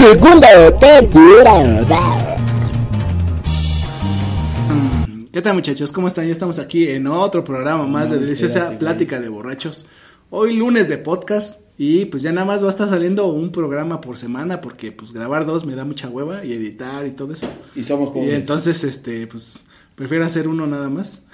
Segunda 0.00 0.78
temporada. 0.78 2.38
¿Qué 5.30 5.42
tal 5.42 5.54
muchachos? 5.56 5.92
¿Cómo 5.92 6.08
están? 6.08 6.24
Ya 6.24 6.32
estamos 6.32 6.58
aquí 6.58 6.88
en 6.88 7.06
otro 7.06 7.44
programa 7.44 7.86
más 7.86 8.10
de 8.10 8.18
Deliciosa 8.18 8.78
Plática 8.78 9.20
de 9.20 9.28
Borrachos. 9.28 9.84
Hoy 10.30 10.56
lunes 10.56 10.88
de 10.88 10.96
podcast 10.96 11.64
y 11.76 12.06
pues 12.06 12.22
ya 12.22 12.32
nada 12.32 12.46
más 12.46 12.62
va 12.62 12.68
a 12.68 12.70
estar 12.70 12.88
saliendo 12.88 13.26
un 13.26 13.52
programa 13.52 14.00
por 14.00 14.16
semana 14.16 14.62
porque 14.62 14.90
pues 14.90 15.12
grabar 15.12 15.44
dos 15.44 15.66
me 15.66 15.74
da 15.74 15.84
mucha 15.84 16.08
hueva 16.08 16.46
y 16.46 16.54
editar 16.54 17.06
y 17.06 17.10
todo 17.10 17.34
eso. 17.34 17.50
Y 17.76 17.82
somos 17.82 18.10
Y 18.16 18.30
entonces 18.30 18.82
este 18.84 19.26
pues 19.26 19.66
prefiero 19.96 20.24
hacer 20.24 20.48
uno 20.48 20.66
nada 20.66 20.88
más. 20.88 21.24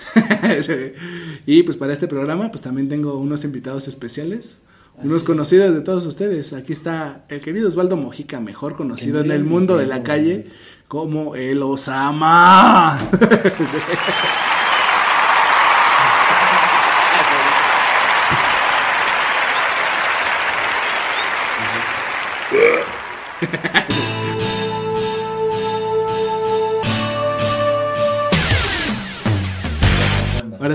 y 1.47 1.62
pues 1.62 1.77
para 1.77 1.92
este 1.92 2.09
programa 2.09 2.51
pues 2.51 2.62
también 2.62 2.89
tengo 2.89 3.17
unos 3.17 3.45
invitados 3.45 3.87
especiales. 3.87 4.59
Unos 5.02 5.24
conocidos 5.24 5.74
de 5.74 5.82
todos 5.82 6.06
ustedes. 6.06 6.52
Aquí 6.55 6.73
está 6.73 7.24
el 7.28 7.41
querido 7.41 7.68
Osvaldo 7.68 7.96
Mojica, 7.96 8.41
mejor 8.41 8.77
conocido 8.77 9.20
en 9.20 9.30
el 9.30 9.45
mundo 9.45 9.77
de 9.77 9.86
la 9.86 10.02
calle 10.02 10.46
como 10.88 11.34
el 11.34 11.62
Osama. 11.62 12.98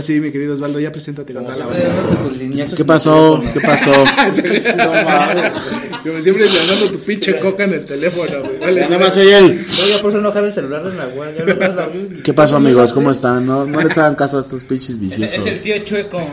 Ahora 0.02 0.08
sí, 0.08 0.20
mi 0.20 0.32
querido 0.32 0.56
Osvaldo, 0.56 0.80
ya 0.80 0.92
preséntate 0.92 1.32
con 1.32 1.46
toda 1.46 1.58
la 1.58 1.68
banda. 1.68 2.76
¿Qué 2.76 2.84
pasó? 2.84 3.40
¿Qué 3.54 3.62
pasó? 3.62 3.92
Como 6.04 6.20
siempre 6.24 6.48
llamando 6.48 6.88
tu 6.92 6.98
pinche 7.02 7.38
coca 7.38 7.66
en 7.66 7.74
el 7.74 7.86
teléfono, 7.86 8.48
güey. 8.48 8.60
Vale, 8.62 8.82
Nada 8.82 8.98
más 8.98 9.14
soy 9.14 9.28
él. 9.28 9.64
Oiga, 9.84 10.00
por 10.02 10.10
eso 10.10 10.20
no 10.22 10.30
dejar 10.30 10.46
el 10.46 10.54
celular 10.54 10.84
de 10.84 10.98
ya 11.38 11.46
lo 11.46 11.56
la. 11.76 11.88
¿Qué 12.24 12.34
pasó, 12.34 12.56
amigos? 12.56 12.94
¿Cómo 12.94 13.12
están? 13.12 13.46
No, 13.46 13.68
no 13.68 13.80
les 13.80 13.96
hagan 14.00 14.16
caso 14.16 14.40
a 14.40 14.42
estos 14.42 14.64
pinches 14.64 14.90
Es 14.90 14.96
el 14.96 15.00
viciosos. 15.02 15.62
tío 15.62 15.78
chueco. 15.84 16.20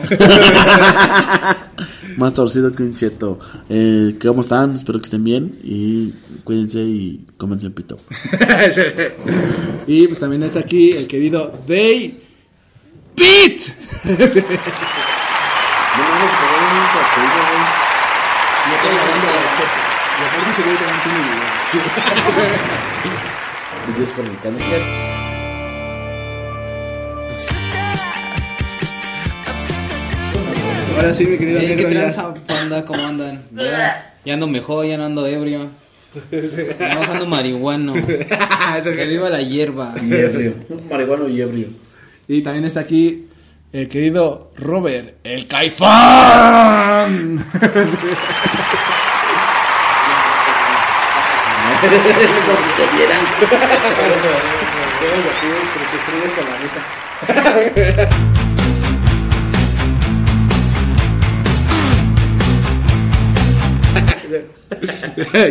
Más 2.17 2.33
torcido 2.33 2.73
que 2.73 2.83
un 2.83 2.95
cheto. 2.95 3.39
Eh, 3.69 4.15
¿Cómo 4.23 4.41
están? 4.41 4.73
Espero 4.73 4.99
que 4.99 5.05
estén 5.05 5.25
bien. 5.25 5.59
Y 5.63 6.15
cuídense 6.43 6.81
y 6.81 7.27
cómense 7.37 7.67
el 7.67 7.75
pito. 7.75 8.01
y 9.87 10.07
pues 10.07 10.19
también 10.19 10.43
está 10.43 10.61
aquí 10.61 10.93
el 10.93 11.07
querido 11.07 11.53
Day 11.69 12.25
Beat. 13.19 13.61
Y 20.19 20.23
aparte 20.25 20.51
ese 20.51 20.63
güey 20.63 20.77
también 20.77 21.01
tiene 21.03 21.19
videos. 21.23 21.59
Ahora 30.97 31.15
sí, 31.15 31.27
mi 31.27 31.39
querido 31.39 31.61
¿Qué 31.61 31.85
tranza, 31.85 32.35
panda? 32.47 32.85
¿Cómo 32.85 33.07
andan? 33.07 33.45
Ya, 33.53 34.13
ya 34.25 34.35
ando 34.35 34.47
mejor, 34.49 34.87
ya 34.87 34.97
no 34.97 35.07
ando 35.07 35.27
ebrio. 35.27 35.69
No 36.31 37.03
ando 37.13 37.27
marihuano. 37.27 37.95
Que 38.85 39.07
viva 39.07 39.31
la 39.31 39.41
hierba. 39.41 39.95
Y 40.03 40.13
ebrio. 40.13 40.55
Marihuano 40.91 41.29
y 41.29 41.41
ebrio. 41.41 41.69
Y 42.31 42.43
también 42.43 42.67
está 42.67 42.81
aquí 42.81 43.27
el 43.73 43.89
querido 43.89 44.53
Robert, 44.57 45.17
el 45.25 45.49
Caifán. 45.49 45.89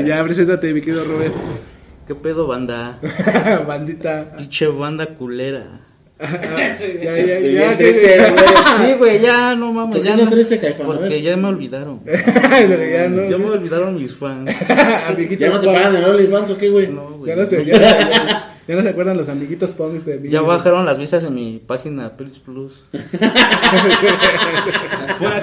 ya, 0.05 0.23
preséntate, 0.23 0.73
mi 0.73 0.81
querido 0.81 1.05
Robert. 1.05 1.33
¿Qué 2.05 2.13
pedo, 2.13 2.45
banda? 2.45 2.99
Bandita. 3.67 4.35
Pinche 4.38 4.67
banda 4.67 5.07
culera. 5.07 5.87
Ya, 6.19 7.17
ya, 7.17 7.39
ya. 7.39 7.78
Triste. 7.78 8.17
Sí, 8.78 8.94
güey, 8.97 9.19
ya 9.22 9.55
no 9.55 9.72
mames. 9.72 9.97
¿Por 9.97 10.03
qué 10.03 10.09
ya 10.09 10.17
no- 10.17 10.29
triste, 10.29 10.59
Caifán? 10.59 10.85
Porque 10.88 11.22
ya 11.22 11.38
me 11.38 11.47
olvidaron. 11.47 12.01
ya 12.05 13.07
no. 13.09 13.29
Ya 13.29 13.38
me 13.38 13.45
olvidaron 13.50 13.95
mis 13.95 14.16
fans. 14.16 14.50
¿Ya 15.39 15.50
no 15.50 15.59
te 15.59 15.67
pagan 15.67 15.95
en 15.95 16.03
OnlyFans 16.06 16.51
o 16.51 16.57
qué, 16.57 16.69
güey? 16.69 16.88
No, 16.88 17.03
güey. 17.17 17.29
Ya 17.29 17.35
no, 17.35 17.45
se, 17.45 17.63
ya, 17.66 17.77
ya- 17.79 18.53
ya 18.67 18.75
no 18.75 18.81
se 18.81 18.89
acuerdan 18.89 19.16
los 19.16 19.29
amiguitos 19.29 19.72
punks 19.73 20.06
de 20.06 20.17
mí. 20.19 20.29
Ya 20.29 20.41
bajaron 20.41 20.85
las 20.85 20.97
vistas 21.00 21.23
en 21.23 21.35
mi 21.35 21.61
página 21.66 22.11
Plus 22.13 22.39
Plus. 22.39 22.83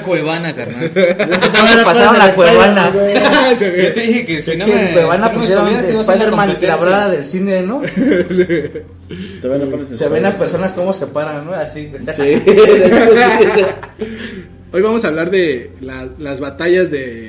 Cuevana, 0.08 0.54
carnal. 0.54 0.90
Me 0.94 1.84
pasaron 1.84 2.18
la 2.18 2.30
cuevana. 2.34 2.92
Se 3.56 3.70
ve. 3.70 3.84
Yo 3.84 3.92
te 3.92 4.00
dije 4.00 4.26
que 4.26 4.38
Es 4.38 4.44
si 4.44 4.56
no 4.56 4.64
que 4.66 4.74
me. 4.74 4.86
en 4.88 4.92
Cuevana 4.94 5.26
si 5.28 5.32
no 5.32 5.38
pusieron 5.38 5.68
Spider-Man 5.76 6.56
la 6.60 6.76
brada 6.76 7.08
del 7.10 7.24
cine, 7.24 7.62
¿no? 7.62 7.82
A 9.04 9.42
poner 9.42 9.86
Se 9.86 10.08
ven 10.08 10.22
las 10.22 10.34
personas 10.34 10.72
cómo 10.74 10.92
se 10.92 11.06
paran, 11.08 11.44
¿no? 11.44 11.52
Así. 11.52 11.88
Sí. 12.16 12.42
Hoy 14.72 14.82
vamos 14.82 15.04
a 15.04 15.08
hablar 15.08 15.30
de 15.30 15.70
la- 15.80 16.08
las 16.18 16.40
batallas 16.40 16.90
de. 16.90 17.23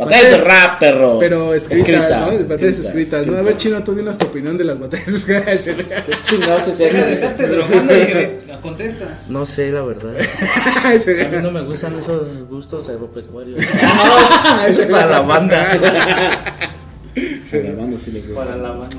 Batallas 0.00 0.30
de 0.30 0.38
rap, 0.38 0.78
perros. 0.80 1.16
Pero 1.20 1.54
escritas, 1.54 1.78
Escritas, 1.80 2.10
¿no? 2.10 2.26
Batallas 2.26 2.42
escritas, 2.42 2.86
escritas, 2.86 3.26
¿no? 3.26 3.36
A 3.38 3.42
ver, 3.42 3.56
Chino, 3.56 3.84
tú 3.84 3.94
dinos 3.94 4.18
tu 4.18 4.26
opinión 4.26 4.58
de 4.58 4.64
las 4.64 4.78
batallas 4.78 5.08
escritas. 5.08 5.68
¿Qué 6.06 6.12
chingados 6.22 6.66
es 6.68 6.78
Deja 6.78 6.96
de 7.04 7.12
eso? 7.12 7.12
estarte 7.12 7.46
drogando 7.48 7.94
y 7.96 8.60
contesta. 8.60 9.18
No 9.28 9.46
sé, 9.46 9.70
la 9.70 9.82
verdad. 9.82 10.12
A 10.84 10.90
mí 11.28 11.42
no 11.42 11.50
me 11.50 11.62
gustan 11.62 11.98
esos 11.98 12.48
gustos 12.48 12.88
agropecuarios. 12.88 13.58
Ah, 13.82 14.66
Eso 14.68 14.82
es 14.82 14.86
para 14.88 15.06
la 15.06 15.20
banda. 15.20 15.70
A 15.72 15.76
la 17.56 17.74
banda 17.74 17.98
sí 17.98 18.10
les 18.12 18.26
gusta. 18.26 18.44
Para 18.44 18.56
la 18.56 18.70
banda. 18.70 18.96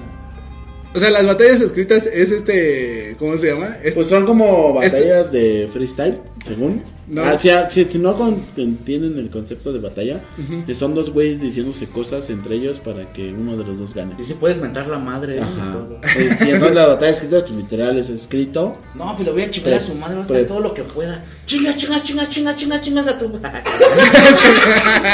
O 0.94 1.00
sea, 1.00 1.10
las 1.10 1.26
batallas 1.26 1.62
escritas 1.62 2.06
es 2.06 2.32
este. 2.32 3.16
¿Cómo 3.18 3.38
se 3.38 3.48
llama? 3.54 3.78
Es- 3.82 3.96
Pues 3.96 4.08
son 4.08 4.26
como 4.26 4.74
batallas 4.74 5.32
de 5.32 5.70
freestyle, 5.72 6.20
según. 6.46 6.84
No. 7.08 7.22
Ah, 7.24 7.38
si, 7.38 7.50
a- 7.50 7.70
si- 7.70 7.86
si 7.86 7.98
no 7.98 8.16
con- 8.18 8.42
entienden 8.58 9.18
el 9.18 9.30
concepto 9.30 9.72
de 9.72 9.80
batalla, 9.80 10.22
que 10.66 10.76
son 10.76 10.94
dos 10.94 11.12
güeyes 11.12 11.40
diciéndose 11.42 11.86
cosas 11.88 12.30
entre 12.30 12.56
ellos 12.56 12.80
para 12.80 13.12
que 13.14 13.32
uno 13.34 13.56
de 13.58 13.64
los 13.66 13.80
dos 13.80 13.94
gane. 13.94 14.16
Y 14.20 14.24
si 14.24 14.34
puedes 14.34 14.58
mentar 14.60 14.88
la 14.88 14.98
madre. 14.98 15.38
y 15.38 15.40
Ajá. 15.40 15.72
todo. 15.74 16.00
Eh, 16.18 16.38
Y 16.42 16.50
entonces 16.50 16.76
la 16.76 16.88
batalla 16.88 17.12
escrita, 17.12 17.40
pues 17.42 17.52
literal 17.52 17.98
es 17.98 18.10
escrito. 18.10 18.78
No, 18.96 19.14
pues 19.16 19.26
le 19.28 19.32
voy 19.34 19.44
a 19.44 19.52
chingar 19.52 19.74
a 19.76 19.80
su 19.80 19.96
madre 19.96 20.16
ahorita 20.18 20.34
pre- 20.34 20.44
todo 20.44 20.60
lo 20.60 20.74
que 20.74 20.84
pueda. 20.84 21.24
Chingas, 21.46 21.78
chingas, 21.78 22.04
chingas, 22.04 22.30
chingas, 22.30 22.56
chingas, 22.58 22.82
chingas 22.82 23.08
a 23.08 23.18
tu 23.18 23.30
madre. 23.30 23.64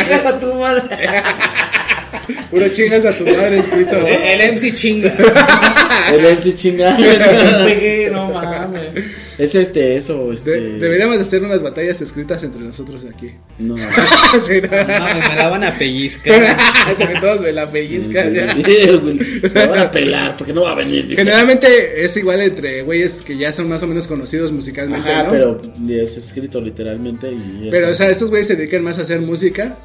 chingas 0.03 0.25
a 0.25 0.39
tu 0.39 0.53
madre. 0.55 0.97
Puro 2.49 2.67
chingas 2.69 3.05
a 3.05 3.11
tu 3.17 3.25
madre 3.25 3.59
escrito. 3.59 3.93
¿no? 3.99 4.07
El 4.07 4.53
MC 4.53 4.73
chinga. 4.73 5.13
El 6.13 6.21
MC 6.37 6.55
chinga. 6.55 6.97
No 8.11 8.31
mames. 8.31 9.03
es 9.37 9.53
este, 9.55 9.97
eso, 9.97 10.31
este. 10.31 10.51
De- 10.51 10.79
deberíamos 10.79 11.17
de 11.17 11.21
hacer 11.23 11.43
unas 11.43 11.61
batallas 11.61 12.01
escritas 12.01 12.41
entre 12.43 12.61
nosotros 12.61 13.05
aquí. 13.05 13.31
No. 13.59 13.75
Sí, 14.41 14.61
no. 14.61 14.69
No, 14.69 15.29
me 15.29 15.35
la 15.35 15.49
van 15.49 15.63
a 15.63 15.77
pellizcar. 15.77 16.57
Que 16.97 17.19
todos 17.19 17.41
me 17.41 17.51
la 17.51 17.69
pellizcan 17.69 18.33
ya. 18.33 18.55
Me 18.55 19.67
van 19.67 19.79
a 19.79 19.91
pelar 19.91 20.37
porque 20.37 20.53
no 20.53 20.61
va 20.63 20.71
a 20.71 20.75
venir. 20.75 21.05
dice. 21.07 21.21
Generalmente 21.23 22.03
es 22.03 22.15
igual 22.17 22.41
entre 22.41 22.81
güeyes 22.83 23.21
que 23.23 23.37
ya 23.37 23.51
son 23.51 23.67
más 23.67 23.83
o 23.83 23.87
menos 23.87 24.07
conocidos 24.07 24.51
musicalmente, 24.51 25.09
¿no? 25.23 25.29
pero 25.29 25.61
es 25.89 26.17
escrito 26.17 26.61
literalmente 26.61 27.29
y. 27.29 27.67
Pero, 27.69 27.89
o 27.89 27.95
sea, 27.95 28.09
estos 28.09 28.29
güeyes 28.29 28.47
se 28.47 28.55
dedican 28.55 28.83
más 28.83 28.97
a 28.99 29.01
hacer 29.01 29.19
música 29.21 29.75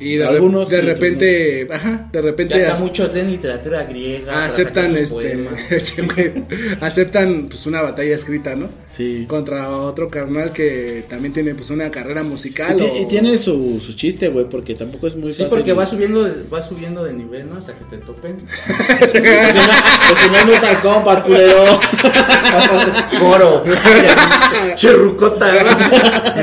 Y 0.00 0.14
de, 0.14 0.28
re- 0.28 0.38
de 0.38 0.66
sí, 0.66 0.76
repente, 0.80 1.66
ajá, 1.72 2.08
de 2.12 2.18
Ya 2.20 2.22
repente 2.22 2.64
hasta 2.66 2.84
muchos 2.84 3.12
leen 3.14 3.32
literatura 3.32 3.82
griega. 3.82 4.44
aceptan 4.44 4.96
este, 5.70 6.02
güey, 6.02 6.32
aceptan 6.80 7.46
pues 7.48 7.66
una 7.66 7.82
batalla 7.82 8.14
escrita, 8.14 8.54
¿no? 8.54 8.68
Sí. 8.86 9.24
Contra 9.28 9.70
otro 9.76 10.06
carnal 10.08 10.52
que 10.52 11.04
también 11.08 11.32
tiene 11.32 11.52
pues 11.56 11.70
una 11.70 11.90
carrera 11.90 12.22
musical. 12.22 12.76
o- 12.80 13.02
y 13.02 13.06
tiene 13.08 13.36
su, 13.38 13.80
su 13.84 13.94
chiste, 13.96 14.28
güey, 14.28 14.48
porque 14.48 14.76
tampoco 14.76 15.08
es 15.08 15.16
muy 15.16 15.32
Sí, 15.32 15.42
fácil. 15.42 15.56
porque 15.58 15.72
va 15.72 15.84
subiendo, 15.84 16.22
de- 16.22 16.48
va 16.48 16.62
subiendo 16.62 17.02
de 17.02 17.12
nivel, 17.14 17.50
¿no? 17.50 17.58
Hasta 17.58 17.72
que 17.72 17.84
te 17.86 17.96
topen. 17.98 18.36
Pues 18.98 19.10
si 19.12 19.18
no, 20.30 20.32
no 20.32 20.38
es 20.38 20.46
Mortal 20.46 20.80
Kombat, 20.80 21.26
culero. 21.26 21.80
Goro. 23.20 23.64
Cherrucota. 24.74 25.46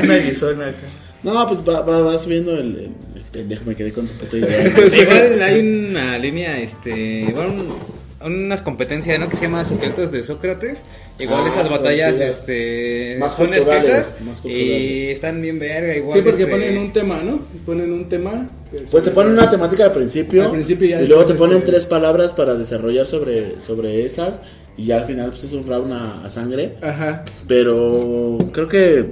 Una 0.02 0.14
acá. 0.14 0.74
No, 1.22 1.46
pues 1.48 1.60
va, 1.66 1.80
va, 1.80 2.02
va 2.02 2.18
subiendo 2.18 2.52
el 2.56 2.90
pendejo, 3.36 3.62
me 3.66 3.74
quedé 3.74 3.92
con 3.92 4.06
tu 4.06 4.14
puta 4.14 4.36
idea. 4.38 4.66
Igual 4.66 5.42
hay 5.42 5.60
una 5.60 6.18
línea, 6.18 6.58
este, 6.60 7.20
igual 7.28 7.46
un- 7.48 7.96
unas 8.24 8.62
competencias, 8.62 9.20
¿no? 9.20 9.28
Que 9.28 9.36
se 9.36 9.42
llama 9.42 9.64
Secretos 9.64 10.10
de 10.10 10.22
Sócrates. 10.24 10.78
Igual 11.18 11.42
Ah, 11.44 11.48
esas 11.48 11.70
batallas, 11.70 12.14
chidas. 12.14 12.38
este, 12.40 13.16
Más 13.20 13.36
son 13.36 13.54
escritas 13.54 14.16
y 14.44 15.08
están 15.10 15.40
bien 15.40 15.58
verga. 15.60 15.94
Igual, 15.94 16.18
Sí, 16.18 16.22
porque 16.24 16.42
este, 16.42 16.52
ponen 16.52 16.78
un 16.78 16.92
tema, 16.92 17.20
¿no? 17.22 17.40
Ponen 17.64 17.92
un 17.92 18.08
tema. 18.08 18.48
Pues 18.90 19.04
te 19.04 19.10
ponen 19.12 19.32
una 19.34 19.48
temática 19.48 19.84
al 19.84 19.92
principio, 19.92 20.42
Al 20.44 20.50
principio 20.50 20.86
y 20.88 20.90
ya 20.90 21.02
y 21.02 21.06
luego 21.06 21.24
te 21.24 21.34
ponen 21.34 21.58
este- 21.58 21.70
tres 21.72 21.84
palabras 21.84 22.32
para 22.32 22.54
desarrollar 22.54 23.06
sobre, 23.06 23.60
sobre 23.60 24.04
esas 24.04 24.40
y 24.76 24.86
ya 24.86 24.96
al 24.96 25.04
final 25.06 25.30
pues 25.30 25.44
es 25.44 25.52
un 25.52 25.66
round 25.66 25.92
a, 25.92 26.24
a 26.24 26.30
sangre. 26.30 26.74
Ajá. 26.82 27.24
Pero 27.46 28.38
creo 28.52 28.68
que 28.68 29.06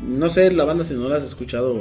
no 0.00 0.30
sé 0.30 0.50
la 0.52 0.64
banda 0.64 0.84
si 0.84 0.94
no 0.94 1.08
las 1.08 1.22
has 1.22 1.28
escuchado 1.28 1.76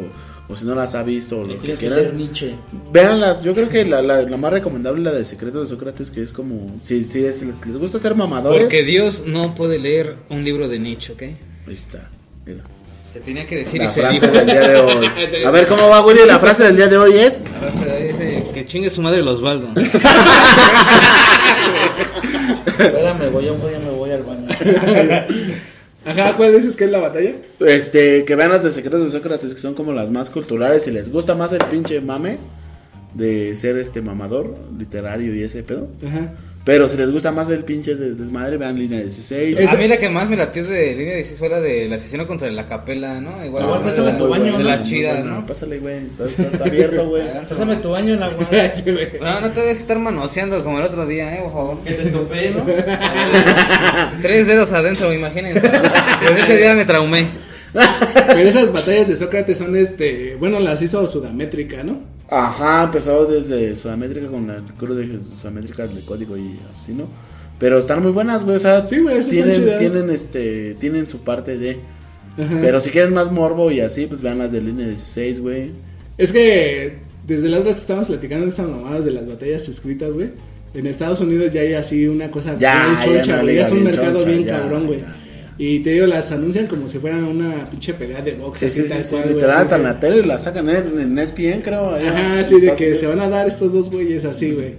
o, 0.50 0.56
si 0.56 0.66
no 0.66 0.76
las 0.76 0.96
ha 0.96 1.04
visto 1.04 1.40
o 1.40 1.44
lo 1.46 1.54
que 1.56 1.60
tienes 1.60 1.80
que 1.80 1.90
leer 1.90 2.02
quieran. 2.04 2.18
Nietzsche. 2.18 2.56
Véanlas, 2.92 3.44
yo 3.44 3.54
creo 3.54 3.70
que 3.70 3.84
la, 3.86 4.02
la, 4.02 4.22
la 4.22 4.38
más 4.38 4.52
recomendable 4.54 5.00
es 5.02 5.06
la 5.06 5.12
de 5.14 5.26
Secretos 5.26 5.64
de 5.70 5.76
Sócrates 5.76 6.10
que 6.12 6.22
es 6.24 6.32
como 6.34 6.76
si, 6.82 7.04
si 7.06 7.26
es- 7.26 7.42
les, 7.44 7.66
les 7.66 7.78
gusta 7.78 8.00
ser 8.00 8.16
mamadores. 8.16 8.62
Porque 8.62 8.84
Dios 8.84 9.24
no 9.26 9.54
puede 9.56 9.78
leer 9.80 10.16
un 10.30 10.44
libro 10.44 10.68
de 10.68 10.80
Nietzsche, 10.80 11.14
¿ok? 11.14 11.22
Ahí 11.24 11.74
está. 11.74 12.10
mira. 12.46 12.62
Se 13.12 13.22
tenía 13.22 13.48
que 13.48 13.56
decir 13.56 13.80
La 13.80 13.86
y 13.86 13.90
se 13.90 14.02
frase 14.02 14.20
dijo. 14.20 14.34
del 14.34 14.46
día 14.46 14.60
de 14.60 14.76
hoy. 14.82 15.10
A 15.46 15.50
ver 15.52 15.68
cómo 15.68 15.88
va 15.90 16.06
Willy, 16.06 16.26
la 16.28 16.40
frase 16.40 16.64
del 16.66 16.76
día 16.76 16.88
de 16.88 16.98
hoy 16.98 17.14
es 17.18 17.42
La 17.42 17.50
frase 17.72 18.08
dice, 18.08 18.46
que 18.54 18.66
chingue 18.66 18.90
su 18.90 19.02
madre 19.02 19.22
el 19.22 19.28
Osvaldo. 19.28 19.68
Espérame, 22.68 23.30
voy, 23.32 23.48
a- 23.48 23.52
voy, 23.54 23.74
a- 23.74 23.80
me 23.80 23.90
voy 23.92 24.12
al 24.12 24.24
baño. 24.24 24.48
Ajá, 26.07 26.38
¿cuál 26.38 26.54
dices 26.54 26.77
que 26.77 26.86
es 26.86 26.92
la 26.92 27.00
batalla? 27.00 27.33
Este, 27.59 28.24
que 28.24 28.36
vean 28.36 28.50
las 28.50 28.63
de 28.63 28.71
Secretos 28.71 29.04
de 29.04 29.12
Sócrates, 29.12 29.54
que 29.54 29.59
son 29.59 29.74
como 29.74 29.92
las 29.92 30.09
más 30.09 30.30
culturales. 30.30 30.83
Si 30.83 30.92
les 30.92 31.12
gusta 31.12 31.36
más 31.36 31.51
el 31.51 31.63
pinche 31.69 32.00
mame 32.00 32.38
de 33.13 33.54
ser 33.56 33.77
este 33.77 34.01
mamador 34.01 34.56
literario 34.77 35.36
y 35.36 35.44
ese 35.44 35.63
pedo. 35.63 35.89
Ajá. 36.06 36.33
Pero 36.68 36.88
si 36.90 36.98
les 36.98 37.10
gusta 37.12 37.31
más 37.31 37.50
el 37.50 37.64
pinche 37.64 37.96
de- 37.96 38.14
desmadre, 38.14 38.58
vean 38.58 38.78
línea 38.78 39.00
16. 39.00 39.58
Es- 39.58 39.72
A 39.72 39.78
mí 39.78 39.88
la 39.88 39.96
que 39.98 40.10
más 40.10 40.28
me 40.30 40.36
latió 40.36 40.66
de 40.66 40.96
línea 40.98 41.16
16 41.16 41.40
fue 41.40 41.48
la 41.48 41.62
del 41.62 41.92
asesino 41.94 42.28
contra 42.28 42.52
la 42.52 42.68
capela, 42.68 43.22
¿no? 43.22 43.44
Igual 43.46 43.64
Ah, 43.66 43.75
fue 43.81 43.84
pásame 43.90 44.12
tu 44.12 44.28
baño, 44.28 44.44
de 44.58 44.64
¿no? 44.64 44.69
las 44.69 44.84
chidas, 44.84 45.24
¿no? 45.24 45.46
Pásale, 45.46 45.80
güey. 45.80 46.00
Está, 46.10 46.66
abierto, 46.66 47.08
güey. 47.08 47.24
Pásame 47.50 47.78
tu 47.78 47.90
baño 47.92 48.16
en 48.16 48.19
la 48.19 48.28
guarda. 48.34 48.69
Sí, 48.72 48.92
güey. 48.92 49.08
No, 49.22 49.40
no 49.40 49.52
te 49.52 49.62
debes 49.62 49.80
estar 49.80 49.98
manoseando 49.98 50.62
como 50.62 50.78
el 50.80 50.84
otro 50.86 51.08
día, 51.08 51.34
eh, 51.38 51.40
por 51.44 51.54
favor. 51.54 51.84
Que 51.86 51.94
te 51.94 52.10
topé, 52.10 52.50
¿no? 52.52 52.66
Tres 54.22 54.48
dedos 54.48 54.72
adentro, 54.74 55.14
imagínense. 55.14 55.69
Pues 55.69 56.40
ese 56.44 56.58
día 56.58 56.74
me 56.74 56.84
traumé. 56.86 57.25
Pero 58.28 58.40
esas 58.50 58.72
batallas 58.74 59.08
de 59.08 59.16
Sócrates 59.16 59.58
son 59.58 59.75
este, 59.75 60.36
bueno, 60.36 60.60
las 60.60 60.81
hizo 60.81 61.06
Sudamétrica, 61.08 61.84
¿no? 61.84 62.17
Ajá, 62.30 62.84
empezó 62.84 63.26
desde 63.26 63.76
Sudamérica 63.76 64.28
con 64.28 64.48
la 64.48 64.62
cruz 64.78 64.98
de 64.98 65.20
Sudamérica 65.40 65.88
de 65.88 66.02
código 66.02 66.38
y 66.38 66.60
así, 66.72 66.94
¿no? 66.94 67.08
Pero 67.60 67.80
están 67.80 68.02
muy 68.04 68.12
buenas, 68.12 68.44
güey. 68.44 68.58
O 68.58 68.60
sea, 68.60 68.86
Sí, 68.86 69.00
güey, 69.00 69.18
están 69.18 69.52
tienen, 69.52 69.80
tienen, 69.80 70.10
este, 70.10 70.76
tienen 70.76 71.08
su 71.08 71.20
parte 71.20 71.58
de. 71.58 71.80
Ajá. 72.38 72.58
Pero 72.62 72.80
si 72.80 72.92
quieren 72.92 73.14
más 73.14 73.32
morbo 73.32 73.72
y 73.72 73.80
así, 73.80 74.06
pues 74.06 74.22
vean 74.22 74.38
las 74.38 74.52
de 74.52 74.62
línea 74.62 74.88
16, 74.88 75.40
güey. 75.40 75.72
Es 76.18 76.32
que 76.32 76.98
desde 77.26 77.50
las 77.50 77.62
otras 77.62 77.76
que 77.76 77.82
estábamos 77.82 78.08
platicando 78.08 78.46
de 78.46 78.52
esas 78.52 78.68
mamadas 78.68 79.06
de 79.06 79.12
las 79.12 79.28
batallas 79.28 79.68
escritas, 79.70 80.14
güey. 80.14 80.32
En 80.74 80.86
Estados 80.86 81.22
Unidos 81.22 81.52
ya 81.54 81.62
hay 81.62 81.74
así 81.74 82.08
una 82.08 82.30
cosa 82.30 82.56
Ya, 82.58 82.86
bien 82.86 83.00
ya 83.00 83.06
choncha, 83.06 83.36
güey. 83.42 83.48
liga 83.48 83.62
Ya 83.62 83.68
es 83.68 83.74
un 83.74 83.84
mercado 83.84 84.20
choncha, 84.20 84.30
bien 84.30 84.46
ya, 84.46 84.60
cabrón, 84.60 84.86
güey. 84.88 85.00
Y 85.59 85.80
te 85.80 85.92
digo, 85.92 86.06
las 86.06 86.31
anuncian 86.31 86.68
como 86.68 86.88
si 86.88 87.00
fueran 87.00 87.24
una 87.24 87.68
pinche 87.69 87.94
pelea 87.95 88.21
de 88.21 88.33
box. 88.33 88.59
Sí, 88.59 88.65
así 88.68 88.83
sí, 88.83 88.89
tal 88.89 89.04
sí, 89.04 89.09
cual, 89.09 89.33
güey, 89.33 89.45
hasta 89.45 89.75
en 89.75 89.81
que- 89.81 89.88
la 89.88 90.00
tele 90.00 90.24
la 90.25 90.39
sacan 90.39 90.69
en, 90.69 91.00
en 91.00 91.18
ESPN, 91.18 91.62
creo. 91.63 91.95
allá 91.95 92.09
Ajá, 92.12 92.44
sí, 92.44 92.59
de 92.62 92.75
que 92.75 92.83
Unidos. 92.83 93.00
se 93.00 93.07
van 93.07 93.19
a 93.21 93.27
dar 93.27 93.48
estos 93.48 93.74
dos 93.74 93.89
güeyes 93.89 94.24
así, 94.25 94.51
güey. 94.51 94.75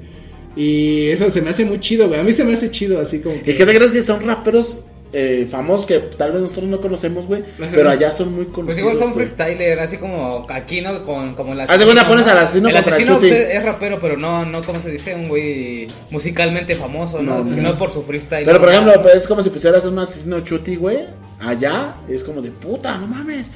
Y 0.56 1.08
eso 1.08 1.30
se 1.30 1.42
me 1.42 1.50
hace 1.50 1.64
muy 1.64 1.78
chido, 1.80 2.08
güey. 2.08 2.20
A 2.20 2.22
mí 2.22 2.32
se 2.32 2.44
me 2.44 2.52
hace 2.52 2.70
chido, 2.70 3.00
así 3.00 3.20
como 3.20 3.34
¿Y 3.36 3.40
que. 3.40 3.56
qué 3.56 3.66
te 3.66 3.74
crees 3.74 3.90
que 3.92 4.02
son 4.02 4.20
raperos 4.26 4.80
eh, 5.12 5.48
famosos 5.50 5.86
que 5.86 5.98
tal 5.98 6.32
vez 6.32 6.42
nosotros 6.42 6.66
no 6.66 6.80
conocemos, 6.80 7.26
güey? 7.26 7.42
Pero 7.72 7.90
allá 7.90 8.12
son 8.12 8.34
muy 8.34 8.46
conocidos. 8.46 8.66
Pues 8.66 8.78
igual 8.78 8.98
son 8.98 9.14
freestyler, 9.14 9.80
así 9.80 9.96
como 9.96 10.46
aquí, 10.50 10.80
¿no? 10.80 11.04
Con, 11.04 11.34
como 11.34 11.52
Haz 11.52 11.78
de 11.78 11.84
cuenta, 11.84 12.06
pones 12.06 12.26
al 12.26 12.38
asesino 12.38 12.68
El 12.68 12.76
asesino 12.76 13.18
pues, 13.18 13.32
es, 13.32 13.62
rapero, 13.62 13.98
pero 14.00 14.16
no, 14.16 14.44
no, 14.44 14.62
¿cómo 14.64 14.80
se 14.80 14.90
dice? 14.90 15.14
Un 15.14 15.28
güey 15.28 15.88
musicalmente 16.10 16.76
famoso, 16.76 17.22
¿no? 17.22 17.38
No, 17.38 17.44
no. 17.44 17.54
Sino 17.54 17.78
por 17.78 17.90
su 17.90 18.02
freestyle. 18.02 18.44
Pero 18.44 18.60
por 18.60 18.70
ejemplo, 18.70 18.92
pues, 19.02 19.14
es 19.16 19.28
como 19.28 19.42
si 19.42 19.50
pusieras 19.50 19.84
un 19.86 19.98
asesino 19.98 20.40
chuti, 20.40 20.76
güey. 20.76 21.06
Allá 21.40 21.96
es 22.08 22.24
como 22.24 22.42
de 22.42 22.50
puta, 22.50 22.98
no 22.98 23.06
mames. 23.06 23.46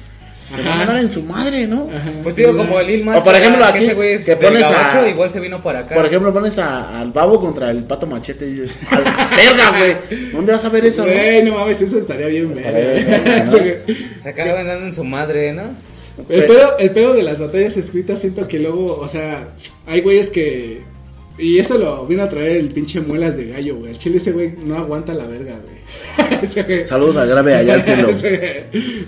Se 0.55 0.61
van 0.61 0.81
a 0.81 0.85
dar 0.85 0.97
en 0.97 1.11
su 1.11 1.23
madre, 1.23 1.67
¿no? 1.67 1.87
Pues 2.23 2.35
digo, 2.35 2.55
como 2.55 2.79
el 2.79 2.87
Lil 2.87 3.03
Mas. 3.03 3.17
O 3.21 3.23
por 3.23 3.35
ejemplo, 3.35 3.65
aquí, 3.65 3.79
que 3.79 3.85
ese 3.85 3.93
güey 3.95 4.13
es 4.13 4.25
que 4.25 4.35
pones 4.35 4.63
a- 4.63 4.69
gabacho, 4.71 5.07
igual 5.07 5.31
se 5.31 5.39
vino 5.39 5.61
para 5.61 5.79
acá. 5.79 5.95
Por 5.95 6.05
ejemplo, 6.05 6.31
pones 6.33 6.57
a- 6.59 6.99
al 6.99 7.11
babo 7.11 7.39
contra 7.39 7.71
el 7.71 7.83
pato 7.85 8.05
machete 8.07 8.45
y 8.45 8.51
dices, 8.51 8.75
¡a 8.91 8.99
la 8.99 9.29
verga, 9.35 9.69
güey! 9.77 10.31
¿Dónde 10.31 10.51
vas 10.53 10.65
a 10.65 10.69
ver 10.69 10.85
eso, 10.85 11.05
no? 11.05 11.11
Güey, 11.11 11.43
no 11.43 11.55
mames, 11.55 11.81
eso 11.81 11.97
estaría 11.99 12.27
bien, 12.27 12.51
Estaría 12.51 12.71
verga. 12.79 12.93
bien, 13.19 13.23
verga, 13.25 13.45
¿no? 13.45 14.21
Se 14.21 14.29
acaban 14.29 14.67
dando 14.67 14.85
en 14.87 14.93
su 14.93 15.03
madre, 15.03 15.53
¿no? 15.53 15.63
El 16.29 16.43
pedo, 16.45 16.77
el 16.77 16.91
pedo 16.91 17.13
de 17.15 17.23
las 17.23 17.39
batallas 17.39 17.75
escritas 17.75 18.21
siento 18.21 18.47
que 18.47 18.59
luego, 18.59 18.97
o 18.99 19.07
sea, 19.07 19.47
hay 19.87 20.01
güeyes 20.01 20.29
que... 20.29 20.81
Y 21.37 21.57
eso 21.57 21.77
lo 21.79 22.05
vino 22.05 22.23
a 22.23 22.29
traer 22.29 22.57
el 22.57 22.69
pinche 22.69 23.01
muelas 23.01 23.37
de 23.37 23.47
gallo, 23.47 23.77
güey. 23.77 23.91
El 23.91 23.97
chile 23.97 24.17
ese 24.17 24.31
güey 24.31 24.53
no 24.65 24.75
aguanta 24.77 25.13
la 25.15 25.25
verga, 25.25 25.59
güey. 25.59 25.73
Saludos 26.85 27.17
a 27.17 27.25
Grave 27.25 27.55
allá 27.55 27.73
al 27.75 27.83
cielo. 27.83 28.09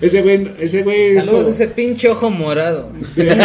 ese, 0.02 0.22
güey, 0.22 0.48
ese 0.60 0.84
güey 0.84 1.14
Saludos 1.14 1.48
a 1.48 1.50
ese 1.52 1.68
pinche 1.68 2.10
ojo 2.10 2.30
morado. 2.32 2.92
de, 3.16 3.36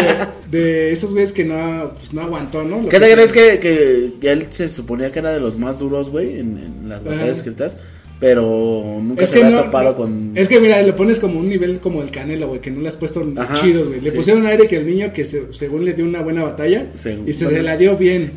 de 0.51 0.93
esos 0.93 1.13
güeyes 1.13 1.33
que 1.33 1.45
no, 1.45 1.93
pues, 1.95 2.13
no 2.15 2.23
aguantó, 2.23 2.65
¿no? 2.65 2.81
Lo 2.83 2.89
¿Qué 2.89 2.99
te 3.01 3.13
crees 3.13 3.33
que, 3.33 3.59
que, 3.61 4.13
que 4.21 4.31
él 4.31 4.47
se 4.51 4.69
suponía 4.69 5.13
que 5.13 5.19
era 5.19 5.33
de 5.33 5.41
los 5.41 5.59
más 5.59 5.79
duros, 5.79 6.09
güey, 6.11 6.39
en, 6.41 6.57
en 6.59 6.89
las 6.89 7.03
batallas 7.05 7.25
Ajá. 7.25 7.33
escritas? 7.33 7.77
Pero 8.19 8.99
nunca 9.03 9.25
Es 9.25 9.31
se 9.31 9.39
que 9.41 9.45
había 9.45 9.57
no, 9.57 9.65
topado 9.65 9.97
con... 9.97 10.33
Es 10.35 10.47
que 10.49 10.61
mira, 10.61 10.83
le 10.83 10.93
pones 10.93 11.19
como 11.21 11.41
un 11.41 11.49
nivel 11.49 11.81
como 11.81 12.03
el 12.03 12.11
Canelo, 12.11 12.49
güey, 12.49 12.61
que 12.61 12.71
no 12.71 12.83
le 12.83 12.89
has 12.89 12.99
puesto 12.99 13.27
Ajá, 13.37 13.55
chidos, 13.55 13.89
güey. 13.89 14.01
Le 14.03 14.11
sí. 14.11 14.17
pusieron 14.17 14.45
aire 14.47 14.67
que 14.67 14.77
el 14.77 14.87
niño 14.87 15.11
que 15.13 15.25
se- 15.25 15.53
según 15.53 15.87
le 15.87 15.95
dio 15.95 16.05
una 16.05 16.21
buena 16.21 16.43
batalla 16.45 16.91
Según- 16.93 17.27
y 17.27 17.33
se, 17.33 17.45
bueno. 17.45 17.59
se 17.59 17.63
la 17.65 17.77
dio 17.79 17.97
bien. 17.97 18.33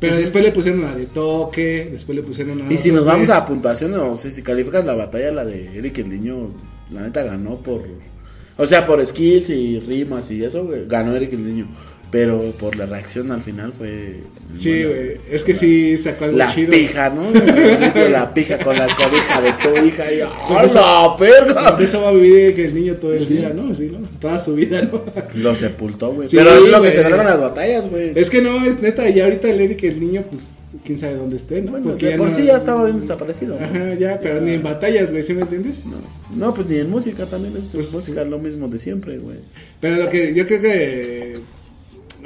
Pero 0.00 0.16
después 0.16 0.44
le 0.44 0.52
pusieron 0.52 0.82
la 0.82 0.94
de 0.94 1.06
toque, 1.06 1.88
después 1.90 2.14
le 2.14 2.22
pusieron 2.22 2.62
a 2.62 2.72
Y 2.72 2.78
si 2.78 2.92
nos 2.92 3.04
vamos 3.04 3.30
a 3.30 3.44
puntuación, 3.44 3.90
no 3.90 4.14
sé, 4.14 4.30
si 4.30 4.42
calificas 4.42 4.84
la 4.84 4.94
batalla, 4.94 5.32
la 5.32 5.44
de 5.44 5.76
Eric 5.76 5.98
el 5.98 6.08
Niño, 6.08 6.50
la 6.90 7.02
neta 7.02 7.22
ganó 7.24 7.56
por... 7.60 7.82
O 8.56 8.66
sea, 8.66 8.86
por 8.86 9.04
skills 9.04 9.50
y 9.50 9.80
rimas 9.80 10.30
y 10.30 10.44
eso, 10.44 10.64
güey, 10.64 10.86
ganó 10.86 11.14
Eric 11.14 11.32
el 11.32 11.44
Niño. 11.44 11.68
Pero 12.10 12.40
por 12.58 12.74
la 12.76 12.86
reacción 12.86 13.30
al 13.32 13.42
final 13.42 13.70
fue... 13.76 14.20
Sí, 14.54 14.82
bueno, 14.82 14.88
güey, 14.94 15.20
es 15.30 15.42
que 15.44 15.54
sí 15.54 15.98
sacó 15.98 16.24
algo 16.24 16.38
La 16.38 16.46
chido. 16.48 16.70
pija, 16.70 17.10
¿no? 17.10 17.22
La 18.10 18.32
pija 18.32 18.58
con 18.58 18.74
la 18.78 18.86
cobija 18.86 19.42
de 19.42 19.52
tu 19.62 19.84
hija 19.86 20.10
y... 20.10 20.20
¡A 20.56 20.62
la 20.64 21.16
verga! 21.20 21.72
De 21.72 21.84
eso 21.84 22.00
va 22.00 22.08
a 22.08 22.12
vivir 22.12 22.54
que 22.54 22.64
el 22.64 22.74
niño 22.74 22.94
todo 22.94 23.12
el 23.12 23.28
día, 23.28 23.52
¿no? 23.54 23.70
Así, 23.70 23.90
¿no? 23.92 23.98
Toda 24.20 24.40
su 24.40 24.54
vida, 24.54 24.80
¿no? 24.90 25.02
Lo 25.34 25.54
sepultó, 25.54 26.12
güey. 26.14 26.28
Sí, 26.28 26.36
Pero 26.38 26.54
es 26.54 26.68
lo 26.70 26.80
que 26.80 26.90
se 26.90 27.02
ganan 27.02 27.26
las 27.26 27.40
batallas, 27.40 27.90
güey. 27.90 28.12
Es 28.14 28.30
que 28.30 28.40
no, 28.40 28.64
es 28.64 28.80
neta, 28.80 29.06
y 29.10 29.20
ahorita 29.20 29.50
el 29.50 29.60
Eric, 29.60 29.82
el 29.84 30.00
niño, 30.00 30.24
pues, 30.30 30.56
quién 30.86 30.96
sabe 30.96 31.16
dónde 31.16 31.36
esté, 31.36 31.60
¿no? 31.60 31.72
Bueno, 31.72 31.90
Porque 31.90 32.06
de 32.06 32.16
por 32.16 32.28
no- 32.30 32.34
sí 32.34 32.44
ya 32.44 32.56
estaba 32.56 32.84
bien 32.86 33.00
desaparecido. 33.00 33.58
¿no? 33.60 33.66
Ajá, 33.66 33.94
ya, 33.98 34.18
pero 34.22 34.40
ni 34.40 34.52
en 34.52 34.62
batallas, 34.62 35.10
güey, 35.10 35.22
¿sí 35.22 35.34
me 35.34 35.42
entiendes? 35.42 35.84
No, 36.34 36.54
pues 36.54 36.66
ni 36.68 36.78
en 36.78 36.88
música 36.88 37.26
también 37.26 37.54
es 37.58 37.68
Pues, 37.74 37.92
música 37.92 38.24
lo 38.24 38.38
mismo 38.38 38.66
de 38.68 38.78
siempre, 38.78 39.18
güey. 39.18 39.36
Pero 39.78 39.96
lo 39.96 40.08
que 40.08 40.32
yo 40.34 40.46
creo 40.46 40.62
que, 40.62 41.38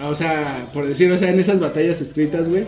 o 0.00 0.14
sea, 0.14 0.68
por 0.72 0.86
decir, 0.86 1.10
o 1.10 1.18
sea, 1.18 1.30
en 1.30 1.38
esas 1.38 1.60
batallas 1.60 2.00
escritas, 2.00 2.48
güey, 2.48 2.66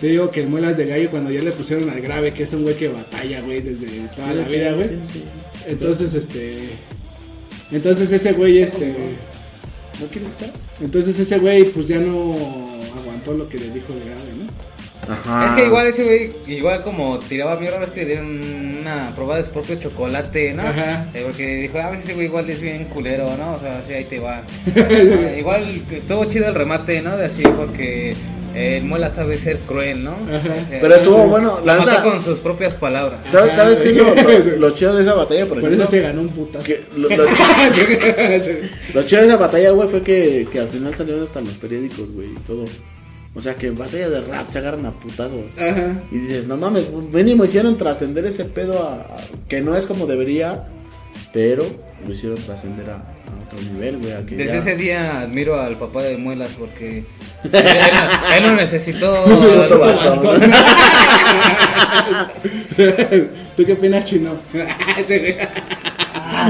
te 0.00 0.08
digo 0.08 0.30
que 0.30 0.40
el 0.40 0.48
Muelas 0.48 0.76
de 0.76 0.86
Gallo 0.86 1.10
cuando 1.10 1.30
ya 1.30 1.42
le 1.42 1.52
pusieron 1.52 1.88
al 1.88 2.00
grave, 2.00 2.32
que 2.32 2.42
es 2.42 2.52
un 2.52 2.62
güey 2.62 2.76
que 2.76 2.88
batalla, 2.88 3.40
güey, 3.42 3.60
desde 3.60 3.86
toda 4.16 4.32
la 4.34 4.46
vida, 4.48 4.72
güey. 4.72 4.90
Entonces, 5.66 6.14
este, 6.14 6.68
entonces 7.70 8.10
ese 8.12 8.32
güey, 8.32 8.58
este, 8.58 8.94
¿No 10.00 10.06
quieres 10.08 10.34
echar? 10.34 10.52
entonces 10.80 11.18
ese 11.18 11.38
güey, 11.38 11.64
pues 11.64 11.86
ya 11.88 12.00
no 12.00 12.34
aguantó 12.96 13.34
lo 13.34 13.48
que 13.48 13.58
le 13.58 13.70
dijo 13.70 13.92
el 13.92 14.00
grave, 14.00 14.32
¿no? 14.36 14.46
Ajá. 15.08 15.46
Es 15.46 15.52
que 15.52 15.66
igual 15.66 15.86
ese 15.86 16.04
güey, 16.04 16.32
igual 16.46 16.82
como 16.82 17.18
tiraba 17.18 17.56
mierda, 17.56 17.82
es 17.84 17.90
que 17.90 18.00
le 18.00 18.06
dieron 18.06 18.40
una 18.80 19.12
probada 19.14 19.38
de 19.40 19.46
su 19.46 19.52
propio 19.52 19.76
chocolate, 19.76 20.52
¿no? 20.54 20.62
Ajá. 20.62 21.06
Eh, 21.14 21.22
porque 21.24 21.56
dijo, 21.56 21.78
a 21.78 21.90
veces 21.90 22.04
ese 22.04 22.14
güey 22.14 22.26
igual 22.26 22.48
es 22.50 22.60
bien 22.60 22.84
culero, 22.86 23.36
¿no? 23.36 23.54
O 23.54 23.60
sea, 23.60 23.82
sí, 23.86 23.92
ahí 23.94 24.04
te 24.04 24.18
va. 24.20 24.42
Ah, 24.76 25.36
igual 25.38 25.82
estuvo 25.90 26.24
chido 26.26 26.48
el 26.48 26.54
remate, 26.54 27.00
¿no? 27.02 27.16
De 27.16 27.26
así, 27.26 27.42
porque 27.42 28.10
eh, 28.54 28.76
el 28.78 28.84
Muela 28.84 29.10
sabe 29.10 29.36
ser 29.38 29.58
cruel, 29.60 30.04
¿no? 30.04 30.12
O 30.12 30.42
sea, 30.42 30.66
Pero 30.80 30.94
estuvo 30.94 31.26
bueno, 31.26 31.60
la 31.64 31.74
Lo 31.74 31.80
mató 31.80 31.90
neta. 31.98 32.02
con 32.04 32.22
sus 32.22 32.38
propias 32.38 32.74
palabras. 32.74 33.20
¿Sabes, 33.30 33.52
Ajá, 33.54 33.62
¿sabes 33.62 33.82
qué 33.82 33.92
lo, 33.92 34.14
lo- 34.14 34.56
lo 34.58 34.70
chido 34.72 34.94
de 34.94 35.02
esa 35.02 35.14
batalla, 35.14 35.46
por 35.46 35.58
Por 35.60 35.68
ejemplo? 35.68 35.82
eso 35.82 35.90
se 35.90 36.00
ganó 36.00 36.20
un 36.20 36.28
putazo. 36.28 36.64
Que 36.64 36.84
lo, 36.96 37.08
lo- 37.08 37.24
lo 38.94 39.02
chido 39.04 39.22
de 39.22 39.26
esa 39.28 39.36
batalla, 39.36 39.70
güey, 39.70 39.88
fue 39.88 40.02
que, 40.02 40.46
que 40.50 40.60
al 40.60 40.68
final 40.68 40.94
salieron 40.94 41.22
hasta 41.24 41.40
los 41.40 41.54
periódicos, 41.56 42.12
güey, 42.12 42.28
y 42.28 42.34
todo. 42.46 42.64
O 43.36 43.40
sea, 43.42 43.54
que 43.56 43.66
en 43.66 43.76
batalla 43.76 44.08
de 44.10 44.20
rap 44.20 44.48
se 44.48 44.58
agarran 44.58 44.86
a 44.86 44.92
putazos. 44.92 45.52
Ajá. 45.58 46.00
Y 46.12 46.18
dices, 46.18 46.46
no 46.46 46.56
mames, 46.56 46.88
mínimo 46.90 47.44
hicieron 47.44 47.76
trascender 47.76 48.24
ese 48.26 48.44
pedo 48.44 48.86
a, 48.88 48.94
a- 48.94 49.24
que 49.48 49.60
no 49.60 49.76
es 49.76 49.86
como 49.86 50.06
debería, 50.06 50.68
pero 51.32 51.66
lo 52.06 52.14
hicieron 52.14 52.38
trascender 52.38 52.88
a, 52.90 52.94
a 52.96 53.46
otro 53.46 53.60
nivel, 53.72 53.98
güey. 53.98 54.12
Desde 54.24 54.46
ya- 54.46 54.56
ese 54.58 54.76
día 54.76 55.20
admiro 55.22 55.60
al 55.60 55.76
papá 55.76 56.02
de 56.02 56.16
Muelas 56.16 56.52
porque 56.56 56.98
él, 57.44 57.50
él 58.36 58.42
no 58.44 58.52
necesitó 58.54 59.12
Otro 59.24 59.80
bastón. 59.80 60.40
¿Tú 63.56 63.64
qué 63.64 63.72
opinas, 63.72 64.04
chino? 64.04 64.30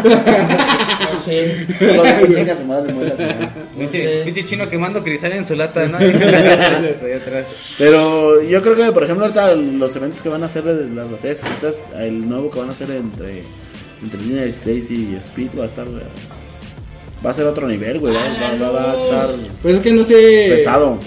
No 1.12 1.20
sé. 1.20 1.66
Solo 1.78 2.02
que 2.02 2.34
chinga 2.34 2.56
su 2.56 2.64
madre, 2.64 2.92
muela, 2.92 3.12
su 3.16 3.22
madre. 3.22 3.36
No 3.74 3.78
Pinche, 3.78 3.98
sé. 4.02 4.22
pinche 4.24 4.44
chino 4.44 4.68
quemando 4.68 5.04
cristal 5.04 5.32
en 5.32 5.44
su 5.44 5.54
lata, 5.54 5.86
¿no? 5.86 5.98
Pero 7.78 8.42
yo 8.42 8.62
creo 8.62 8.76
que, 8.76 8.92
por 8.92 9.04
ejemplo, 9.04 9.24
ahorita 9.24 9.54
los 9.54 9.94
eventos 9.96 10.22
que 10.22 10.28
van 10.28 10.42
a 10.42 10.46
hacer 10.46 10.64
de 10.64 10.88
las 10.94 11.10
batallas 11.10 11.38
escritas, 11.42 11.88
el 11.98 12.28
nuevo 12.28 12.50
que 12.50 12.58
van 12.60 12.68
a 12.68 12.72
hacer 12.72 12.90
entre, 12.90 13.42
entre 14.02 14.20
línea 14.20 14.44
16 14.44 14.90
y 14.90 15.14
Speed 15.16 15.50
va 15.58 15.62
a 15.64 15.66
estar. 15.66 15.86
güey, 15.86 16.02
Va 17.24 17.30
a 17.30 17.34
ser 17.34 17.46
otro 17.46 17.66
nivel, 17.66 18.00
güey. 18.00 18.12
Va, 18.14 18.20
va- 18.20 18.58
va- 18.58 18.70
va 18.70 18.92
a 18.92 18.94
estar 18.94 19.26
Pues 19.62 19.76
es 19.76 19.80
que 19.80 19.92
no 19.92 20.02
sé. 20.04 20.46
pesado. 20.50 20.98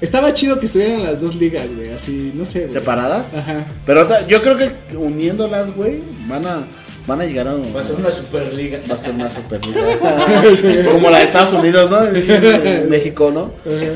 Estaba 0.00 0.32
chido 0.32 0.58
que 0.60 0.66
estuvieran 0.66 1.02
las 1.02 1.20
dos 1.20 1.36
ligas, 1.36 1.66
güey. 1.74 1.90
Así, 1.90 2.32
no 2.34 2.44
sé. 2.44 2.60
güey. 2.60 2.70
¿Separadas? 2.72 3.34
Ajá. 3.34 3.64
Pero 3.86 4.06
yo 4.26 4.40
creo 4.42 4.56
que 4.56 4.70
uniéndolas, 4.96 5.74
güey, 5.74 6.00
van 6.28 6.46
a, 6.46 6.66
van 7.08 7.20
a 7.22 7.24
llegar 7.24 7.48
a. 7.48 7.54
Va 7.74 7.80
a 7.80 7.84
ser 7.84 7.96
una 7.96 8.10
superliga. 8.12 8.78
Va 8.88 8.94
a 8.94 8.98
ser 8.98 9.14
una 9.14 9.28
superliga. 9.30 9.80
Como 10.92 11.10
la 11.10 11.18
de 11.18 11.24
Estados 11.24 11.54
Unidos, 11.54 11.90
¿no? 11.90 12.04
En 12.04 12.88
México, 12.88 13.32
¿no? 13.34 13.50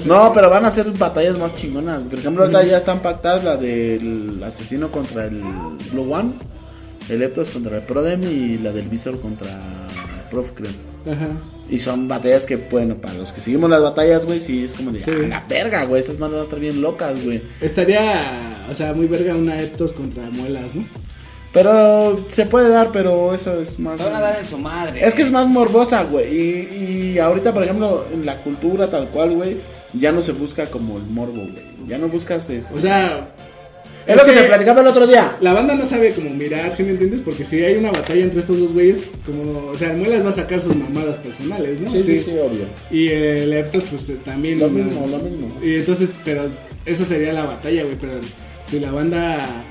No, 0.07 0.33
pero 0.35 0.50
van 0.50 0.64
a 0.64 0.71
ser 0.73 0.90
batallas 0.92 1.38
más 1.38 1.54
chingonas. 1.54 2.00
Por 2.11 2.19
ejemplo, 2.19 2.42
ahorita 2.42 2.64
ya 2.64 2.78
están 2.78 3.00
pactadas 3.02 3.45
la 3.45 3.57
del 3.57 4.42
asesino 4.45 4.90
contra 4.90 5.26
el 5.26 5.40
Blue 5.92 6.12
One, 6.12 6.33
el 7.09 7.23
Eptos 7.23 7.50
contra 7.50 7.76
el 7.76 7.83
Prodem 7.85 8.23
y 8.25 8.59
la 8.59 8.73
del 8.73 8.88
Visor 8.88 9.21
contra 9.21 9.49
Prof, 10.31 10.50
creo. 10.54 10.71
Ajá. 11.07 11.28
Y 11.71 11.78
son 11.78 12.07
batallas 12.09 12.45
que, 12.45 12.57
bueno, 12.57 12.97
para 12.97 13.14
los 13.14 13.33
que 13.33 13.40
seguimos 13.40 13.71
las 13.71 13.81
batallas, 13.83 14.26
güey, 14.26 14.40
sí 14.40 14.64
es 14.64 14.75
como 14.75 14.90
de, 14.92 15.00
Sí. 15.00 15.11
"Ah, 15.11 15.26
la 15.28 15.45
verga, 15.49 15.85
güey, 15.85 16.00
esas 16.02 16.19
manos 16.19 16.33
van 16.35 16.40
a 16.40 16.45
estar 16.45 16.61
bien 16.61 16.81
locas, 16.83 17.23
güey. 17.25 17.40
Estaría, 17.61 18.00
o 18.71 18.75
sea, 18.75 18.92
muy 18.92 19.07
verga 19.07 19.35
una 19.37 19.61
Eptos 19.61 19.92
contra 19.92 20.28
Muelas, 20.31 20.75
¿no? 20.75 20.85
Pero 21.52 22.25
se 22.28 22.47
puede 22.47 22.71
dar, 22.71 22.90
pero 22.92 23.35
eso 23.35 23.61
es 23.61 23.78
más... 23.78 23.99
Se 23.99 24.04
van 24.04 24.14
a 24.14 24.21
dar 24.21 24.38
en 24.38 24.47
su 24.47 24.56
madre. 24.56 25.06
Es 25.06 25.12
que 25.12 25.23
es 25.23 25.30
más 25.30 25.47
morbosa, 25.47 26.04
güey. 26.04 26.35
Y, 26.35 27.12
y 27.14 27.18
ahorita, 27.18 27.52
por 27.52 27.62
ejemplo, 27.62 28.06
en 28.12 28.25
la 28.25 28.37
cultura 28.37 28.88
tal 28.88 29.09
cual, 29.09 29.35
güey, 29.35 29.59
ya 29.92 30.12
no 30.12 30.23
se 30.23 30.32
busca 30.32 30.71
como 30.71 30.97
el 30.97 31.04
morbo, 31.04 31.42
güey. 31.42 31.73
Ya 31.87 31.99
no 31.99 32.09
buscas 32.09 32.49
esto. 32.49 32.75
O 32.75 32.80
sea, 32.80 33.35
es 34.06 34.16
lo 34.16 34.25
que 34.25 34.32
te 34.32 34.42
platicaba 34.44 34.80
el 34.80 34.87
otro 34.88 35.06
día. 35.06 35.37
la 35.40 35.52
banda 35.52 35.75
no 35.75 35.87
sabe 35.87 36.12
cómo 36.12 36.30
mirar, 36.30 36.75
¿sí 36.75 36.82
me 36.82 36.90
entiendes? 36.90 37.23
Porque 37.23 37.44
si 37.44 37.62
hay 37.62 37.76
una 37.76 37.92
batalla 37.92 38.23
entre 38.23 38.40
estos 38.40 38.59
dos 38.59 38.73
güeyes, 38.73 39.09
como, 39.25 39.71
o 39.71 39.76
sea, 39.76 39.92
el 39.92 39.99
Muelas 39.99 40.25
va 40.25 40.30
a 40.30 40.32
sacar 40.32 40.61
sus 40.61 40.75
mamadas 40.75 41.18
personales, 41.18 41.80
¿no? 41.80 41.88
Sí, 41.88 42.02
sí, 42.02 42.18
sí, 42.18 42.30
obvio. 42.30 42.66
Y 42.90 43.09
el 43.09 43.52
Eptos, 43.52 43.85
pues 43.85 44.12
también. 44.25 44.59
Lo 44.59 44.68
mismo, 44.68 45.06
lo 45.06 45.18
mismo. 45.18 45.56
Y 45.62 45.76
entonces, 45.76 46.18
pero 46.25 46.42
esa 46.85 47.04
sería 47.04 47.32
la 47.32 47.44
batalla, 47.44 47.85
güey. 47.85 47.97
Pero 48.00 48.14
si 48.64 48.80
la 48.80 48.90
banda. 48.90 49.64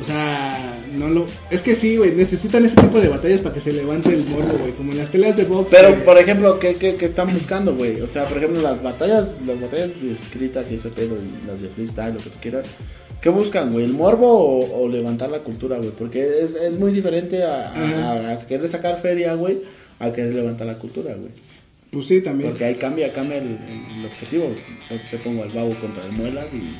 O 0.00 0.04
sea, 0.04 0.76
no 0.96 1.08
lo. 1.08 1.26
Es 1.50 1.62
que 1.62 1.74
sí, 1.74 1.96
güey. 1.96 2.12
Necesitan 2.12 2.64
ese 2.64 2.80
tipo 2.80 3.00
de 3.00 3.08
batallas 3.08 3.40
para 3.40 3.54
que 3.54 3.60
se 3.60 3.72
levante 3.72 4.10
el 4.10 4.24
morbo, 4.24 4.58
güey. 4.58 4.72
Como 4.72 4.92
en 4.92 4.98
las 4.98 5.08
peleas 5.08 5.36
de 5.36 5.44
box. 5.44 5.70
Pero, 5.72 5.94
por 6.04 6.18
ejemplo, 6.18 6.58
¿qué, 6.58 6.74
qué, 6.76 6.96
qué 6.96 7.04
están 7.06 7.32
buscando, 7.32 7.74
güey? 7.76 8.00
O 8.00 8.08
sea, 8.08 8.24
por 8.28 8.38
ejemplo, 8.38 8.60
las 8.60 8.82
batallas, 8.82 9.36
las 9.46 9.60
batallas 9.60 9.90
escritas 10.02 10.70
y 10.72 10.74
ese 10.74 10.88
pedo, 10.88 11.16
las 11.46 11.60
de 11.62 11.68
freestyle, 11.68 12.14
lo 12.14 12.20
que 12.20 12.30
tú 12.30 12.38
quieras. 12.42 12.66
¿Qué 13.20 13.28
buscan, 13.30 13.72
güey? 13.72 13.84
¿El 13.84 13.92
morbo 13.92 14.26
o, 14.30 14.82
o 14.82 14.88
levantar 14.88 15.30
la 15.30 15.38
cultura, 15.40 15.78
güey? 15.78 15.90
Porque 15.90 16.20
es, 16.20 16.56
es 16.56 16.78
muy 16.78 16.92
diferente 16.92 17.42
a, 17.44 17.70
a- 17.72 18.32
a 18.32 18.46
querer 18.46 18.68
sacar 18.68 19.00
feria, 19.00 19.32
güey, 19.34 19.58
a 20.00 20.12
querer 20.12 20.34
levantar 20.34 20.66
la 20.66 20.74
cultura, 20.78 21.14
güey. 21.14 21.30
Pues 21.90 22.06
sí, 22.08 22.20
también. 22.20 22.50
Porque 22.50 22.64
ahí 22.64 22.74
cambia, 22.74 23.12
cambia 23.12 23.38
el, 23.38 23.46
el- 23.46 24.04
objetivo. 24.06 24.48
pues, 24.48 24.68
Entonces 24.82 25.08
te 25.10 25.18
pongo 25.18 25.44
al 25.44 25.50
babo 25.52 25.70
contra 25.80 26.04
el 26.04 26.12
muelas 26.12 26.52
y. 26.52 26.76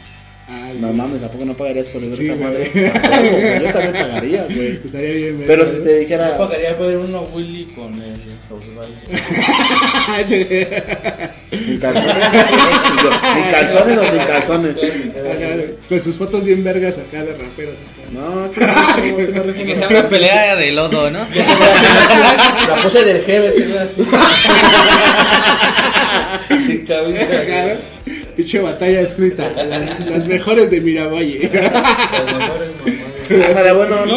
Ay, 0.47 0.79
No 0.79 0.93
mames, 0.93 1.23
¿a 1.23 1.31
poco 1.31 1.45
no 1.47 1.57
pagarías 1.57 1.89
por 1.89 2.03
ver 2.03 2.15
Sí, 2.15 2.27
esa 2.27 2.35
madre? 2.37 2.71
Yo 2.75 3.73
también 3.73 3.93
pagaría, 3.93 4.45
güey. 4.45 4.81
Estaría 4.85 5.13
bien, 5.13 5.35
güey. 5.37 5.47
Pero 5.47 5.67
si 5.67 5.77
te 5.83 5.99
dijera. 6.01 6.33
Yo 6.33 6.39
pagaría 6.39 6.75
ver 6.75 6.99
uno 6.99 7.23
Willy 7.33 7.67
con 7.75 7.95
el 8.03 8.21
Osvaldo. 8.51 8.95
Ese- 10.21 11.33
¿Ni 11.51 11.79
calzones? 11.79 12.15
¿Ni 13.37 13.43
calzones 13.51 13.99
o 13.99 14.05
sin 14.11 14.19
calzones? 14.19 14.77
Güey, 14.77 15.75
Con 15.89 16.01
sus 16.01 16.17
fotos 16.17 16.45
bien 16.45 16.63
vergas 16.65 16.99
acá 16.99 17.25
de 17.25 17.33
raperos. 17.33 17.79
Acá. 17.79 18.03
No, 18.13 18.49
sí 18.49 18.61
sí 19.25 19.33
me 19.33 19.41
rifo. 19.41 19.65
Que 19.65 19.75
sea 19.77 19.89
una 19.89 20.09
pelea 20.09 20.57
de 20.57 20.73
lodo, 20.73 21.11
¿no? 21.11 21.21
La 22.69 22.75
pose 22.83 23.05
del 23.05 23.23
jefe 23.23 23.51
se 23.53 23.67
ve 23.67 23.79
así. 23.79 24.03
Sin 26.61 26.85
cabeza. 26.87 27.27
Pinche 28.37 28.61
batalla 28.61 29.01
escrita. 29.01 29.51
Las, 29.69 30.01
las 30.09 30.27
mejores 30.27 30.71
de 30.71 30.81
Miravalle. 30.81 31.51
Las 31.53 32.37
mejores. 32.39 32.71
Estaría 33.31 33.73
bueno, 33.73 34.05
¿no? 34.07 34.17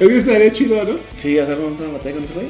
Es 0.00 0.08
que 0.08 0.16
estaría 0.16 0.50
chido, 0.50 0.82
¿no? 0.84 0.98
Sí, 1.14 1.38
hacer 1.38 1.58
una 1.58 1.92
batalla 1.92 2.14
con 2.16 2.24
ese 2.24 2.34
güey. 2.34 2.46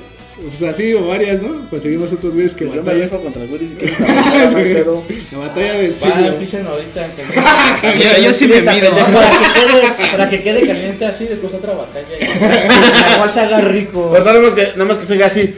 Pues 0.49 0.62
así 0.62 0.92
o 0.94 1.06
varias, 1.06 1.42
¿no? 1.42 1.68
Conseguimos 1.68 2.12
otros 2.12 2.32
güeyes 2.35 2.54
que 2.54 2.64
Pues 2.64 2.76
yo 2.76 2.82
me 2.82 2.92
batallan. 2.92 3.21
contra 3.23 3.42
el 3.42 3.49
güey 3.49 3.68
si 3.68 3.75
quieres. 3.76 3.99
La 5.32 5.38
batalla 5.38 5.75
del 5.75 5.97
siglo. 5.97 6.26
empiecen 6.26 6.66
ahorita. 6.66 7.06
que- 7.80 7.99
Yo, 8.02 8.23
yo 8.25 8.32
sí 8.32 8.47
me 8.47 8.61
mido. 8.62 8.90
Para 8.90 9.30
que, 9.30 9.61
quede, 9.61 10.11
para 10.11 10.30
que 10.30 10.42
quede 10.42 10.66
caliente 10.66 11.04
así, 11.04 11.26
después 11.26 11.52
otra 11.54 11.75
batalla. 11.75 12.09
y- 12.18 12.25
Igual 13.14 13.30
se 13.30 13.40
haga 13.40 13.61
rico. 13.61 14.11
Pero 14.12 14.25
nada 14.25 14.40
más 14.40 14.54
que, 14.54 14.62
nada 14.75 14.85
más 14.87 14.99
que 14.99 15.06
se 15.06 15.12
oiga 15.12 15.26
así. 15.26 15.54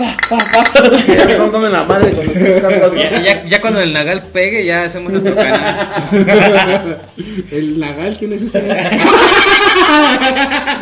Pa, 0.00 0.16
pa, 0.30 0.38
pa, 0.50 0.64
pa. 0.64 0.80
Que 1.04 1.14
ya 1.14 1.26
me 1.26 1.32
estamos 1.32 1.52
dando 1.52 1.66
en 1.66 1.72
la 1.74 1.84
madre 1.84 2.12
con 2.14 2.24
los 2.24 2.32
tres 2.32 2.56
carros, 2.62 2.94
¿no? 2.94 2.98
Ya, 2.98 3.20
ya, 3.20 3.44
ya 3.44 3.60
cuando 3.60 3.82
el 3.82 3.92
Nagal 3.92 4.22
pegue, 4.32 4.64
ya 4.64 4.84
hacemos 4.84 5.12
nuestro 5.12 5.34
canal. 5.34 5.76
El 7.50 7.78
Nagal, 7.78 8.16
¿quién 8.18 8.32
es 8.32 8.40
ese? 8.40 8.60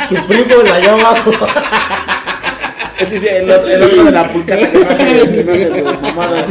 Tu 0.09 0.15
primo 0.29 0.63
la 0.63 0.75
allá 0.75 0.93
abajo. 0.93 1.33
Es 3.01 3.11
dice 3.11 3.39
el 3.39 3.51
otro, 3.51 3.69
el 3.69 3.83
otro 3.83 4.05
de 4.05 4.11
la 4.11 4.31
pulcata 4.31 4.71
que 4.71 4.79
no 4.79 4.91
hace, 4.91 5.31
que 5.31 5.45
no 5.45 5.53
hace 5.53 5.69
güey, 5.69 5.83
mamadas. 5.83 6.51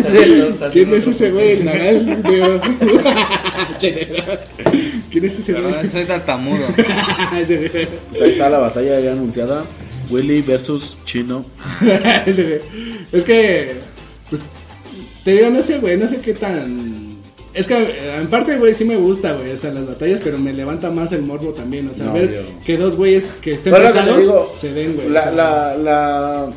¿Quién 0.74 0.94
es 0.94 1.08
ese 1.08 1.32
güey? 1.32 1.52
El 1.52 1.66
Nagal. 1.66 2.22
güey. 2.24 2.60
¿Quién 5.10 5.26
es 5.26 5.40
ese 5.40 5.54
güey? 5.54 5.90
Soy 5.90 6.04
tartamudo. 6.04 6.68
Ese 7.40 7.58
güey. 7.58 7.88
Pues 8.10 8.22
ahí 8.22 8.30
está 8.32 8.50
la 8.50 8.58
batalla 8.60 9.00
ya 9.00 9.14
anunciada. 9.14 9.64
Willy 10.10 10.42
versus 10.42 10.98
Chino. 11.06 11.46
Es 13.12 13.24
que, 13.24 13.76
pues, 14.30 14.44
te 15.24 15.32
digo, 15.34 15.50
no 15.50 15.62
sé, 15.62 15.80
güey, 15.80 15.98
no 15.98 16.08
sé 16.08 16.20
qué 16.20 16.34
tan... 16.34 17.08
Es 17.54 17.66
que, 17.66 17.74
eh, 17.76 18.18
en 18.20 18.28
parte, 18.28 18.58
güey, 18.58 18.74
sí 18.74 18.86
me 18.86 18.98
gusta, 18.98 19.34
güey, 19.34 19.52
o 19.52 19.58
sea, 19.58 19.72
las 19.72 19.88
batallas, 19.88 20.20
pero 20.24 20.38
me 20.38 20.54
levanta 20.54 20.92
más 20.92 21.12
el 21.14 21.24
morbo 21.24 21.54
también, 21.54 21.88
o 21.88 21.94
sea, 21.94 22.08
No, 22.08 22.14
ver 22.14 22.32
yo- 22.34 22.64
que 22.66 22.78
dos 22.78 22.96
güeyes 22.96 23.38
que 23.42 23.54
estén 23.54 23.74
Pero 23.74 23.86
pesados 23.88 24.20
digo, 24.22 24.54
se 24.56 24.74
den, 24.74 24.94
güey. 24.96 25.08
o 25.08 25.10
La, 25.10 25.22
sea, 25.22 25.32
la, 25.32 25.78
la, 25.78 26.50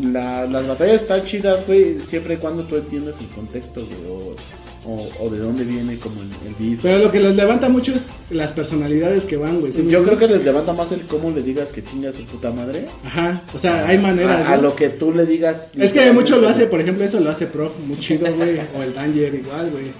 la- 0.00 0.46
las 0.46 0.66
batallas 0.66 1.00
están 1.02 1.24
chidas, 1.24 1.66
güey, 1.66 2.00
siempre 2.04 2.34
y 2.34 2.36
cuando 2.36 2.64
tú 2.64 2.76
entiendas 2.76 3.18
el 3.20 3.28
contexto, 3.28 3.86
güey, 3.86 4.36
o, 4.86 5.08
o, 5.20 5.30
de 5.30 5.38
dónde 5.38 5.64
viene 5.64 5.98
como 5.98 6.22
el, 6.22 6.28
el 6.46 6.54
beef. 6.58 6.80
Pero 6.82 6.98
lo 6.98 7.10
que 7.10 7.18
los 7.20 7.34
levanta 7.34 7.68
mucho 7.68 7.92
es 7.92 8.14
las 8.30 8.52
personalidades 8.52 9.24
que 9.24 9.36
van, 9.36 9.60
güey. 9.60 9.72
¿sí 9.72 9.82
me 9.82 9.90
Yo 9.90 10.04
creo 10.04 10.16
que 10.16 10.28
les 10.28 10.44
levanta 10.44 10.72
más 10.72 10.92
el 10.92 11.02
cómo 11.02 11.30
le 11.30 11.42
digas 11.42 11.72
que 11.72 11.82
chinga 11.84 12.10
a 12.10 12.12
su 12.12 12.24
puta 12.24 12.52
madre. 12.52 12.86
Ajá, 13.04 13.42
o 13.52 13.58
sea, 13.58 13.86
hay 13.88 13.98
maneras, 13.98 14.46
A, 14.46 14.52
a 14.52 14.56
¿no? 14.56 14.62
lo 14.62 14.76
que 14.76 14.88
tú 14.88 15.12
le 15.12 15.26
digas. 15.26 15.72
Es 15.76 15.92
que 15.92 16.12
mucho 16.12 16.38
lo 16.38 16.48
hace, 16.48 16.66
por 16.66 16.80
ejemplo, 16.80 17.04
eso 17.04 17.20
lo 17.20 17.30
hace 17.30 17.46
Prof, 17.48 17.78
muy 17.84 17.98
chido, 17.98 18.32
güey, 18.34 18.58
o 18.78 18.82
el 18.82 18.94
Danger 18.94 19.34
igual, 19.34 19.70
güey. 19.72 19.92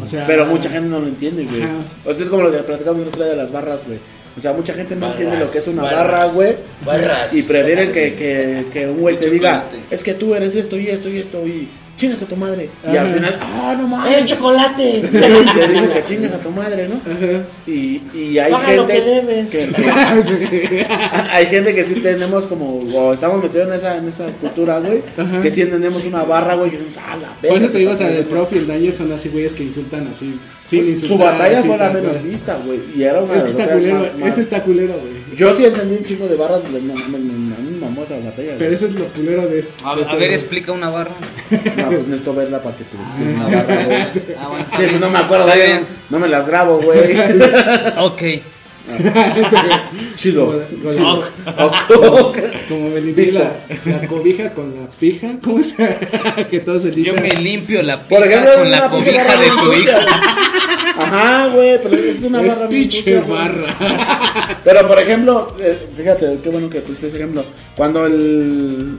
O 0.00 0.06
sea... 0.06 0.26
Pero 0.26 0.46
mucha 0.46 0.70
gente 0.70 0.88
no 0.88 1.00
lo 1.00 1.08
entiende, 1.08 1.44
güey. 1.44 1.62
Ajá. 1.62 1.74
O 2.04 2.14
sea, 2.14 2.22
es 2.24 2.30
como 2.30 2.44
lo 2.44 2.52
que 2.52 2.58
platicamos 2.58 3.02
el 3.02 3.08
otro 3.08 3.22
día 3.22 3.32
de 3.32 3.36
las 3.36 3.50
barras, 3.50 3.80
güey. 3.86 3.98
O 4.36 4.40
sea, 4.40 4.52
mucha 4.52 4.72
gente 4.74 4.94
no 4.94 5.00
Barras, 5.02 5.20
entiende 5.20 5.44
lo 5.44 5.50
que 5.50 5.58
es 5.58 5.66
una 5.66 5.82
barras, 5.82 6.04
barra, 6.04 6.26
güey. 6.26 6.56
barras. 6.86 7.34
Y 7.34 7.42
prefieren 7.42 7.90
que, 7.90 8.14
que, 8.14 8.66
que 8.72 8.86
un 8.86 8.98
güey 8.98 9.18
te 9.18 9.28
diga, 9.28 9.64
es 9.90 10.04
que 10.04 10.14
tú 10.14 10.36
eres 10.36 10.54
esto 10.54 10.78
y 10.78 10.86
esto 10.86 11.08
y 11.08 11.18
esto 11.18 11.44
y 11.46 11.68
chingas 12.00 12.22
a 12.22 12.26
tu 12.26 12.36
madre. 12.36 12.70
Y 12.84 12.88
Ajá. 12.88 13.00
al 13.02 13.08
final, 13.14 13.38
ah, 13.40 13.74
no 13.78 13.84
¡Eh, 13.84 13.88
mames. 13.88 14.24
chocolate! 14.26 15.02
Y 15.04 15.58
te 15.58 15.68
digo 15.68 15.92
que 15.92 16.04
chingas 16.04 16.32
a 16.32 16.38
tu 16.38 16.50
madre, 16.50 16.88
¿no? 16.88 17.00
Y, 17.66 18.00
y 18.14 18.38
hay 18.38 18.50
lo 18.50 18.58
gente 18.58 18.92
que 18.94 19.00
debes. 19.02 19.50
que- 19.50 19.68
que- 19.68 20.86
hay 21.32 21.46
gente 21.46 21.74
que 21.74 21.84
sí 21.84 21.94
tenemos 21.96 22.46
como, 22.46 22.78
o 22.80 23.12
estamos 23.12 23.42
metidos 23.42 23.68
en 23.68 23.74
esa, 23.74 23.96
en 23.98 24.08
esa 24.08 24.26
cultura, 24.40 24.78
güey, 24.80 25.02
que 25.42 25.50
sí 25.50 25.62
entendemos 25.62 26.04
una 26.04 26.24
barra, 26.24 26.54
güey, 26.54 26.70
que 26.70 26.78
decimos, 26.78 26.98
ah, 27.06 27.16
la 27.20 27.28
verga. 27.40 27.48
Por 27.48 27.58
eso 27.58 27.66
te 27.66 27.78
se 27.78 27.78
sea, 27.84 27.90
pasó 27.90 28.08
el 28.08 28.14
de- 28.16 28.22
prof 28.24 28.52
y 28.52 28.58
el 28.58 28.66
dañer 28.66 28.92
son 28.94 29.12
así, 29.12 29.28
güeyes 29.28 29.52
que 29.52 29.62
insultan 29.64 30.08
así, 30.08 30.38
sin 30.58 30.88
insultar. 30.88 31.08
Su 31.08 31.18
batalla 31.18 31.62
fue 31.62 31.76
la 31.78 31.90
menos 31.90 32.22
vista, 32.22 32.56
güey, 32.64 32.80
y 32.96 33.02
era 33.02 33.20
una 33.20 33.34
Es 33.34 33.44
de 33.44 33.52
que 33.52 33.66
las 33.66 33.72
culero, 33.76 33.98
más- 33.98 34.16
más- 34.18 34.28
ese 34.28 34.40
está 34.40 34.62
culero, 34.64 34.94
güey. 34.94 35.20
Yo 35.36 35.54
sí 35.54 35.64
entendí 35.64 35.96
un 35.96 36.04
chingo 36.04 36.26
de 36.28 36.36
barras, 36.36 36.60
de- 36.72 36.80
no, 36.82 36.94
me, 36.94 37.18
me, 37.18 37.32
esa 38.04 38.18
batalla, 38.18 38.54
Pero 38.58 38.72
eso 38.72 38.86
es 38.86 38.94
lo 38.94 39.04
culero 39.06 39.46
de 39.46 39.58
esto. 39.58 39.72
A, 39.88 39.94
de 39.94 40.00
a 40.00 40.04
este 40.04 40.16
ver, 40.16 40.32
explica 40.32 40.72
una 40.72 40.90
barra. 40.90 41.12
No, 41.76 41.86
pues 41.88 42.06
necesito 42.06 42.34
verla 42.34 42.62
para 42.62 42.76
que 42.76 42.84
te 42.84 42.96
explique 42.96 43.32
una 43.34 43.44
barra, 43.44 43.84
güey. 43.84 44.00
Ah, 44.38 44.48
bueno. 44.48 44.64
Sí, 44.76 44.82
pues 44.88 45.00
no 45.00 45.10
me 45.10 45.18
acuerdo 45.18 45.46
de 45.46 45.80
no, 46.10 46.18
me 46.18 46.28
las 46.28 46.46
grabo, 46.46 46.80
güey. 46.80 47.00
Ok. 47.98 48.22
Chido. 50.16 50.62
Como 52.68 52.88
me 52.90 53.00
limpié 53.00 53.32
la, 53.32 53.52
la 53.84 54.06
cobija 54.08 54.52
con 54.52 54.74
la 54.74 54.86
pija, 54.98 55.38
¿cómo 55.42 55.58
es? 55.60 55.74
que 56.50 56.60
todo 56.60 56.78
se 56.78 56.90
Yo 56.90 57.12
limpia. 57.12 57.34
me 57.34 57.40
limpio 57.40 57.82
la 57.82 58.08
Por 58.08 58.22
pija 58.22 58.34
ejemplo, 58.34 58.54
con 58.58 58.70
la 58.70 58.88
cobija 58.88 59.36
de 59.36 59.46
tu 59.48 59.72
hijo. 59.72 59.98
Ajá, 60.96 61.48
güey, 61.54 61.78
pero 61.82 61.96
es 61.96 62.22
una 62.22 62.42
Es 62.42 62.54
barra 62.58 62.68
pinche 62.68 63.20
barra. 63.20 64.58
Pero 64.64 64.86
por 64.86 64.98
ejemplo, 64.98 65.54
eh, 65.58 65.88
fíjate, 65.96 66.38
qué 66.42 66.48
bueno 66.50 66.68
que 66.68 66.80
pusiste 66.80 67.06
ese 67.08 67.16
ejemplo. 67.16 67.44
Cuando 67.76 68.04
el. 68.06 68.98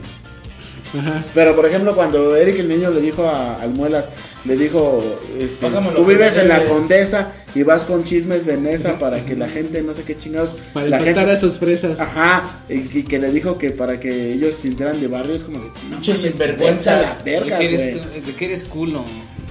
Ajá. 0.98 1.24
Pero 1.32 1.54
por 1.56 1.64
ejemplo, 1.66 1.94
cuando 1.94 2.34
Eric 2.36 2.58
el 2.58 2.68
niño 2.68 2.90
le 2.90 3.00
dijo 3.00 3.26
a, 3.26 3.60
al 3.62 3.70
Muelas, 3.70 4.10
le 4.44 4.56
dijo: 4.56 5.02
este, 5.38 5.68
Tú 5.94 6.04
vives 6.04 6.36
en 6.36 6.48
la 6.48 6.58
debes". 6.58 6.72
condesa 6.72 7.32
y 7.54 7.62
vas 7.62 7.84
con 7.84 8.02
chismes 8.04 8.44
de 8.44 8.56
Nesa 8.56 8.98
para 8.98 9.24
que 9.24 9.36
la 9.36 9.48
gente, 9.48 9.82
no 9.82 9.94
sé 9.94 10.02
qué 10.02 10.16
chingados. 10.18 10.58
Para 10.72 10.88
la 10.88 10.98
gente, 10.98 11.20
a 11.20 11.36
sus 11.38 11.58
fresas. 11.58 12.00
Ajá, 12.00 12.62
y, 12.68 12.98
y 12.98 13.02
que 13.04 13.18
le 13.18 13.30
dijo 13.30 13.56
que 13.56 13.70
para 13.70 14.00
que 14.00 14.32
ellos 14.32 14.56
se 14.56 14.62
sintieran 14.62 15.00
de 15.00 15.06
barrio 15.08 15.34
es 15.34 15.44
como 15.44 15.60
de. 15.60 15.66
No, 15.88 15.96
Pinches 15.96 16.18
mames, 16.18 16.30
sinvergüenzas. 16.32 16.84
vete 16.94 17.06
a 17.06 17.08
la 17.08 17.22
De 17.22 17.30
verga, 17.40 17.58
que 17.58 17.64
eres, 17.66 18.26
de 18.26 18.34
que 18.34 18.44
eres 18.46 18.64
culo. 18.64 19.04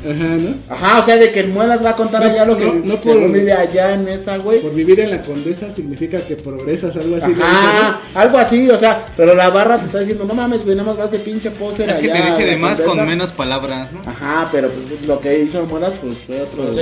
Ajá, 0.03 0.23
¿no? 0.37 0.55
Ajá, 0.67 0.99
o 0.99 1.03
sea, 1.05 1.17
de 1.17 1.31
que 1.31 1.41
el 1.41 1.49
Muelas 1.49 1.85
va 1.85 1.91
a 1.91 1.95
contar 1.95 2.23
No, 2.23 2.29
allá 2.31 2.43
lo 2.45 2.57
que 2.57 2.65
no, 2.65 2.73
no 2.73 2.97
según 2.99 3.21
por- 3.23 3.31
vive 3.33 3.53
allá 3.53 3.93
en 3.93 4.07
esa, 4.07 4.37
güey. 4.39 4.59
Por 4.59 4.73
vivir 4.73 4.99
en 4.99 5.11
la 5.11 5.21
condesa 5.21 5.69
significa 5.69 6.21
que 6.25 6.35
progresas, 6.35 6.95
algo 6.97 7.15
así. 7.17 7.31
Ajá, 7.39 7.99
algo 8.15 8.37
así, 8.39 8.67
o 8.69 8.77
sea, 8.77 9.05
pero 9.15 9.35
la 9.35 9.49
barra 9.51 9.77
te 9.77 9.85
está 9.85 9.99
diciendo, 9.99 10.25
no 10.25 10.33
mames, 10.33 10.63
güey, 10.63 10.75
nada 10.75 10.87
más 10.89 10.97
vas 10.97 11.11
de 11.11 11.19
pinche 11.19 11.51
poser 11.51 11.89
Es 11.91 11.99
que 11.99 12.09
te 12.09 12.17
dice 12.21 12.45
de 12.45 12.57
más 12.57 12.77
Condesa". 12.81 12.97
con 12.99 13.07
menos 13.09 13.31
palabras, 13.31 13.91
¿no? 13.91 14.01
Ajá, 14.09 14.49
pero 14.51 14.69
pues, 14.69 15.05
lo 15.07 15.19
que 15.19 15.39
hizo 15.43 15.59
el 15.59 15.67
Muelas 15.67 15.93
pues, 16.01 16.17
fue 16.25 16.41
otro. 16.41 16.63
Pues 16.65 16.77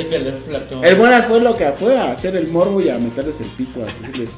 el 0.83 0.97
Muelas 0.97 1.25
fue 1.25 1.41
lo 1.41 1.57
que 1.57 1.65
fue 1.71 1.97
a 1.97 2.11
hacer 2.11 2.35
el 2.35 2.47
morbo 2.47 2.79
y 2.81 2.89
a 2.89 2.97
meterles 2.97 3.41
el 3.41 3.47
pito, 3.47 3.81
a 3.83 3.85
decirles, 3.85 4.29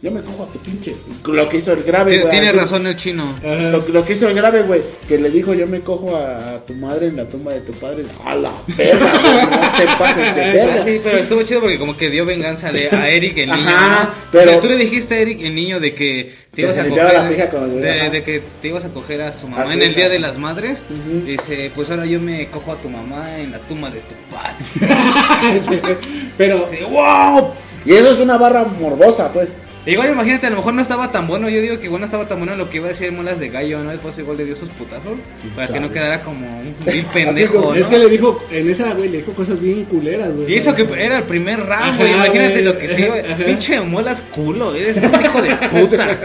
yo 0.00 0.10
me 0.12 0.20
cojo 0.20 0.44
a 0.44 0.46
tu 0.52 0.58
pinche. 0.60 0.94
Lo 1.26 1.48
que 1.48 1.56
hizo 1.56 1.72
el 1.72 1.82
grave, 1.82 2.18
güey. 2.18 2.30
Tienes 2.30 2.50
así- 2.50 2.58
razón 2.58 2.86
el 2.86 2.96
chino. 2.96 3.34
Lo, 3.42 3.84
lo 3.88 4.04
que 4.04 4.12
hizo 4.12 4.28
el 4.28 4.34
grave, 4.34 4.62
güey, 4.62 4.82
que 5.08 5.18
le 5.18 5.28
dijo, 5.30 5.54
yo 5.54 5.66
me 5.66 5.80
cojo 5.80 6.16
a, 6.16 6.52
a 6.54 6.58
tu 6.66 6.74
madre 6.74 7.08
en 7.08 7.16
la 7.16 7.28
tumba 7.28 7.52
de 7.52 7.60
tu 7.62 7.72
padre. 7.72 8.04
A 8.24 8.34
la 8.36 8.52
güey, 8.76 8.88
no 8.92 9.72
te 9.76 9.86
pases 9.98 10.34
de 10.36 10.40
verga. 10.52 10.84
sí, 10.84 11.00
pero 11.02 11.18
estuvo 11.18 11.42
chido 11.42 11.60
porque 11.60 11.78
como 11.78 11.96
que 11.96 12.10
dio 12.10 12.24
venganza 12.24 12.70
de, 12.70 12.88
a 12.90 13.08
Eric 13.10 13.38
el 13.38 13.50
niño. 13.50 13.68
Ajá, 13.68 14.04
¿no? 14.04 14.10
pero- 14.30 14.60
tú 14.60 14.68
le 14.68 14.76
dijiste 14.76 15.14
a 15.14 15.18
Eric 15.18 15.42
el 15.42 15.54
niño 15.54 15.80
de 15.80 15.94
que 15.94 16.34
te 16.50 16.56
Que 16.56 16.62
ibas 16.62 16.78
a 16.78 16.88
coger 16.88 17.12
la 17.14 17.28
pija 17.28 17.50
con 17.50 17.62
el 17.64 17.70
güey, 17.70 17.82
de, 17.82 18.10
de 18.10 18.22
que 18.22 18.42
te 18.62 18.68
ibas 18.68 18.84
a 18.84 18.88
coger 18.88 19.22
a 19.22 19.32
su 19.32 19.46
mamá 19.48 19.62
A 19.62 19.66
su 19.66 19.72
en 19.72 19.82
el 19.82 19.94
día 19.94 20.08
de 20.08 20.18
las 20.18 20.38
madres. 20.38 20.82
Dice, 21.26 21.70
pues 21.74 21.90
ahora 21.90 22.06
yo 22.06 22.20
me 22.20 22.46
cojo 22.48 22.72
a 22.72 22.76
tu 22.76 22.88
mamá 22.88 23.38
en 23.38 23.50
la 23.52 23.58
tumba 23.60 23.90
de 23.90 24.00
tu 24.00 24.14
padre. 24.30 24.56
Sí. 25.60 25.80
Pero, 26.36 26.66
Dice, 26.70 26.84
wow. 26.84 27.52
Y 27.84 27.92
eso 27.94 28.12
es 28.12 28.18
una 28.20 28.36
barra 28.36 28.64
morbosa, 28.64 29.32
pues. 29.32 29.54
Igual 29.92 30.10
imagínate, 30.10 30.46
a 30.46 30.50
lo 30.50 30.56
mejor 30.56 30.74
no 30.74 30.82
estaba 30.82 31.10
tan 31.10 31.26
bueno. 31.26 31.48
Yo 31.48 31.60
digo 31.62 31.78
que 31.78 31.86
igual 31.86 32.00
no 32.00 32.04
estaba 32.06 32.28
tan 32.28 32.38
bueno 32.38 32.54
lo 32.56 32.68
que 32.68 32.76
iba 32.76 32.86
a 32.86 32.90
decir 32.90 33.10
Muelas 33.10 33.40
de 33.40 33.48
Gallo, 33.48 33.82
¿no? 33.82 33.90
Después 33.90 34.18
igual 34.18 34.36
le 34.36 34.44
dio 34.44 34.54
sus 34.54 34.68
putazos. 34.70 35.14
Para 35.56 35.66
que 35.68 35.80
no 35.80 35.90
quedara 35.90 36.22
como 36.22 36.46
un 36.60 36.74
vil 36.86 37.04
pendejo. 37.06 37.54
como- 37.54 37.68
¿no? 37.70 37.74
es 37.74 37.86
que 37.86 37.98
le 37.98 38.08
dijo, 38.08 38.44
en 38.50 38.70
esa, 38.70 38.92
güey, 38.94 39.08
le 39.08 39.18
dijo 39.18 39.32
cosas 39.32 39.60
bien 39.60 39.84
culeras, 39.86 40.36
güey. 40.36 40.52
Y 40.52 40.56
eso 40.56 40.74
que 40.74 40.82
era 40.98 41.18
el 41.18 41.24
primer 41.24 41.60
round, 41.64 41.96
güey. 41.98 42.12
Imagínate 42.12 42.62
lo 42.62 42.76
que 42.78 42.88
sí, 42.88 43.02
güey. 43.04 43.22
Pinche 43.46 43.80
muelas 43.80 44.20
culo, 44.30 44.74
eres 44.74 44.96
un 44.98 45.20
hijo 45.24 45.42
de 45.42 45.50
puta. 45.70 46.06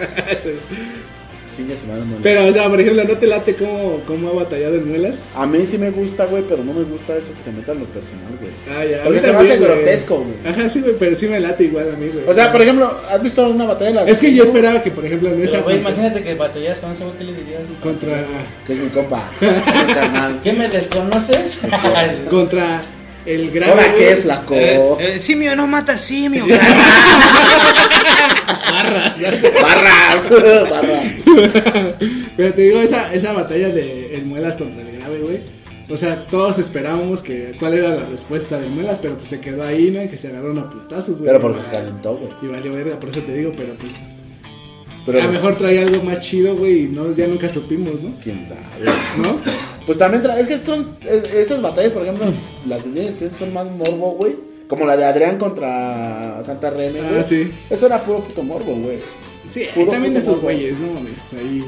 Chingue 1.56 1.78
su 1.78 1.86
madre, 1.88 2.02
Muelas. 2.04 2.20
Pero, 2.24 2.46
o 2.48 2.52
sea, 2.52 2.70
por 2.70 2.80
ejemplo, 2.82 3.04
¿no 3.04 3.18
te 3.18 3.28
late 3.28 3.56
cómo, 3.56 4.02
cómo 4.08 4.30
ha 4.30 4.34
batallado 4.34 4.76
en 4.76 4.88
muelas? 4.90 5.24
A 5.36 5.46
mí 5.46 5.66
sí 5.66 5.78
me 5.78 5.92
gusta, 5.92 6.26
güey, 6.26 6.44
pero 6.48 6.64
no 6.64 6.74
me 6.74 6.84
gusta 6.84 7.16
eso 7.16 7.32
que 7.38 7.44
se 7.44 7.52
meta 7.52 7.72
en 7.74 7.80
lo 7.82 7.86
personal, 7.86 8.32
güey. 8.40 8.52
Ah, 8.76 8.84
ya. 8.86 9.02
a 9.02 9.04
Porque 9.04 9.20
mí 9.20 9.26
se 9.26 9.32
me 9.34 9.38
hace 9.40 9.58
güey. 9.58 9.70
grotesco, 9.70 10.16
güey. 10.18 10.34
Ajá, 10.54 10.70
sí, 10.70 10.82
güey, 10.82 10.96
pero 10.98 11.16
sí 11.16 11.28
me 11.28 11.40
late 11.40 11.64
igual 11.66 11.92
a 11.94 11.98
mí, 11.98 12.08
güey. 12.14 12.26
O 12.28 12.34
sea, 12.34 12.52
por 12.52 12.62
ejemplo, 12.62 12.92
¿has 13.12 13.22
visto 13.22 13.44
alguna 13.46 13.66
batalla 13.66 13.90
de 13.90 13.96
las 13.96 14.08
Es 14.08 14.20
que 14.20 14.34
yo 14.34 14.44
esperaba 14.44 14.82
que, 14.82 14.92
por 14.92 15.06
ejemplo, 15.06 15.30
en 15.30 15.42
esa. 15.42 15.52
Pero, 15.54 15.64
güey, 15.66 15.76
contra- 15.82 15.92
imagínate 15.94 16.24
que 16.24 16.36
batallas 16.36 16.78
con 16.80 16.92
ese 16.92 17.04
güey, 17.04 17.18
¿qué 17.18 17.24
le 17.26 17.34
dirías? 17.34 17.62
Contra. 17.82 18.26
Que 18.66 18.74
es 18.74 18.80
mi 18.80 18.90
compa. 18.90 19.30
¿Qué 20.44 20.54
me 20.54 20.68
desconoces? 20.70 21.62
Contra 22.30 22.82
el 23.26 23.52
grave. 23.52 23.74
Hola, 23.74 23.94
qué 23.94 24.16
flaco. 24.18 24.56
Eh, 24.56 24.80
eh, 25.00 25.20
simio 25.20 25.56
no 25.56 25.68
mata 25.68 25.98
simio. 25.98 26.46
Barras. 28.72 29.22
Barras, 29.62 30.30
barras. 30.70 31.06
Pero 32.36 32.54
te 32.54 32.62
digo, 32.62 32.80
esa, 32.80 33.14
esa 33.14 33.34
batalla 33.34 33.70
de 33.70 34.16
el 34.16 34.26
Muelas 34.26 34.58
contra 34.58 34.82
el 34.82 34.98
grave, 34.98 35.20
güey. 35.20 35.42
O 35.90 35.98
sea, 35.98 36.26
todos 36.28 36.60
esperábamos 36.60 37.22
que 37.22 37.56
cuál 37.60 37.74
era 37.76 37.90
la 37.90 38.06
respuesta 38.06 38.58
del 38.58 38.72
Muelas, 38.72 39.00
pero 39.00 39.16
pues 39.16 39.28
se 39.28 39.40
quedó 39.40 39.64
ahí, 39.64 39.92
¿no? 39.92 40.00
En 40.00 40.10
que 40.10 40.18
se 40.18 40.30
agarraron 40.30 40.58
a 40.60 40.70
putazos, 40.70 41.20
güey. 41.20 41.28
Pero 41.28 41.40
porque 41.40 41.62
se 41.62 41.72
calentó, 41.72 42.16
güey. 42.16 42.32
Y 42.42 42.48
valió 42.48 42.74
verga, 42.74 43.00
por 43.00 43.10
eso 43.10 43.22
te 43.22 43.34
digo, 43.34 43.54
pero 43.56 43.74
pues. 43.76 44.12
Pero 45.06 45.20
a 45.20 45.26
lo 45.26 45.32
mejor 45.32 45.58
traía 45.58 45.82
algo 45.82 46.02
más 46.04 46.20
chido, 46.22 46.56
güey, 46.56 46.86
y 46.86 46.88
no, 46.88 47.14
ya 47.14 47.28
nunca 47.28 47.50
supimos, 47.50 48.02
¿no? 48.02 48.14
quién 48.24 48.46
sabe. 48.46 48.62
¿No? 49.18 49.40
Pues 49.86 49.98
también, 49.98 50.24
tra- 50.24 50.38
es 50.38 50.48
que 50.48 50.58
son 50.58 50.98
es- 51.02 51.34
esas 51.34 51.62
batallas, 51.62 51.92
por 51.92 52.04
ejemplo, 52.04 52.32
las 52.68 52.94
de 52.94 53.14
son 53.14 53.54
más 53.54 53.68
morbo, 53.70 54.12
güey. 54.14 54.36
Como 54.68 54.86
la 54.86 54.96
de 54.96 55.06
Adrián 55.06 55.38
contra 55.38 56.42
Santa 56.44 56.70
Reme, 56.70 57.00
Ah, 57.02 57.10
güey. 57.12 57.24
sí. 57.24 57.52
Eso 57.70 57.86
era 57.88 58.04
puro 58.04 58.24
puto 58.24 58.44
morbo, 58.44 58.74
güey. 58.76 59.00
Sí, 59.48 59.66
Puro 59.76 59.92
también 59.92 60.14
de 60.14 60.20
esos 60.22 60.40
güeyes, 60.40 60.80
¿no? 60.80 60.94
mames, 60.94 61.34
ahí. 61.34 61.64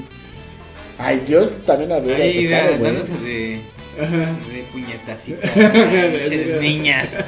Ay, 0.97 1.23
yo 1.28 1.49
también 1.65 1.89
la 1.89 1.99
veo 1.99 2.15
Ahí 2.15 2.30
ese 2.30 2.47
pedo, 2.47 2.78
güey. 2.80 2.91
dándose 2.91 3.12
de, 3.17 3.60
Ajá. 4.01 4.38
de 4.49 4.63
puñetacitas. 4.71 5.51
Pinches 6.30 6.62
niñas. 6.62 7.17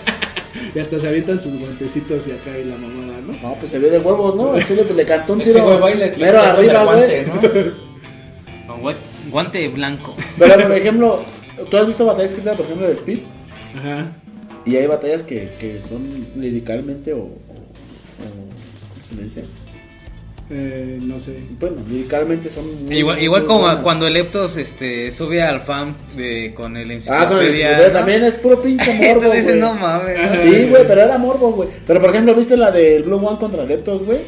Y 0.74 0.80
hasta 0.80 1.00
se 1.00 1.08
avientan 1.08 1.40
sus 1.40 1.54
guantecitos 1.60 2.26
y 2.28 2.32
acá 2.32 2.58
y 2.58 2.64
la 2.64 2.78
mamada, 2.78 3.22
¿no? 3.22 3.32
No, 3.48 3.54
pues 3.60 3.70
se 3.70 3.78
vio 3.78 3.92
de 3.92 4.00
huevos, 4.00 4.36
¿no? 4.36 4.56
El 4.56 4.66
chile 4.66 4.84
le 4.96 5.06
cantó 5.06 5.34
un 5.34 5.42
Ese 5.42 5.52
tiro 5.54 5.66
güey 5.66 5.80
baila 5.80 6.12
mero 6.18 6.40
pone 6.40 6.50
arriba, 6.50 6.84
güey. 6.86 7.72
Guante 9.30 9.68
blanco. 9.70 10.16
Pero, 10.38 10.56
por 10.68 10.72
ejemplo, 10.78 11.22
¿tú 11.70 11.78
has 11.78 11.88
visto 11.88 12.06
batallas 12.06 12.34
que 12.36 12.42
por 12.42 12.62
ejemplo, 12.66 12.88
de 12.88 12.94
Speed? 12.94 13.20
Ajá. 13.76 14.12
Y 14.66 14.76
hay 14.76 14.88
batallas 14.88 15.24
que, 15.24 15.56
que 15.60 15.82
son 15.82 16.28
liricalmente 16.36 17.14
o, 17.14 17.18
o- 17.20 17.22
o- 17.22 17.30
¿Cómo 18.20 19.04
se 19.08 19.16
le 19.16 19.24
dice? 19.24 19.44
Eh, 20.50 20.98
no 21.02 21.20
sé. 21.20 21.40
Bueno, 21.60 21.76
liricalmente 21.90 22.50
son 22.50 22.86
muy, 22.86 22.98
Igual, 23.00 23.18
muy 23.18 23.26
igual 23.26 23.46
como 23.46 23.62
buenas. 23.64 23.82
cuando 23.82 24.10
Leptos 24.10 24.56
este, 24.56 25.12
sube 25.12 25.42
al 25.42 25.60
fan 25.62 25.94
de, 26.16 26.54
con 26.56 26.78
el 26.78 26.90
Ah, 27.10 27.28
con 27.28 27.40
el 27.40 27.48
enciclopedia, 27.48 27.50
enciclopedia 27.50 27.88
¿no? 27.88 27.94
también 27.94 28.24
es 28.24 28.36
puro 28.36 28.62
pinche 28.62 28.94
morbo, 29.14 29.28
güey. 29.28 29.60
no 29.60 29.74
mames. 29.74 30.18
Sí, 30.42 30.68
güey, 30.70 30.88
pero 30.88 31.02
era 31.02 31.18
morbo, 31.18 31.52
güey. 31.52 31.68
Pero 31.86 32.00
por 32.00 32.10
ejemplo, 32.12 32.34
¿viste 32.34 32.56
la 32.56 32.72
del 32.72 33.04
Blue 33.04 33.18
One 33.18 33.38
contra 33.40 33.66
Leptos, 33.66 34.04
güey? 34.06 34.20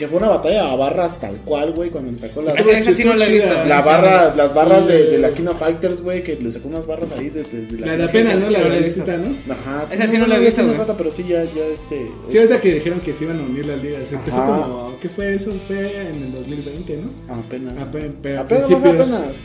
Que 0.00 0.08
fue 0.08 0.16
una 0.16 0.28
batalla 0.28 0.72
a 0.72 0.76
barras 0.76 1.20
tal 1.20 1.36
cual, 1.42 1.72
güey, 1.72 1.90
cuando 1.90 2.10
le 2.10 2.16
sacó 2.16 2.40
las, 2.40 2.56
Esa- 2.56 2.70
esa 2.70 2.94
sí 2.94 3.04
no 3.04 3.12
la 3.12 3.26
he 3.26 3.32
visto. 3.34 3.50
la 3.66 3.82
barra, 3.82 4.34
las 4.34 4.54
barras 4.54 4.86
de, 4.86 5.10
de 5.10 5.18
la 5.18 5.28
Kino 5.32 5.52
Fighters, 5.52 6.00
güey, 6.00 6.22
que 6.22 6.36
le 6.36 6.50
sacó 6.50 6.68
unas 6.68 6.86
barras 6.86 7.12
ahí 7.12 7.28
de, 7.28 7.42
de- 7.42 7.66
de 7.66 7.78
La 7.80 8.06
apenas, 8.06 8.38
sí 8.38 8.44
La 8.50 8.60
no 8.60 8.64
la 8.64 8.74
granitita, 8.76 9.16
¿no? 9.18 9.36
Ajá. 9.52 9.88
Esa 9.90 10.06
sí 10.06 10.16
no 10.16 10.26
la 10.26 10.36
he 10.36 10.40
visto, 10.40 10.64
güey. 10.64 10.78
pero 10.96 11.12
sí, 11.12 11.26
ya, 11.28 11.44
ya, 11.44 11.64
este. 11.66 12.10
Sí, 12.26 12.38
ahorita 12.38 12.62
que 12.62 12.72
dijeron 12.76 13.00
que 13.00 13.12
se 13.12 13.24
iban 13.24 13.40
a 13.40 13.42
unir 13.42 13.66
las 13.66 13.82
ligas. 13.82 14.08
Se 14.08 14.14
empezó 14.14 14.38
como. 14.42 14.96
¿Qué 15.02 15.10
fue 15.10 15.34
eso? 15.34 15.52
Fue 15.66 16.00
en 16.00 16.22
el 16.24 16.32
2020, 16.32 16.96
¿no? 16.96 17.34
Apenas. 17.34 17.78
Apenas, 17.82 18.70
apenas. 18.70 19.36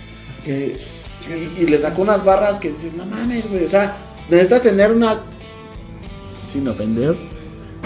Que, 0.45 0.77
y, 1.59 1.63
y 1.63 1.67
le 1.67 1.77
sacó 1.79 2.01
unas 2.01 2.23
barras 2.23 2.59
que 2.59 2.69
dices, 2.71 2.93
no 2.93 3.05
mames, 3.05 3.49
güey. 3.49 3.65
O 3.65 3.69
sea, 3.69 3.93
necesitas 4.29 4.61
tener 4.61 4.89
una. 4.93 5.19
Sin 6.47 6.65
ofender. 6.69 7.13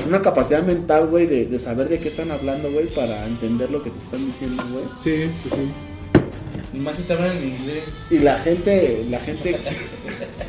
Una 0.08 0.22
capacidad 0.22 0.64
mental, 0.64 1.08
güey, 1.08 1.28
de, 1.28 1.46
de 1.46 1.60
saber 1.60 1.88
de 1.90 2.00
qué 2.00 2.08
están 2.08 2.32
hablando, 2.32 2.72
güey, 2.72 2.88
para 2.94 3.26
entender 3.26 3.70
lo 3.70 3.82
que 3.82 3.90
te 3.90 4.00
están 4.00 4.26
diciendo, 4.26 4.64
güey. 4.72 4.86
Sí, 4.98 5.30
pues 5.44 5.56
sí. 5.56 5.70
Y 6.74 6.78
más 6.80 6.98
si 6.98 7.04
te 7.04 7.14
hablan 7.14 7.38
en 7.38 7.50
inglés. 7.50 7.84
Y 8.10 8.20
la 8.20 8.38
gente, 8.40 9.06
la 9.10 9.20
gente, 9.20 9.54
Sí. 9.54 10.49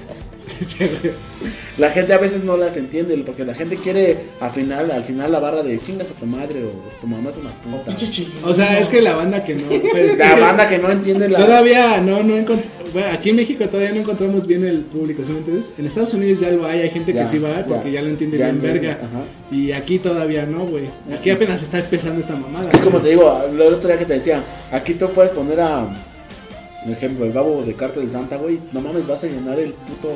La 1.78 1.90
gente 1.90 2.12
a 2.12 2.18
veces 2.18 2.44
no 2.44 2.56
las 2.56 2.76
entiende, 2.76 3.16
porque 3.24 3.44
la 3.44 3.54
gente 3.54 3.76
quiere 3.76 4.18
al 4.40 4.50
final, 4.50 4.90
al 4.90 5.04
final 5.04 5.32
la 5.32 5.40
barra 5.40 5.62
de 5.62 5.78
chingas 5.80 6.10
a 6.10 6.14
tu 6.14 6.26
madre 6.26 6.64
o 6.64 6.70
tu 7.00 7.06
mamá 7.06 7.30
es 7.30 7.36
una 7.36 7.50
puta. 7.62 7.96
O 8.44 8.52
sea, 8.54 8.78
es 8.78 8.88
que 8.88 9.00
la 9.00 9.14
banda 9.14 9.42
que 9.42 9.54
no. 9.54 9.62
pues, 9.90 10.18
La 10.18 10.36
banda 10.38 10.68
que 10.68 10.78
no 10.78 10.90
entiende 10.90 11.28
la. 11.28 11.38
Todavía 11.38 12.00
no, 12.00 12.22
no 12.22 12.36
encontré. 12.36 12.68
bueno, 12.92 13.08
aquí 13.12 13.30
en 13.30 13.36
México 13.36 13.64
todavía 13.66 13.92
no 13.92 14.00
encontramos 14.00 14.46
bien 14.46 14.64
el 14.64 14.80
público, 14.80 15.24
¿sí 15.24 15.32
me 15.32 15.38
entiendes? 15.38 15.70
En 15.78 15.86
Estados 15.86 16.12
Unidos 16.14 16.40
ya 16.40 16.50
lo 16.50 16.66
hay, 16.66 16.80
hay 16.82 16.90
gente 16.90 17.12
Ya, 17.12 17.22
que 17.22 17.28
sí 17.28 17.38
va 17.38 17.64
porque 17.66 17.90
ya. 17.90 18.00
ya, 18.00 18.02
lo 18.02 18.08
entiende 18.10 18.38
Ya 18.38 18.46
bien 18.46 18.60
verga. 18.60 18.92
ajá. 18.92 19.24
Y 19.50 19.72
aquí 19.72 19.98
todavía 19.98 20.46
no, 20.46 20.66
güey. 20.66 20.84
Aquí 21.12 21.30
apenas 21.30 21.62
está 21.62 21.78
empezando 21.78 22.20
esta 22.20 22.36
mamada. 22.36 22.70
Es 22.72 22.80
como 22.82 23.00
te 23.00 23.08
digo, 23.08 23.42
el 23.50 23.60
otro 23.60 23.88
día 23.88 23.98
que 23.98 24.04
te 24.04 24.14
decía, 24.14 24.42
aquí 24.70 24.94
tú 24.94 25.10
puedes 25.12 25.32
poner 25.32 25.60
a, 25.60 25.88
por 26.82 26.92
ejemplo, 26.92 27.24
el 27.26 27.32
babo 27.32 27.62
de 27.62 27.74
Carta 27.74 28.00
del 28.00 28.10
Santa, 28.10 28.36
güey. 28.36 28.58
No 28.72 28.80
mames, 28.80 29.06
vas 29.06 29.22
a 29.24 29.26
llenar 29.26 29.58
el 29.60 29.72
puto 29.72 30.08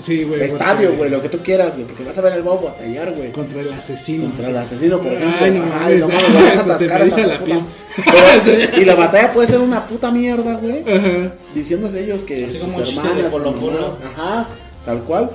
Sí, 0.00 0.22
güey. 0.24 0.40
estadio, 0.42 0.94
güey, 0.96 1.10
lo 1.10 1.20
que 1.20 1.28
tú 1.28 1.38
quieras, 1.42 1.74
güey. 1.74 1.86
Porque 1.86 2.04
vas 2.04 2.16
a 2.16 2.20
ver 2.22 2.34
el 2.34 2.42
babo 2.42 2.62
batallar, 2.62 3.12
güey. 3.12 3.32
Contra 3.32 3.60
el 3.60 3.72
asesino. 3.72 4.24
Contra 4.26 4.48
el 4.48 4.56
asesino, 4.56 4.98
por 4.98 5.12
ejemplo. 5.12 5.36
Ay, 5.40 5.50
no 5.52 5.64
Ay, 5.82 5.98
no 5.98 6.08
mames. 6.08 6.34
vas 6.34 6.56
a 6.56 6.60
atascar 6.60 7.06
la 7.26 7.40
piel. 7.44 7.60
Pero- 7.96 8.76
y 8.80 8.84
la 8.84 8.94
batalla 8.94 9.32
puede 9.32 9.48
ser 9.48 9.60
una 9.60 9.86
puta 9.86 10.10
mierda, 10.10 10.54
güey. 10.54 10.82
Ajá. 10.82 11.34
Diciéndose 11.54 12.04
ellos 12.04 12.22
que 12.24 12.44
Así 12.44 12.58
sus 12.58 12.66
como 12.68 12.80
hermanas, 12.80 13.32
sus 13.32 13.44
mamás, 13.44 14.00
ajá, 14.16 14.48
tal 14.84 15.02
cual. 15.04 15.30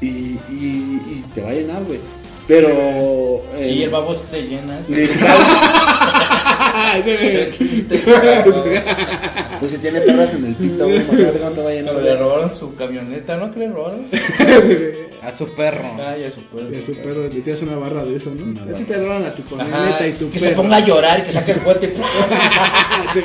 Y, 0.00 0.06
y, 0.06 0.40
y 0.50 1.24
te 1.34 1.40
va 1.42 1.50
a 1.50 1.54
llenar, 1.54 1.82
güey. 1.84 1.98
Pero. 2.46 2.68
Sí, 3.60 3.80
eh, 3.80 3.84
el 3.84 3.90
babo 3.90 4.14
se 4.14 4.24
te 4.26 4.42
llena. 4.42 4.80
sí. 4.86 4.94
literal, 4.94 5.38
Pues 9.58 9.70
si 9.72 9.78
tiene 9.78 10.00
perras 10.02 10.34
en 10.34 10.44
el 10.46 10.54
pito, 10.54 10.84
güey. 10.84 10.96
Imagínate 11.00 11.38
cuánto 11.38 11.64
va 11.64 11.70
a 11.70 11.72
llenar. 11.74 11.92
Cuando 11.94 12.10
le 12.10 12.16
robaron 12.16 12.50
su 12.54 12.74
camioneta, 12.74 13.36
¿no? 13.36 13.50
¿Que 13.50 13.58
le 13.60 13.68
robaron? 13.68 14.08
A 15.20 15.32
su 15.32 15.52
perro. 15.54 15.82
Ay, 16.00 16.22
a 16.24 16.30
su 16.30 16.40
perro. 16.42 16.72
Y 16.72 16.76
a 16.76 16.80
su 16.80 16.94
perro 16.94 17.22
le 17.28 17.40
tiras 17.40 17.60
una 17.62 17.76
barra 17.76 18.04
de 18.04 18.14
eso, 18.16 18.32
¿no? 18.34 18.62
a 18.62 18.74
ti 18.74 18.84
te 18.84 18.96
roban 18.98 19.24
a 19.24 19.34
tu 19.34 19.42
camioneta 19.44 20.06
y 20.06 20.12
tu 20.12 20.30
que 20.30 20.38
perro. 20.38 20.50
se 20.50 20.56
ponga 20.56 20.76
a 20.76 20.80
llorar 20.86 21.18
y 21.18 21.22
que 21.24 21.32
saque 21.32 21.52
el 21.52 21.60
cohete. 21.60 21.92
Sí. 23.12 23.20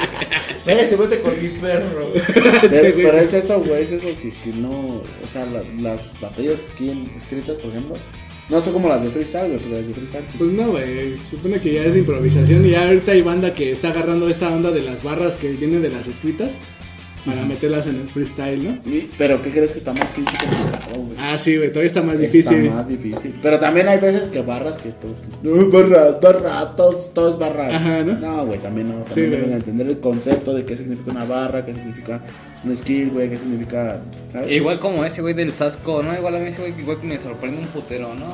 Venga, 0.65 0.85
se 0.87 0.97
mete 0.97 1.19
con 1.21 1.41
mi 1.41 1.49
perro. 1.49 2.07
Pero, 2.13 2.85
Sí, 2.85 2.91
güey. 2.93 3.05
pero 3.05 3.17
es 3.19 3.33
eso, 3.33 3.59
güey, 3.61 3.83
es 3.83 3.91
eso 3.91 4.07
que, 4.07 4.33
que 4.33 4.49
no. 4.57 4.71
O 5.23 5.27
sea, 5.31 5.45
la- 5.45 5.61
las 5.81 6.19
batallas 6.21 6.65
aquí 6.73 6.89
en- 6.89 7.11
escritas, 7.15 7.55
por 7.57 7.69
ejemplo, 7.71 7.95
no 8.49 8.61
son 8.61 8.73
como 8.73 8.89
las 8.89 9.03
de 9.03 9.09
freestyle, 9.11 9.47
güey, 9.47 9.59
porque 9.59 9.75
las 9.79 9.87
de 9.87 9.93
freestyle, 9.93 10.25
pues, 10.25 10.37
Pues 10.37 10.51
no, 10.51 10.71
güey, 10.71 11.15
supone 11.17 11.59
que 11.59 11.73
ya 11.73 11.83
es 11.85 11.95
improvisación 11.95 12.65
y 12.65 12.71
ya 12.71 12.85
ahorita 12.85 13.11
hay 13.13 13.21
banda 13.21 13.53
que 13.53 13.71
está 13.71 13.89
agarrando 13.89 14.27
esta 14.29 14.49
onda 14.53 14.71
de 14.71 14.81
las 14.83 15.03
barras 15.03 15.37
que 15.37 15.51
vienen 15.53 15.81
de 15.81 15.89
las 15.89 16.07
escritas 16.07 16.59
para 17.25 17.45
meterlas 17.45 17.87
en 17.87 17.95
el 18.01 18.09
freestyle, 18.09 18.61
¿no? 18.61 18.77
pero 19.17 19.41
¿qué 19.41 19.49
crees 19.49 19.71
que 19.71 19.77
está 19.77 19.93
más 19.93 20.07
pinche 20.07 20.33
complicado, 20.37 20.95
güey? 21.05 21.17
Ah, 21.19 21.37
sí, 21.37 21.55
güey, 21.55 21.69
todavía 21.69 21.87
está 21.87 22.01
más 22.01 22.15
Está 22.19 22.25
difícil. 22.27 22.69
más 22.69 22.87
difícil. 22.89 23.33
Pero 23.41 23.59
también 23.61 23.87
hay 23.87 23.97
veces 23.97 24.23
que 24.23 24.41
barras 24.41 24.77
que 24.77 24.89
tú. 24.89 25.07
No, 25.41 25.69
barras, 25.69 26.19
barras, 26.21 26.75
todo, 26.75 26.95
todo 27.13 27.29
es 27.31 27.39
barras. 27.39 27.73
Ajá, 27.73 28.03
¿no? 28.03 28.19
No, 28.19 28.45
güey, 28.45 28.59
también 28.59 28.89
no. 28.89 29.05
Sí, 29.07 29.21
También 29.21 29.29
deben 29.31 29.39
güey. 29.45 29.49
de 29.51 29.55
entender 29.55 29.87
el 29.87 29.99
concepto 30.01 30.53
de 30.53 30.65
qué 30.65 30.75
significa 30.75 31.11
una 31.11 31.23
barra, 31.23 31.63
qué 31.63 31.73
significa 31.73 32.21
un 32.63 32.77
skill, 32.77 33.09
güey, 33.11 33.29
qué 33.29 33.37
significa. 33.37 33.99
¿Sabes? 34.29 34.51
Igual 34.51 34.79
como 34.79 35.03
ese 35.05 35.21
güey 35.21 35.33
del 35.33 35.53
Sasco, 35.53 36.01
¿no? 36.01 36.15
Igual 36.15 36.35
a 36.35 36.39
mí 36.39 36.47
ese 36.47 36.61
güey 36.61 36.73
igual 36.79 36.99
que 36.99 37.07
me 37.07 37.19
sorprende 37.19 37.59
un 37.59 37.67
putero, 37.67 38.13
¿no? 38.15 38.33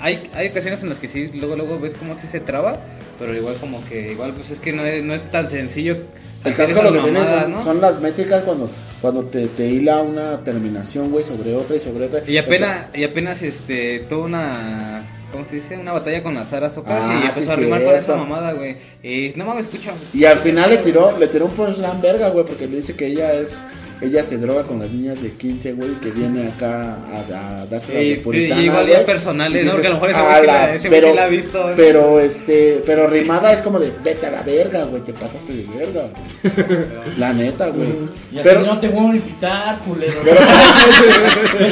Hay, 0.00 0.30
hay 0.34 0.48
ocasiones 0.48 0.82
en 0.82 0.88
las 0.88 0.98
que 0.98 1.08
sí, 1.08 1.30
luego 1.34 1.56
luego 1.56 1.80
ves 1.80 1.94
como 1.94 2.14
si 2.14 2.26
se 2.26 2.40
traba, 2.40 2.80
pero 3.18 3.34
igual 3.34 3.56
como 3.60 3.84
que, 3.86 4.12
igual 4.12 4.32
pues 4.32 4.50
es 4.50 4.60
que 4.60 4.72
no 4.72 4.84
es, 4.84 5.02
no 5.02 5.14
es 5.14 5.22
tan 5.30 5.48
sencillo. 5.48 5.96
El 6.44 6.54
casco 6.54 6.82
lo 6.82 6.92
que 6.92 6.98
tiene 6.98 7.24
son, 7.24 7.52
¿no? 7.52 7.62
son 7.62 7.80
las 7.80 8.00
métricas 8.00 8.42
cuando, 8.42 8.68
cuando 9.00 9.24
te, 9.24 9.46
te 9.46 9.68
hila 9.68 10.02
una 10.02 10.38
terminación, 10.44 11.10
güey, 11.10 11.24
sobre 11.24 11.54
otra 11.54 11.76
y 11.76 11.80
sobre 11.80 12.06
otra. 12.06 12.22
Y 12.26 12.36
O 12.36 12.40
apenas, 12.40 12.86
y 12.94 13.04
apenas 13.04 13.42
este, 13.42 14.00
tuvo 14.08 14.24
una, 14.24 15.01
¿cómo 15.32 15.44
se 15.44 15.56
dice? 15.56 15.76
Una 15.76 15.92
batalla 15.92 16.22
con 16.22 16.34
las 16.34 16.48
Socas 16.48 16.98
Ah, 17.02 17.20
y 17.22 17.26
empezó 17.26 17.40
sí, 17.46 17.50
a 17.50 17.56
rimar 17.56 17.82
con 17.84 17.94
esa 17.94 18.16
mamada, 18.16 18.52
güey. 18.52 18.76
Y 19.02 19.32
no 19.36 19.44
mames, 19.44 19.66
escucha. 19.66 19.92
y 20.12 20.24
al 20.24 20.38
final 20.38 20.70
le 20.70 20.78
tiró, 20.78 21.18
le 21.18 21.26
tiró 21.26 21.46
un 21.46 21.52
punchline 21.52 22.00
verga, 22.00 22.28
güey, 22.28 22.44
porque 22.44 22.68
le 22.68 22.76
dice 22.76 22.94
que 22.94 23.06
ella 23.06 23.32
es. 23.32 23.60
Ella 24.02 24.24
se 24.24 24.36
droga 24.38 24.64
con 24.64 24.80
las 24.80 24.90
niñas 24.90 25.22
de 25.22 25.30
15, 25.32 25.72
güey, 25.74 25.90
que 26.00 26.10
viene 26.10 26.48
acá 26.48 26.96
a, 27.30 27.60
a 27.62 27.66
darse 27.66 27.94
la 27.94 28.02
Y- 28.02 28.16
puritana, 28.16 28.60
y 28.60 28.64
igual 28.64 28.86
ya 28.88 29.04
personales, 29.06 29.64
¿no? 29.64 29.72
Porque 29.72 29.86
a 29.86 29.90
lo 29.90 29.94
mejor 29.96 30.10
ese 30.10 30.18
"A 30.18 30.22
güey 30.24 30.40
sí 30.40 30.46
la- 30.46 30.52
la- 30.52 30.74
ese 30.74 30.88
güey 30.88 31.00
sí 31.00 31.04
pero- 31.06 31.14
la 31.14 31.24
ha 31.24 31.28
visto, 31.28 31.68
¿no? 31.70 31.76
Pero, 31.76 32.20
este, 32.20 32.82
pero 32.84 33.06
rimada 33.10 33.52
es 33.52 33.62
como 33.62 33.78
de, 33.78 33.92
vete 34.02 34.26
a 34.26 34.30
la 34.32 34.42
verga, 34.42 34.84
güey, 34.84 35.02
te 35.02 35.12
pasaste 35.12 35.52
de 35.52 35.66
verga, 35.78 36.02
güey. 36.10 37.12
La 37.18 37.32
neta, 37.32 37.68
güey. 37.68 37.88
Y 38.32 38.38
así 38.38 38.48
Pero, 38.48 38.62
no 38.62 38.80
te 38.80 38.88
voy 38.88 39.04
a 39.12 39.16
invitar, 39.16 39.78
culero. 39.80 40.14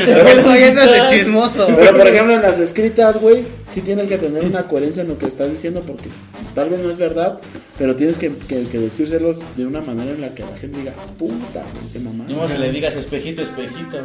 Pero 0.06 0.42
güey, 0.44 0.64
andas 0.64 0.90
de 0.90 1.16
chismoso. 1.16 1.66
Pero 1.76 1.96
por 1.96 2.06
ejemplo 2.06 2.34
en 2.34 2.42
las 2.42 2.58
escritas, 2.58 3.18
güey, 3.20 3.42
sí 3.70 3.80
tienes 3.80 4.09
que 4.09 4.18
tener 4.18 4.44
una 4.44 4.64
coherencia 4.64 5.02
en 5.02 5.09
lo 5.09 5.18
que 5.18 5.26
estás 5.26 5.50
diciendo 5.50 5.83
porque 5.87 6.09
tal 6.54 6.70
vez 6.70 6.80
no 6.80 6.90
es 6.90 6.98
verdad, 6.98 7.40
pero 7.78 7.96
tienes 7.96 8.18
que, 8.18 8.33
que, 8.35 8.64
que 8.64 8.78
decírselos 8.78 9.38
de 9.56 9.66
una 9.66 9.80
manera 9.80 10.12
en 10.12 10.20
la 10.20 10.35
que 10.35 10.42
la 10.42 10.56
gente 10.56 10.78
diga, 10.78 10.92
puta, 11.18 11.64
qué 11.92 11.98
mamá. 11.98 12.24
No 12.28 12.48
se 12.48 12.59
le 12.59 12.72
digas 12.72 12.96
espejito, 12.96 13.42
espejito. 13.42 13.98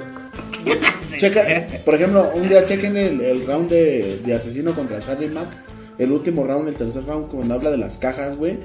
Checa, 1.17 1.67
por 1.83 1.95
ejemplo, 1.95 2.31
un 2.33 2.47
día 2.47 2.65
chequen 2.65 2.97
el, 2.97 3.21
el 3.21 3.45
round 3.45 3.69
de, 3.69 4.19
de 4.25 4.33
asesino 4.33 4.73
contra 4.73 4.99
Charlie 4.99 5.29
Mack. 5.29 5.64
El 5.97 6.11
último 6.11 6.43
round, 6.45 6.67
el 6.67 6.75
tercer 6.75 7.05
round, 7.05 7.29
cuando 7.29 7.53
habla 7.53 7.71
de 7.71 7.77
las 7.77 7.97
cajas, 7.97 8.37
güey, 8.37 8.57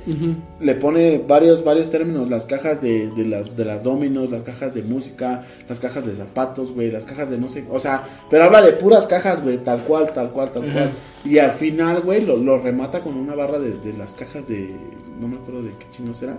le 0.59 0.75
pone 0.75 1.19
varios, 1.27 1.63
varios 1.63 1.91
términos, 1.91 2.29
las 2.29 2.45
cajas 2.45 2.83
de, 2.83 3.11
de 3.11 3.25
las, 3.25 3.57
de 3.57 3.65
las 3.65 3.85
dominos, 3.85 4.31
las 4.31 4.43
cajas 4.43 4.75
de 4.75 4.83
música, 4.83 5.45
las 5.69 5.79
cajas 5.79 6.05
de 6.07 6.15
zapatos, 6.15 6.73
güey, 6.73 6.91
las 6.91 7.05
cajas 7.05 7.31
de 7.31 7.39
no 7.39 7.49
sé, 7.49 7.65
o 7.71 7.79
sea, 7.79 8.03
pero 8.31 8.45
habla 8.45 8.63
de 8.63 8.73
puras 8.73 9.07
cajas, 9.07 9.43
güey, 9.43 9.59
tal 9.59 9.81
cual, 9.83 10.13
tal 10.13 10.31
cual, 10.33 10.51
tal 10.51 10.63
cual. 10.73 10.91
Y 11.25 11.39
al 11.39 11.53
final, 11.53 12.01
güey, 12.01 12.25
lo, 12.25 12.37
lo 12.37 12.59
remata 12.61 13.01
con 13.01 13.17
una 13.17 13.35
barra 13.35 13.59
de, 13.59 13.79
de 13.79 13.93
las 13.97 14.15
cajas 14.15 14.49
de, 14.49 14.75
no 15.21 15.29
me 15.29 15.37
acuerdo 15.37 15.63
de 15.63 15.71
qué 15.79 15.87
chingos 15.91 16.23
era, 16.23 16.37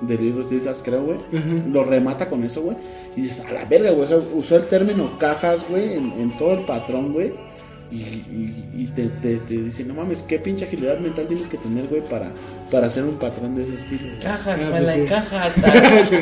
de 0.00 0.16
libros 0.18 0.50
de 0.50 0.58
esas, 0.58 0.82
creo, 0.82 1.04
güey. 1.04 1.18
Lo 1.72 1.84
remata 1.84 2.28
con 2.28 2.42
eso, 2.44 2.62
güey. 2.62 2.76
Y 3.16 3.22
dices, 3.22 3.44
a 3.46 3.52
la 3.52 3.64
verga, 3.64 3.90
güey. 3.90 4.04
o 4.04 4.06
sea, 4.06 4.18
usó 4.34 4.56
el 4.56 4.66
término 4.66 5.18
cajas, 5.18 5.66
güey, 5.68 5.94
en, 5.94 6.12
en 6.12 6.36
todo 6.38 6.52
el 6.52 6.64
patrón, 6.64 7.12
güey. 7.12 7.32
Y, 7.90 7.96
y, 7.96 8.64
y 8.76 8.86
te, 8.94 9.08
te, 9.08 9.36
te 9.38 9.54
dice, 9.62 9.82
no 9.84 9.94
mames, 9.94 10.22
qué 10.22 10.38
pinche 10.38 10.66
agilidad 10.66 10.98
mental 10.98 11.26
tienes 11.26 11.48
que 11.48 11.56
tener, 11.56 11.86
güey, 11.86 12.02
para, 12.02 12.30
para 12.70 12.86
hacer 12.88 13.02
un 13.04 13.16
patrón 13.18 13.54
de 13.54 13.62
ese 13.62 13.76
estilo. 13.76 14.08
güey. 14.08 14.20
Cajas, 14.20 14.60
Ah, 14.60 14.70
me 14.70 14.80
pues 14.80 16.08
sí. 16.08 16.16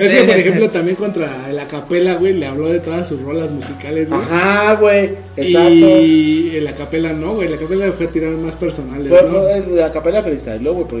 Es 0.00 0.12
que, 0.14 0.22
por 0.24 0.36
ejemplo, 0.36 0.70
también 0.70 0.96
contra 0.96 1.48
la 1.52 1.66
capela, 1.66 2.14
güey, 2.14 2.34
le 2.34 2.46
habló 2.46 2.68
de 2.68 2.80
todas 2.80 3.08
sus 3.08 3.20
rolas 3.22 3.50
musicales, 3.50 4.10
güey. 4.10 4.22
Ajá, 4.22 4.74
güey. 4.76 5.14
Exacto. 5.36 5.68
Y 5.70 6.60
la 6.60 6.74
capela 6.74 7.12
no, 7.12 7.34
güey, 7.34 7.48
la 7.48 7.56
capela 7.56 7.90
fue 7.92 8.06
a 8.06 8.10
tirar 8.10 8.32
más 8.32 8.56
personales, 8.56 9.08
Fue, 9.08 9.22
¿no? 9.22 9.28
fue 9.30 9.64
la 9.76 9.92
capela 9.92 10.22
freestyle, 10.22 10.62
güey, 10.74 10.86
por 10.86 11.00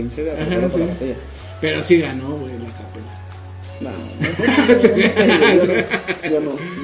la 0.62 0.70
sí. 0.70 0.78
capella. 0.80 1.14
Pero 1.60 1.82
sí 1.82 2.00
ganó, 2.00 2.36
güey, 2.36 2.52
la 2.58 2.70
capela. 2.70 3.06
No, 3.78 3.90
no, 3.90 3.96
no, 4.56 4.68
no 4.68 4.74
sé, 4.74 4.88
güey, 4.88 5.10
yo 5.14 5.26
no, 5.26 5.74
yo 6.30 6.40
no, 6.40 6.50
no, 6.50 6.52
no 6.52 6.75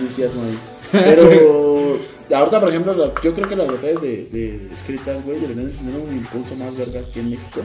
ahí. 0.00 0.58
Pero 0.92 1.98
ahorita, 2.36 2.60
por 2.60 2.68
ejemplo, 2.68 2.94
las- 2.94 3.12
yo 3.22 3.34
creo 3.34 3.48
que 3.48 3.56
las 3.56 3.66
batallas 3.66 4.00
de, 4.02 4.28
de 4.30 4.68
escritas, 4.72 5.24
güey, 5.24 5.40
deberían 5.40 5.66
de 5.66 5.72
tener 5.72 5.94
un 6.00 6.16
impulso 6.16 6.54
más 6.56 6.76
verga 6.76 7.00
aquí 7.00 7.20
en 7.20 7.30
México. 7.30 7.60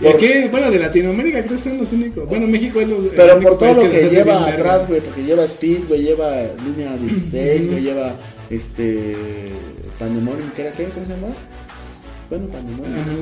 ¿Y 0.00 0.04
Por- 0.04 0.14
aquí, 0.14 0.28
bueno, 0.50 0.70
de 0.70 0.78
Latinoamérica 0.78 1.42
creo 1.44 1.56
que 1.56 1.62
son 1.62 1.78
los 1.78 1.92
únicos. 1.92 2.28
Bueno, 2.28 2.46
México 2.46 2.80
es 2.80 2.88
los, 2.88 3.04
Pero 3.16 3.40
por 3.40 3.58
todo 3.58 3.74
lo 3.84 3.90
que 3.90 3.96
hace 3.96 4.10
lleva 4.10 4.46
atrás, 4.46 4.86
güey, 4.86 5.00
porque 5.00 5.24
lleva 5.24 5.44
Speed, 5.44 5.88
güey, 5.88 6.02
lleva 6.02 6.30
línea 6.64 6.96
16, 7.00 7.66
güey, 7.68 7.82
lleva 7.82 8.14
este 8.50 9.14
Pandemonium, 9.98 10.50
¿qué 10.54 10.62
era 10.62 10.72
qué? 10.72 10.84
¿Cómo 10.84 11.04
se 11.06 11.12
llama? 11.12 11.34
Bueno. 12.30 12.46
Ajá. 12.52 13.12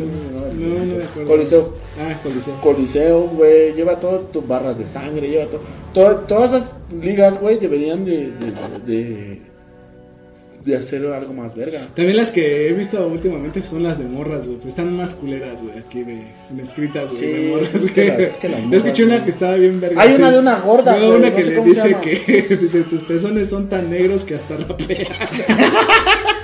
no 0.55 0.97
me 0.97 1.05
acuerdo. 1.05 1.29
Coliseo. 1.31 1.75
Ah, 2.01 2.19
Coliseo. 2.23 2.61
Coliseo, 2.61 3.21
güey, 3.29 3.73
lleva 3.75 4.01
todo 4.01 4.21
tus 4.21 4.47
barras 4.47 4.79
de 4.79 4.87
sangre, 4.87 5.29
lleva 5.29 5.47
todo, 5.47 5.61
todo- 5.95 6.17
todas 6.27 6.53
esas 6.53 6.73
ligas, 7.01 7.41
güey, 7.41 7.59
deberían 7.59 8.05
de, 8.05 8.33
de, 8.33 8.53
de, 8.85 9.43
de 10.65 10.77
hacer 10.77 11.07
algo 11.07 11.33
más 11.33 11.55
verga. 11.55 11.81
También 11.95 12.17
las 12.17 12.33
que 12.33 12.69
he 12.69 12.73
visto 12.73 13.07
últimamente 13.07 13.63
son 13.63 13.85
las 13.85 14.01
de 14.01 14.07
morras, 14.07 14.47
güey. 14.47 14.57
Pues 14.59 14.69
están 14.71 14.97
más 14.97 15.15
culeras, 15.15 15.63
güey, 15.63 15.79
aquí 15.79 16.03
de, 16.03 16.23
escritas, 16.61 17.09
güey, 17.11 17.21
Sí, 17.21 17.27
de 17.27 17.51
morras. 17.53 17.75
es 17.75 17.93
que 17.93 18.05
la- 18.07 18.19
es 18.19 18.37
que 18.39 18.49
Yo 18.71 18.77
escuché 18.77 19.05
una 19.05 19.23
que 19.23 19.31
estaba 19.31 19.55
bien 19.55 19.81
verga. 19.81 20.03
Hay 20.03 20.15
una 20.17 20.33
de 20.33 20.39
una 20.41 20.59
gorda, 20.59 20.99
No, 20.99 21.07
güey, 21.07 21.19
una 21.21 21.33
que 21.33 21.45
le 21.45 21.61
dice 21.61 21.97
que 22.03 22.57
dice, 22.61 22.83
tus 22.83 23.03
pezones 23.05 23.49
son 23.49 23.69
tan 23.69 23.89
negros 23.89 24.25
que 24.25 24.35
hasta 24.35 24.57
rapean. 24.57 25.07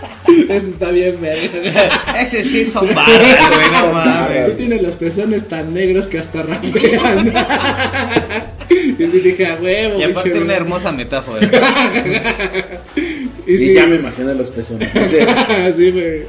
Eso 0.48 0.66
está 0.68 0.90
bien 0.90 1.18
verga. 1.20 2.14
Ese 2.20 2.44
sí 2.44 2.64
son 2.64 2.86
barras, 2.94 3.50
güey, 3.54 3.70
no 3.72 3.92
mames. 3.92 4.46
Tú 4.46 4.52
tienes 4.56 4.82
los 4.82 4.94
pezones 4.96 5.48
tan 5.48 5.72
negros 5.74 6.08
que 6.08 6.18
hasta 6.18 6.42
rapean. 6.42 7.32
y 8.70 9.06
sí 9.06 9.20
dije, 9.20 9.46
a 9.46 9.54
huevo. 9.56 9.98
Y 10.00 10.02
aparte 10.04 10.30
una 10.32 10.44
güey". 10.44 10.56
hermosa 10.56 10.92
metáfora. 10.92 11.48
Y 13.46 13.54
Y 13.54 13.58
sí, 13.58 13.74
ya 13.74 13.86
me 13.86 13.96
imagino 13.96 14.32
los 14.34 14.50
pezones. 14.50 14.88
Sí. 15.10 15.16
sí, 15.76 15.90
güey. 15.90 16.22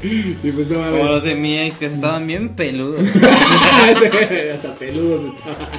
Y 0.44 0.52
pues 0.52 0.68
no 0.68 0.76
Como 0.80 0.98
los 0.98 1.08
mames. 1.10 1.24
de 1.24 1.36
mi 1.36 1.60
ex, 1.60 1.78
que 1.78 1.86
estaban 1.86 2.26
bien 2.28 2.50
peludos. 2.50 3.02
Hasta 4.54 4.76
peludos 4.76 5.22
estaba. 5.34 5.70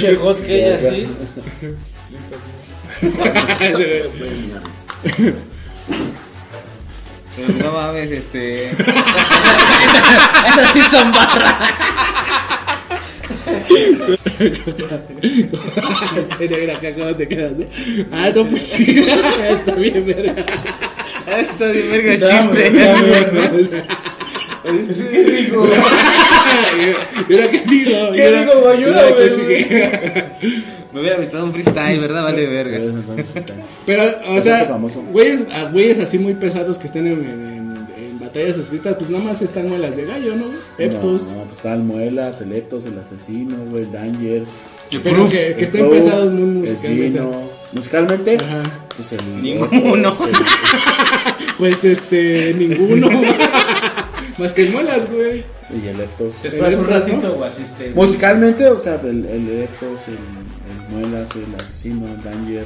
Che, 0.00 0.14
hot 0.16 0.44
que 0.44 0.66
ella 0.66 0.76
así. 0.76 1.06
Pero 7.36 7.48
no 7.64 7.72
mames, 7.72 8.10
este. 8.10 8.70
Esas 8.70 10.72
sí 10.72 10.80
son 10.90 11.12
barras. 11.12 11.54
Mira 16.40 16.76
acá 16.76 16.94
cómo 16.94 17.14
te 17.14 17.28
quedas. 17.28 17.52
¿no? 17.52 17.66
Ah, 18.12 18.30
no, 18.34 18.46
pues 18.46 18.62
sí. 18.62 19.04
Está 19.48 19.74
bien, 19.74 20.06
verga. 20.06 20.34
Ah, 21.26 21.40
Está 21.40 21.68
bien 21.68 21.90
verga 21.90 22.12
el 22.12 22.22
chiste. 22.22 22.72
¿Qué 24.62 25.24
digo? 25.24 25.66
Mira 27.28 27.50
qué 27.50 27.60
digo. 27.66 28.12
¿Qué 28.12 28.32
digo? 28.32 28.68
Ayúdame, 28.68 29.30
Me 30.92 31.00
hubiera 31.00 31.16
aventado 31.16 31.44
un 31.44 31.52
freestyle, 31.52 32.00
¿verdad? 32.00 32.24
Vale 32.24 32.46
verga. 32.46 32.78
Pero, 33.86 34.02
o 34.28 34.40
sea, 34.40 34.64
güeyes, 35.12 35.44
a 35.52 35.64
güeyes 35.70 35.98
así 36.00 36.18
muy 36.18 36.34
pesados 36.34 36.78
que 36.78 36.86
estén 36.88 37.06
en, 37.06 37.24
en- 37.24 37.86
en 37.96 38.18
batallas 38.18 38.58
escritas, 38.58 38.94
pues 38.98 39.08
nada 39.10 39.24
más 39.24 39.40
están 39.42 39.68
muelas 39.68 39.96
de 39.96 40.04
gallo, 40.06 40.34
¿no? 40.36 40.46
Eptos. 40.78 41.32
No, 41.34 41.44
pues 41.44 41.56
está 41.58 41.74
el 41.74 41.82
Muelas, 41.82 42.40
el 42.40 42.52
Eptos, 42.52 42.86
el 42.86 42.98
Asesino, 42.98 43.56
güey, 43.70 43.84
el 43.84 43.92
Danger. 43.92 44.44
Pero 45.02 45.28
que, 45.28 45.54
que 45.56 45.64
estén 45.64 45.86
Proof, 45.86 45.94
pesados 46.04 46.32
muy 46.32 46.42
el 46.42 46.48
musicalmente. 46.48 47.18
Gino. 47.18 47.50
Musicalmente, 47.72 48.36
Ajá. 48.36 48.62
pues 48.96 49.12
el. 49.12 49.42
Ninguno. 49.42 50.16
El- 50.26 50.34
Pues 51.58 51.84
este, 51.84 52.54
ninguno. 52.56 53.08
Más 54.38 54.54
que 54.54 54.62
el 54.62 54.72
muelas, 54.72 55.10
güey. 55.10 55.44
y 55.70 55.86
el 55.88 56.00
Eptos. 56.00 56.34
Te 56.42 56.48
esperas 56.48 56.74
un 56.76 56.86
ratito, 56.86 57.34
güey, 57.34 57.48
así 57.48 57.62
este. 57.64 57.90
Musicalmente, 57.90 58.66
o 58.68 58.80
sea, 58.80 58.98
el, 59.04 59.26
el 59.26 59.60
Eptos, 59.62 60.08
el 60.08 60.16
Muelas, 60.90 61.28
el 61.36 61.54
Asesino, 61.54 62.06
el 62.06 62.22
Danger. 62.22 62.64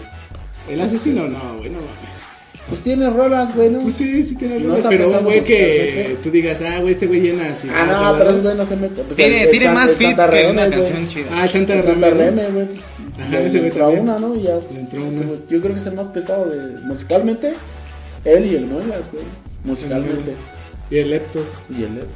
El 0.68 0.80
asesino, 0.80 1.26
no, 1.28 1.58
güey, 1.58 1.70
no 1.70 1.78
mames. 1.78 2.24
Pues 2.68 2.80
tiene 2.80 3.10
rolas, 3.10 3.54
güey, 3.54 3.68
¿no? 3.68 3.80
Pues 3.80 3.94
sí, 3.94 4.22
sí 4.22 4.36
tiene 4.36 4.58
rolas, 4.58 4.86
pero 4.88 5.10
un 5.10 5.24
güey 5.24 5.42
que 5.42 6.16
tú 6.22 6.30
digas, 6.30 6.62
ah, 6.62 6.78
güey, 6.80 6.92
este 6.92 7.06
güey 7.06 7.20
llena 7.20 7.50
así. 7.52 7.68
Ah, 7.70 7.84
no, 8.12 8.18
pero 8.18 8.30
ese 8.30 8.40
güey 8.40 8.56
no 8.56 8.64
se 8.64 8.76
mete. 8.76 9.02
Pues 9.02 9.16
Tiene, 9.16 9.36
el- 9.42 9.44
el 9.44 9.50
tiene 9.50 9.66
San- 9.66 9.74
más 9.74 9.88
el 9.90 9.96
fits 9.96 10.08
Santa 10.16 10.30
que 10.30 10.50
una 10.50 10.62
Reme, 10.64 10.76
güey. 10.76 10.88
canción 10.90 11.08
chida. 11.08 11.26
Ah, 11.32 11.44
el 11.44 11.50
Santa 11.50 11.74
El 11.74 11.84
Santa 11.84 12.10
Reme. 12.10 12.24
Reme, 12.24 12.48
güey. 12.54 12.66
pues, 12.68 12.80
Ajá, 13.26 13.40
ese 13.40 13.58
güey 13.58 13.70
entró 13.70 13.88
una, 13.90 14.18
¿no? 14.18 14.34
Y 14.34 14.42
ya. 14.44 14.54
Entró 14.78 15.04
una. 15.04 15.20
Yo 15.50 15.60
creo 15.60 15.74
que 15.74 15.80
es 15.80 15.86
el 15.86 15.94
más 15.94 16.08
pesado 16.08 16.46
de. 16.48 16.80
Musicalmente, 16.86 17.52
él 18.24 18.46
y 18.46 18.56
el 18.56 18.64
Muelas, 18.66 19.10
güey. 19.12 19.24
Musicalmente. 19.64 20.34
Y 20.90 20.98
el 20.98 21.10
Leptos. 21.10 21.58
Y 21.68 21.82
el. 21.82 22.06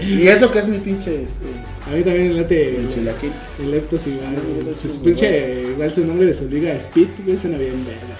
Y 0.00 0.28
eso 0.28 0.50
que 0.50 0.58
es 0.60 0.68
mi 0.68 0.78
pinche. 0.78 1.14
Este. 1.22 1.46
A 1.90 1.94
mí 1.96 2.02
también 2.02 2.28
me 2.28 2.34
late 2.34 2.68
El 2.70 2.76
el, 2.82 2.88
chilaquil. 2.88 3.30
el 3.62 3.70
Leptos 3.70 4.06
igual. 4.06 4.34
güey. 4.34 4.60
Ese 4.60 4.70
Pues 4.80 4.92
es 4.92 4.98
pinche, 4.98 5.62
igual 5.72 5.92
su 5.92 6.04
nombre 6.04 6.26
de 6.26 6.34
su 6.34 6.48
liga, 6.48 6.72
Speed, 6.74 7.08
güey, 7.24 7.36
suena 7.36 7.58
bien 7.58 7.84
verga. 7.84 8.16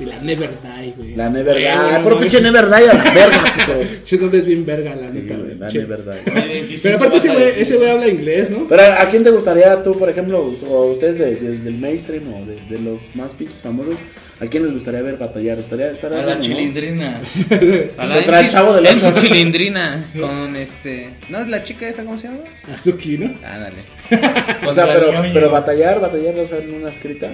Y 0.00 0.04
la 0.04 0.16
Never 0.20 0.48
Die, 0.62 0.92
güey. 0.96 1.16
La 1.16 1.28
Never 1.28 1.56
Die. 1.56 1.68
mames. 1.68 2.18
pinche 2.20 2.40
Never 2.40 2.66
Die 2.66 2.74
a 2.88 2.94
la 2.94 3.02
verga, 3.12 3.54
puto. 3.66 3.80
Ese 4.04 4.18
nombre 4.18 4.38
es 4.38 4.46
bien 4.46 4.64
verga, 4.64 4.94
la 4.94 5.08
Sí, 5.08 5.14
neta, 5.14 5.36
güey, 5.38 5.54
la 5.56 5.66
Che. 5.66 5.78
Never 5.80 6.04
Die. 6.04 6.78
Pero 6.80 6.96
aparte 6.98 7.16
ese 7.16 7.28
güey, 7.30 7.44
ese 7.58 7.76
güey 7.78 7.90
habla 7.90 8.06
inglés, 8.06 8.50
¿no? 8.50 8.68
Pero 8.68 8.82
a 8.84 9.08
quién 9.10 9.24
te 9.24 9.30
gustaría 9.30 9.82
tú, 9.82 9.98
por 9.98 10.08
ejemplo, 10.08 10.54
o 10.70 10.84
ustedes 10.92 11.18
de- 11.18 11.34
de- 11.34 11.58
del 11.58 11.78
mainstream 11.78 12.32
o 12.32 12.46
de, 12.46 12.60
de 12.70 12.78
los 12.80 13.00
más 13.16 13.32
pinches 13.32 13.60
famosos, 13.60 13.96
a 14.40 14.46
quién 14.46 14.62
les 14.62 14.72
gustaría 14.72 15.02
ver 15.02 15.16
batallar? 15.18 15.58
Estaría, 15.58 15.90
estaría 15.90 16.18
A 16.18 16.20
la 16.20 16.26
bueno, 16.34 16.40
¿no? 16.40 16.44
chilindrina. 16.46 17.20
A 17.98 18.06
la 18.06 18.14
Contra 18.16 18.40
el 18.40 18.48
chavo 18.48 18.74
del 18.74 18.84
MC 18.96 19.04
Ocho. 19.06 19.20
chilindrina. 19.26 20.04
Con 20.20 20.54
este. 20.56 21.10
¿No 21.28 21.38
es 21.38 21.48
la 21.48 21.64
chica 21.64 21.88
esta? 21.88 22.04
¿Cómo 22.04 22.18
se 22.18 22.28
llama? 22.28 22.40
Azuki, 22.72 23.18
¿no? 23.18 23.26
Ándale. 23.46 23.76
O 24.66 24.72
sea, 24.72 24.84
Contra 24.86 25.00
pero, 25.10 25.32
pero 25.32 25.50
batallar, 25.50 26.00
batallar, 26.00 26.38
o 26.38 26.46
sea, 26.46 26.58
en 26.58 26.74
una 26.74 26.88
escrita. 26.90 27.30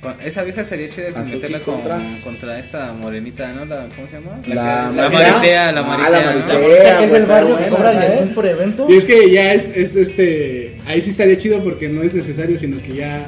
Con- 0.00 0.16
esa 0.24 0.42
vieja 0.44 0.62
estaría 0.62 0.88
chida 0.88 1.10
de 1.10 1.24
meterla 1.34 1.60
con- 1.60 1.74
contra- 1.74 2.00
contra... 2.24 2.58
esta 2.58 2.92
morenita, 2.94 3.52
¿no? 3.52 3.66
La, 3.66 3.86
¿Cómo 3.94 4.06
se 4.08 4.14
llama? 4.14 4.36
La, 4.36 4.42
que- 4.42 4.54
la 4.54 4.90
Maritea. 4.92 5.10
maritea, 5.32 5.72
la 5.72 5.80
Ah, 5.80 5.82
maritea. 5.84 6.10
la 6.10 6.32
¿no? 6.32 6.40
maritea. 6.40 6.92
La 6.92 6.98
que 6.98 7.04
es 7.04 7.10
pues, 7.10 7.22
el 7.22 7.26
barrio 7.28 7.58
está 7.58 7.64
que 7.64 7.70
cobra 7.76 8.34
por 8.34 8.46
evento. 8.46 8.86
Y 8.88 8.96
es 8.96 9.04
que 9.04 9.30
ya 9.30 9.52
es, 9.52 9.76
es 9.76 9.96
este. 9.96 10.76
Ahí 10.86 11.02
sí 11.02 11.10
estaría 11.10 11.36
chido 11.36 11.62
porque 11.62 11.88
no 11.90 12.02
es 12.02 12.14
necesario, 12.14 12.56
sino 12.56 12.80
que 12.82 12.94
ya. 12.94 13.26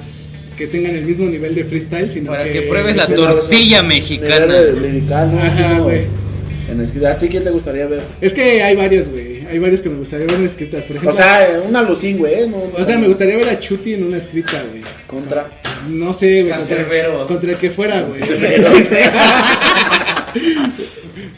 Que 0.62 0.68
tengan 0.68 0.94
el 0.94 1.04
mismo 1.04 1.28
nivel 1.28 1.56
de 1.56 1.64
freestyle, 1.64 2.08
sino 2.08 2.30
Para 2.30 2.44
que. 2.44 2.52
que 2.52 2.62
pruebes 2.62 2.94
la 2.94 3.08
tortilla 3.08 3.78
eso- 3.78 3.86
mexicana. 3.86 4.46
¿no? 4.46 5.38
Ajá, 5.40 5.80
güey. 5.80 6.02
En 6.70 6.80
escrita. 6.80 7.10
¿A 7.10 7.18
ti 7.18 7.26
quién 7.28 7.42
te 7.42 7.50
gustaría 7.50 7.84
ver? 7.88 8.00
Es 8.20 8.32
que 8.32 8.62
hay 8.62 8.76
varios, 8.76 9.08
güey. 9.08 9.44
Hay 9.50 9.58
varios 9.58 9.80
que 9.80 9.88
me 9.88 9.96
gustaría 9.96 10.26
ver 10.28 10.36
en 10.36 10.46
escritas. 10.46 10.84
Por 10.84 10.94
ejemplo. 10.98 11.10
O 11.12 11.16
sea, 11.16 11.48
eh, 11.48 11.58
una 11.68 11.82
lucín, 11.82 12.18
güey. 12.18 12.34
¿eh? 12.34 12.46
No, 12.48 12.62
o 12.80 12.84
sea, 12.84 12.96
me 12.96 13.08
gustaría 13.08 13.36
ver 13.36 13.48
a 13.48 13.58
Chuti 13.58 13.94
en 13.94 14.04
una 14.04 14.18
escrita, 14.18 14.62
güey. 14.70 14.82
Contra. 15.08 15.50
No 15.90 16.12
sé, 16.12 16.42
güey. 16.44 16.54
Contra, 16.54 17.26
contra 17.26 17.50
el 17.50 17.56
que 17.56 17.70
fuera, 17.70 18.02
güey. 18.02 18.20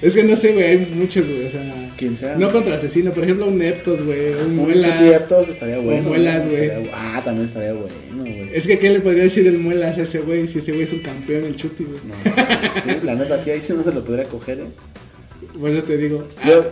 Es 0.03 0.15
que 0.15 0.23
no 0.23 0.37
sé, 0.37 0.53
güey. 0.53 0.65
Hay 0.67 0.79
muchos, 0.95 1.27
güey. 1.27 1.47
O 1.47 1.51
sea. 1.51 1.63
Quien 1.97 2.19
sea. 2.19 2.35
No 2.37 2.51
contra 2.51 2.75
asesino. 2.75 3.13
Por 3.13 3.25
ejemplo, 3.25 3.47
un 3.47 3.57
Neptos, 3.57 4.03
güey. 4.03 4.33
Un 4.33 4.51
Un 4.51 4.57
Muelas. 4.57 4.93
Chutiertos 4.99 5.49
estaría 5.49 5.79
bueno. 5.79 6.03
Muelas, 6.03 6.47
güey. 6.47 6.71
Ah, 6.93 7.23
también 7.25 7.47
estaría 7.47 7.73
bueno, 7.73 7.89
güey. 8.25 8.51
Es 8.53 8.67
que, 8.67 8.79
¿qué 8.79 8.91
le 8.91 9.01
podría 9.01 9.25
decir 9.25 9.47
el 9.47 9.59
Muelas 9.59 9.99
a 9.99 10.03
ese 10.03 10.21
güey? 10.21 10.49
Si 10.49 10.59
ese 10.59 10.73
güey 10.73 10.85
es 10.85 10.93
un 10.93 11.01
campeón, 11.01 11.45
el 11.45 11.57
Chuti, 11.57 11.85
güey. 11.85 12.01
No, 12.05 12.15
sí, 12.15 12.99
la 13.05 13.15
neta, 13.15 13.39
sí, 13.39 13.51
ahí 13.51 13.61
sí 13.61 13.73
no 13.73 13.83
se 13.83 13.93
lo 13.93 14.05
podría 14.05 14.25
coger, 14.29 14.61
eh. 14.61 14.67
Por 15.59 15.71
eso 15.71 15.83
te 15.85 15.97
digo. 15.97 16.27
Ah, 16.43 16.49
Yo, 16.49 16.65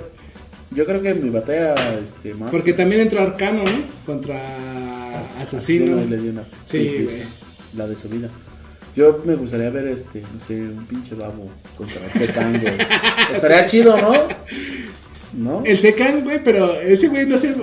yo 0.75 0.87
creo 0.87 1.03
que 1.03 1.15
mi 1.15 1.31
batalla 1.31 1.75
este, 2.03 2.35
más. 2.35 2.51
porque 2.51 2.73
también 2.73 3.03
entró 3.03 3.21
Arcano, 3.21 3.63
¿no? 3.65 3.85
Contra 4.05 5.21
Asesino. 5.39 5.85
Sí, 5.85 5.91
no, 5.91 6.05
le 6.05 6.17
dio 6.17 6.31
una 6.33 6.45
Sí, 6.65 6.89
güey. 7.05 7.23
La 7.77 7.87
de 7.87 7.97
su 7.97 8.09
vida. 8.09 8.31
Yo 8.95 9.23
me 9.25 9.35
gustaría 9.37 9.71
ver 9.71 9.87
este, 9.87 10.23
no 10.35 10.41
sé, 10.41 10.61
un 10.61 10.87
pinche 10.87 11.15
babo 11.15 11.51
contra 11.77 11.99
el 12.05 12.13
Secan, 12.13 12.61
güey. 12.61 12.75
Estaría 13.33 13.65
chido, 13.67 13.97
¿no? 13.97 14.13
¿No? 15.33 15.63
El 15.65 15.79
Secan, 15.79 16.23
güey, 16.25 16.43
pero 16.43 16.79
ese 16.81 17.09
güey 17.09 17.27
no 17.27 17.39
sé. 17.39 17.55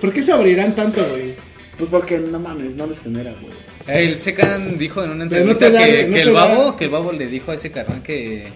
¿Por 0.00 0.12
qué 0.12 0.22
se 0.22 0.32
abrirán 0.32 0.74
tanto, 0.74 1.02
güey? 1.10 1.33
Pues 1.78 1.90
porque 1.90 2.18
no 2.18 2.38
mames, 2.38 2.76
no 2.76 2.86
les 2.86 3.00
genera, 3.00 3.32
güey. 3.34 3.52
El 3.86 4.18
Secan 4.18 4.78
dijo 4.78 5.02
en 5.02 5.10
una 5.10 5.16
no 5.18 5.22
entrevista 5.24 5.70
da- 5.70 5.84
que, 5.84 6.02
no 6.04 6.08
que 6.08 6.14
te 6.14 6.20
el 6.22 6.32
da- 6.32 6.46
babo, 6.46 6.76
que 6.76 6.84
el 6.84 6.90
babo 6.90 7.12
le 7.12 7.26
dijo 7.26 7.50
a 7.50 7.54
ese 7.56 7.70
carnal 7.70 8.02
que 8.02 8.46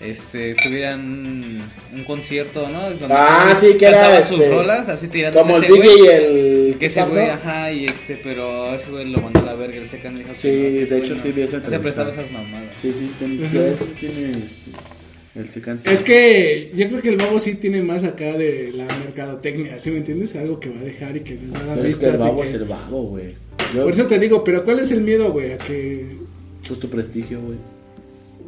este 0.00 0.54
tuvieran 0.54 1.00
un, 1.00 1.62
un 1.92 2.04
concierto, 2.04 2.68
¿no? 2.68 2.80
Donde 2.90 3.06
Ah, 3.10 3.52
sí, 3.58 3.74
que 3.76 3.86
era, 3.86 4.22
sus 4.22 4.38
este, 4.40 4.54
rolas, 4.54 4.88
así 4.88 5.08
tirando 5.08 5.40
Como 5.40 5.56
el 5.56 5.64
ese 5.64 5.72
Biggie 5.72 5.92
y 5.92 5.98
güey. 5.98 6.08
el. 6.70 6.76
Que 6.78 6.86
ese 6.86 7.02
güey, 7.04 7.28
ajá, 7.28 7.72
y 7.72 7.84
este, 7.86 8.20
pero 8.22 8.72
ese 8.74 8.90
güey 8.90 9.06
lo 9.10 9.20
mandó 9.20 9.40
a 9.40 9.42
la 9.42 9.54
verga, 9.56 9.76
el 9.76 9.88
Secan 9.88 10.16
dijo 10.16 10.30
que 10.30 10.38
Sí, 10.38 10.48
no, 10.48 10.54
que 10.54 10.86
de 10.86 10.98
hecho 10.98 11.16
sí 11.20 11.28
no- 11.30 11.34
vi 11.34 11.42
esa 11.42 11.58
no 11.58 11.68
se 11.68 11.74
entrevista. 11.74 11.80
prestaba 12.04 12.10
esas 12.12 12.30
mamadas. 12.30 12.68
Sí, 12.80 12.92
sí, 12.92 13.12
tiene, 13.18 13.48
sí, 13.48 13.58
ese 13.58 13.84
sí 13.84 13.94
tiene 13.98 14.30
este, 14.30 14.70
el. 15.38 15.92
Es 15.92 16.02
que 16.04 16.72
yo 16.74 16.88
creo 16.88 17.00
que 17.02 17.08
el 17.10 17.16
babo 17.16 17.38
sí 17.40 17.54
tiene 17.54 17.82
más 17.82 18.04
acá 18.04 18.36
de 18.36 18.72
la 18.74 18.86
mercadotecnia, 18.86 19.78
¿sí 19.80 19.90
me 19.90 19.98
entiendes? 19.98 20.34
Algo 20.36 20.58
que 20.60 20.70
va 20.70 20.80
a 20.80 20.84
dejar 20.84 21.16
y 21.16 21.20
que 21.20 21.34
les 21.34 21.52
va 21.52 21.60
a 21.60 21.64
dar 21.66 21.76
Pero 21.76 21.88
es 21.88 21.96
que 21.96 22.06
el 22.06 22.16
babo 22.16 22.40
que- 22.42 22.48
es 22.48 22.54
el 22.54 22.64
babo, 22.64 23.02
güey. 23.02 23.34
Yo- 23.74 23.84
Por 23.84 23.94
eso 23.94 24.06
te 24.06 24.18
digo, 24.18 24.42
pero 24.44 24.64
¿cuál 24.64 24.80
es 24.80 24.90
el 24.90 25.02
miedo, 25.02 25.32
güey? 25.32 25.52
A 25.52 25.58
que. 25.58 26.06
Pues 26.66 26.80
tu 26.80 26.88
prestigio, 26.90 27.40
güey. 27.40 27.56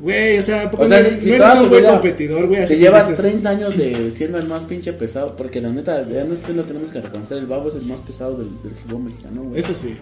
Güey, 0.01 0.39
o 0.39 0.43
sea, 0.43 0.63
¿a 0.63 0.71
poco 0.71 0.85
O 0.85 0.89
sea, 0.89 1.05
si, 1.05 1.15
no 1.17 1.21
si 1.21 1.33
eres 1.33 1.57
un 1.57 1.69
buen 1.69 1.85
competidor, 1.85 2.47
güey? 2.47 2.67
Si 2.67 2.77
llevas 2.77 3.09
dices, 3.11 3.21
30 3.23 3.51
años 3.51 3.77
de 3.77 4.11
siendo 4.11 4.39
el 4.39 4.47
más 4.47 4.65
pinche 4.65 4.95
pesado, 4.95 5.37
porque 5.37 5.61
la 5.61 5.71
neta, 5.71 6.07
ya 6.09 6.25
no 6.25 6.37
sé, 6.37 6.55
lo 6.55 6.65
tenemos 6.65 6.91
que 6.91 7.03
reconocer, 7.03 7.37
el 7.37 7.45
babo 7.47 7.69
es 7.69 7.75
el 7.75 7.83
más 7.83 8.01
pesado 8.01 8.39
del, 8.39 8.49
del 8.63 8.99
mexicano, 8.99 9.43
güey. 9.45 9.61
Eso 9.61 9.75
sí. 9.75 9.95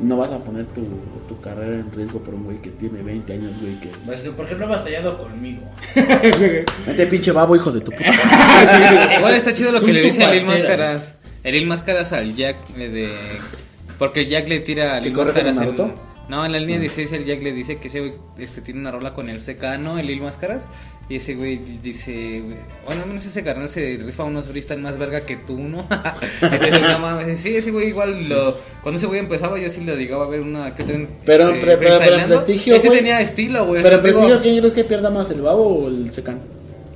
No 0.00 0.16
vas 0.16 0.32
a 0.32 0.38
poner 0.38 0.64
tu, 0.66 0.82
tu 1.28 1.40
carrera 1.40 1.76
en 1.76 1.92
riesgo 1.92 2.20
por 2.20 2.34
un 2.34 2.44
güey 2.44 2.56
que 2.58 2.70
tiene 2.70 3.02
20 3.02 3.32
años, 3.34 3.52
güey, 3.60 3.74
que... 3.80 3.88
Pues, 4.06 4.22
por 4.22 4.46
ejemplo, 4.46 4.66
ha 4.66 4.70
batallado 4.70 5.18
conmigo. 5.18 5.60
Vete 6.86 7.06
pinche 7.06 7.32
babo, 7.32 7.54
hijo 7.54 7.70
de 7.70 7.80
tu 7.80 7.90
puta. 7.90 8.04
Igual 9.18 9.34
está 9.34 9.54
chido 9.54 9.72
lo 9.72 9.80
que 9.82 9.92
le 9.92 10.02
dice 10.02 10.24
a 10.24 10.32
Lil. 10.32 10.44
Máscaras. 10.44 11.14
El 11.44 11.66
Máscaras 11.66 12.12
al 12.12 12.34
Jack 12.34 12.56
eh, 12.78 12.88
de. 12.88 13.08
Porque 13.98 14.20
el 14.20 14.28
Jack 14.28 14.48
le 14.48 14.60
tira 14.60 14.96
a 14.96 15.00
¿Que 15.00 15.08
Lil 15.10 15.16
Máscaras. 15.18 15.52
en- 15.52 15.56
Naruto? 15.56 15.94
No, 16.30 16.46
en 16.46 16.52
la 16.52 16.60
línea 16.60 16.78
16 16.78 17.10
el 17.12 17.24
Jack 17.24 17.42
le 17.42 17.52
dice 17.52 17.78
que 17.78 17.88
ese 17.88 17.98
güey 17.98 18.12
este, 18.38 18.60
tiene 18.60 18.78
una 18.78 18.92
rola 18.92 19.14
con 19.14 19.28
el 19.28 19.40
Secano, 19.40 19.98
el 19.98 20.06
Lil 20.06 20.22
Máscaras. 20.22 20.66
Y 21.08 21.16
ese 21.16 21.34
güey 21.34 21.56
dice, 21.82 22.40
bueno, 22.86 23.02
al 23.02 23.08
menos 23.08 23.26
ese 23.26 23.42
carnal 23.42 23.68
se 23.68 23.98
rifa 24.00 24.22
unos 24.22 24.46
freestyle 24.46 24.80
más 24.80 24.96
verga 24.96 25.22
que 25.22 25.36
tú, 25.36 25.58
¿no? 25.58 25.84
Entonces, 26.40 26.82
no 26.82 26.98
mames, 27.00 27.40
sí, 27.40 27.56
ese 27.56 27.72
güey 27.72 27.88
igual 27.88 28.28
lo... 28.28 28.56
Cuando 28.84 28.98
ese 28.98 29.08
güey 29.08 29.18
empezaba 29.18 29.58
yo 29.58 29.68
sí 29.70 29.80
le 29.80 29.96
llegaba 29.96 30.26
a 30.26 30.28
ver 30.28 30.40
una... 30.40 30.72
que 30.76 30.84
ten- 30.84 31.08
Pero 31.26 31.48
en 31.48 31.54
este, 31.56 31.66
pre- 31.66 31.76
pero- 31.78 31.78
pero 31.78 31.94
en 31.94 31.98
freestyleando. 31.98 32.36
prestigio, 32.36 32.76
Ese 32.76 32.86
güey. 32.86 32.98
tenía 33.00 33.20
estilo, 33.20 33.66
güey. 33.66 33.82
Pero 33.82 33.98
digo, 33.98 34.20
prestigio, 34.20 34.40
¿quién 34.40 34.58
crees 34.58 34.72
que 34.72 34.84
pierda 34.84 35.10
más, 35.10 35.28
el 35.32 35.40
babo 35.42 35.66
o 35.66 35.88
el 35.88 36.12
secan? 36.12 36.38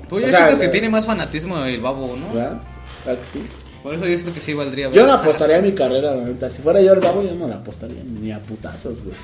Pues 0.09 0.27
yo 0.27 0.29
o 0.29 0.31
sea, 0.31 0.47
siento 0.47 0.61
que 0.65 0.69
tiene 0.69 0.89
más 0.89 1.07
fanatismo 1.07 1.59
el 1.65 1.81
babo, 1.81 2.17
¿no? 2.17 2.33
¿Verdad? 2.33 2.63
¿Verdad 3.05 3.21
que 3.21 3.27
sí? 3.29 3.45
Por 3.85 3.95
eso 3.95 4.07
yo 4.07 4.15
siento 4.17 4.33
que 4.35 4.41
sí 4.41 4.53
valdría 4.55 4.91
Yo 4.91 5.07
no 5.07 5.13
apostaría 5.13 5.59
a 5.59 5.61
mi 5.61 5.73
carrera, 5.73 6.15
la 6.17 6.23
neta. 6.25 6.51
Si 6.51 6.63
fuera 6.63 6.81
yo 6.81 6.95
el 6.95 7.01
babo, 7.01 7.23
yo 7.23 7.35
no 7.37 7.47
la 7.47 7.57
apostaría 7.57 8.03
ni 8.03 8.33
a 8.33 8.41
putazos, 8.41 9.05
güey. 9.05 9.15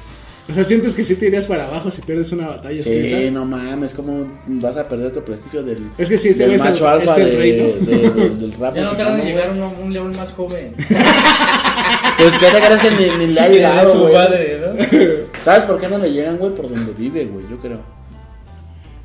O 0.49 0.53
sea, 0.53 0.65
sientes 0.65 0.95
que 0.95 1.05
sí 1.05 1.15
te 1.15 1.27
irías 1.27 1.47
para 1.47 1.67
abajo 1.67 1.91
si 1.91 2.03
pierdes 2.03 2.31
una 2.33 2.49
batalla. 2.49 2.83
Sí, 2.83 2.91
escrita? 2.93 3.31
no 3.31 3.45
mames, 3.47 3.95
¿cómo 3.95 4.31
vas 4.47 4.77
a 4.77 4.87
perder 4.89 5.13
tu 5.13 5.23
prestigio 5.23 5.63
del, 5.63 5.91
Es 5.97 6.09
que 6.09 6.19
sí, 6.19 6.29
ese 6.31 6.43
del 6.45 6.53
es 6.57 6.63
el- 6.65 6.71
macho 6.73 6.89
alfa 6.89 7.13
es 7.13 7.19
el 7.19 7.31
de- 7.31 7.37
rey, 7.37 7.61
¿no? 7.61 7.87
de- 7.87 8.11
de- 8.11 8.31
del 8.37 8.53
rap? 8.55 8.75
Ya 8.77 8.85
no 8.85 8.97
tarda 8.97 9.19
en 9.19 9.25
llegar 9.27 9.51
uno- 9.51 9.73
un 9.83 9.93
león 9.93 10.15
más 10.17 10.33
joven. 10.33 10.75
Pues 12.19 12.37
que 12.39 12.47
te 12.47 12.61
crees 12.61 12.81
que 12.81 12.91
ni, 12.91 13.17
ni 13.27 13.33
le 13.33 13.41
ha 13.41 13.49
llegado, 13.49 13.93
su 13.93 13.99
güey. 14.01 14.13
padre, 14.13 14.61
¿no? 14.61 14.85
¿Sabes 15.43 15.63
por 15.63 15.81
qué 15.81 15.89
no 15.89 15.97
le 15.97 16.13
llegan, 16.13 16.37
güey? 16.37 16.55
Por 16.55 16.69
donde 16.69 16.93
vive, 16.93 17.25
güey, 17.25 17.47
yo 17.51 17.59
creo. 17.59 17.81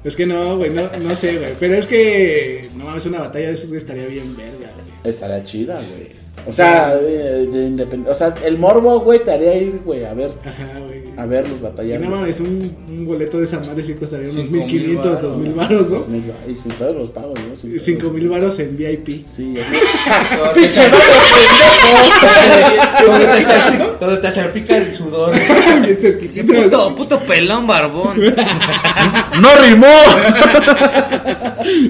Es 0.03 0.17
que 0.17 0.25
no, 0.25 0.57
güey, 0.57 0.69
no, 0.71 0.81
no 1.01 1.15
sé, 1.15 1.37
güey. 1.37 1.53
Pero 1.57 1.75
es 1.75 1.87
que, 1.87 2.69
no 2.75 2.83
mames, 2.85 3.05
una 3.05 3.19
batalla 3.19 3.47
de 3.47 3.53
esos, 3.53 3.69
güey, 3.69 3.77
estaría 3.77 4.05
bien 4.07 4.35
verga, 4.35 4.69
güey. 4.73 4.84
Estaría 5.05 5.43
chida, 5.43 5.75
güey. 5.75 6.25
O 6.47 6.51
sea, 6.53 6.95
de 6.95 7.47
independ- 7.69 8.07
o 8.07 8.13
sea, 8.13 8.35
el 8.45 8.59
morbo, 8.59 8.99
güey, 8.99 9.17
te 9.23 9.31
haría 9.31 9.55
ir, 9.55 9.81
güey, 9.83 10.05
a 10.05 10.13
ver, 10.13 10.31
Ajá, 10.45 10.79
güey. 10.85 11.01
a 11.17 11.25
verlos 11.25 11.57
Y 11.59 11.63
batallar. 11.63 11.99
no 12.01 12.09
mames, 12.11 12.39
un, 12.39 12.75
un 12.87 13.05
boleto 13.05 13.39
de 13.39 13.45
esa 13.45 13.59
madre 13.61 13.83
sí 13.83 13.93
costaría 13.95 14.29
unos 14.29 14.43
Cinco 14.45 14.51
mil 14.51 14.65
1500, 14.65 15.05
varos. 15.05 15.21
2000 15.21 15.53
varos, 15.53 15.89
¿no? 15.89 16.05
Y 16.47 16.53
sin 16.55 16.71
pedo 16.73 16.93
los 16.93 17.09
pago, 17.09 17.33
¿no? 17.49 17.55
Sin 17.55 17.71
pedo. 17.71 17.79
5000 17.79 18.29
varos 18.29 18.59
en 18.59 18.77
VIP. 18.77 19.25
Sí, 19.31 19.55
ya 19.55 20.53
Pinche 20.53 20.81
Donde 23.07 23.25
te 23.25 23.41
salpica, 23.41 23.85
donde 23.99 24.17
te 24.17 24.31
salpica 24.31 24.77
el 24.77 24.93
sudor. 24.93 25.31
Puto, 26.63 26.95
puto 26.95 27.19
pelón 27.21 27.65
barbón. 27.65 28.17
¡No 29.41 29.49
rimó! 29.61 29.87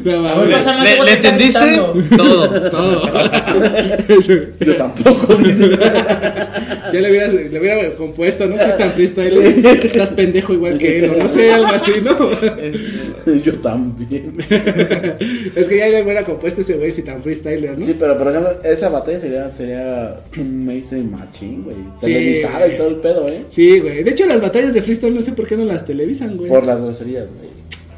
No, 0.04 0.42
ver, 0.42 1.04
¿Le, 1.04 1.14
entendiste? 1.14 1.76
Todo. 2.16 2.70
todo. 2.70 3.10
Eso. 4.08 4.34
Yo 4.60 4.76
tampoco. 4.76 5.38
Ya 6.94 7.02
le 7.02 7.10
hubiera 7.10 7.96
compuesto, 7.98 8.46
¿no? 8.48 8.58
Si 8.58 8.66
es 8.66 8.78
tan 8.78 8.92
freestyle, 8.92 9.38
estás 9.84 10.12
pendejo 10.12 10.54
igual 10.54 10.78
que 10.78 11.00
él, 11.00 11.12
o 11.12 11.18
no 11.18 11.28
sé, 11.28 11.52
algo 11.52 11.68
así, 11.68 11.94
¿no? 12.04 13.36
Yo 13.42 13.56
también. 13.60 14.38
Es 15.56 15.68
que 15.68 15.78
ya 15.78 15.88
le 15.88 16.04
hubiera 16.04 16.24
compuesto 16.24 16.62
ese 16.62 16.76
güey 16.76 16.92
si 16.92 17.02
tan 17.04 17.22
freestyler, 17.22 17.78
¿no? 17.78 17.86
Sí, 17.86 17.96
pero 17.98 18.18
por 18.18 18.28
ejemplo, 18.28 18.52
esa 18.64 18.90
batalla 18.90 19.20
sería, 19.20 19.52
sería 19.52 20.22
un 20.38 20.66
mainstream 20.66 21.10
machine, 21.10 21.64
güey. 21.64 21.78
Sí. 21.96 22.08
Televisada 22.08 22.68
y 22.68 22.78
todo 22.78 22.88
el 22.90 22.96
pedo, 22.98 23.28
¿eh? 23.28 23.46
Sí, 23.50 23.80
güey. 23.80 24.04
De 24.04 24.12
hecho, 24.12 24.26
las 24.26 24.42
batallas 24.42 24.74
de 24.74 24.82
freestyle 24.82 25.14
no 25.14 25.22
sé 25.22 25.32
por 25.34 25.48
qué 25.48 25.58
no 25.58 25.66
las 25.66 25.86
televisan, 25.86 26.38
güey. 26.38 26.50
Por 26.50 26.66
las 26.66 26.82
groserías, 26.82 27.28
güey. 27.38 27.50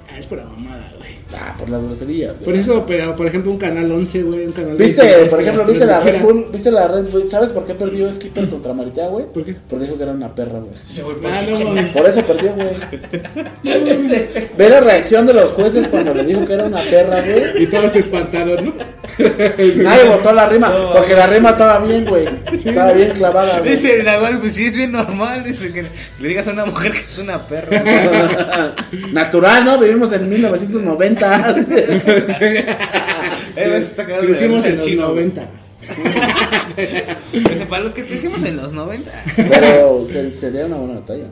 Ah, 0.10 0.20
es 0.20 0.26
pura 0.26 0.46
mamada, 0.46 0.92
güey. 0.96 0.97
Ah, 1.36 1.56
por 1.60 1.70
las 1.70 1.84
groserías, 1.84 2.34
güey. 2.38 2.46
Por 2.46 2.56
eso, 2.56 2.86
pero, 2.88 3.16
por 3.16 3.28
ejemplo, 3.28 3.52
un 3.52 3.58
canal 3.58 3.92
11, 3.92 4.24
güey, 4.24 4.46
un 4.46 4.54
canal 4.54 4.78
¿Viste, 4.78 5.02
23, 5.02 5.30
por 5.30 5.42
ejemplo, 5.42 5.64
las 5.64 5.72
viste 5.72 5.86
la 5.86 6.00
Red. 6.00 6.22
Bull? 6.22 6.46
¿Viste 6.52 6.72
la 6.72 6.88
Red 6.88 7.06
Bull? 7.12 7.28
¿Sabes 7.30 7.52
por 7.52 7.66
qué 7.66 7.74
perdió 7.76 8.12
Skipper 8.14 8.50
contra 8.50 8.74
Maritea, 8.74 9.08
güey? 9.10 9.26
¿Por 9.26 9.44
qué? 9.44 9.56
Porque 9.70 9.86
dijo 9.86 9.98
que 9.98 10.04
era 10.04 10.14
una 10.14 10.34
perra, 10.34 10.60
güey. 10.60 10.72
Ese 10.86 11.04
güey, 11.04 11.18
¿por 11.18 11.30
Ah, 11.32 11.42
no. 11.50 11.92
Por 11.92 12.10
eso 12.10 12.24
perdió, 12.24 12.54
güey. 12.54 12.68
Ve 14.58 14.70
la 14.70 14.80
reacción 14.80 15.26
de 15.28 15.34
los 15.34 15.52
jueces 15.52 15.88
cuando 15.88 16.14
le 16.14 16.24
dijo 16.24 16.46
que 16.46 16.54
era 16.54 16.66
una 16.66 16.80
perra, 16.82 17.22
güey. 17.22 17.64
Y 17.64 17.68
todos 17.68 17.92
se 17.92 18.00
espantaron, 18.00 18.66
¿no? 18.66 18.74
Nadie 19.84 20.04
votó 20.06 20.32
la 20.34 20.48
rima, 20.48 20.72
porque 20.94 21.16
la 21.16 21.28
rima 21.28 21.50
estaba 21.52 21.80
bien, 21.80 22.06
güey. 22.06 22.28
Estaba 22.52 22.92
bien 22.94 23.12
clavada, 23.12 23.60
güey. 23.60 23.72
Dice 23.76 24.00
el 24.00 24.06
Nahual, 24.06 24.40
pues 24.40 24.54
sí 24.54 24.66
es 24.66 24.76
bien 24.76 24.92
normal. 24.92 25.44
Dice 25.44 25.72
que 25.72 25.86
le 26.20 26.28
digas 26.28 26.48
a 26.48 26.52
una 26.52 26.66
mujer 26.66 26.92
que 26.92 27.00
es 27.00 27.18
una 27.20 27.42
perra. 27.48 27.82
Natural, 29.12 29.64
¿no? 29.66 29.80
Vivimos 29.80 30.12
en 30.14 30.30
1990. 30.30 31.56
Eh, 33.60 33.84
Crecimos 34.22 34.64
en 34.68 34.78
los 34.78 34.86
chino. 34.86 35.08
90. 35.08 35.42
Dice, 37.34 37.66
Para 37.68 37.84
los 37.84 37.94
que 37.94 38.06
crecimos 38.06 38.44
en 38.44 38.58
los 38.58 38.72
90. 38.72 39.12
Pero 39.36 40.06
se- 40.06 40.36
sería 40.36 40.66
una 40.68 40.76
buena 40.76 40.96
batalla. 41.00 41.26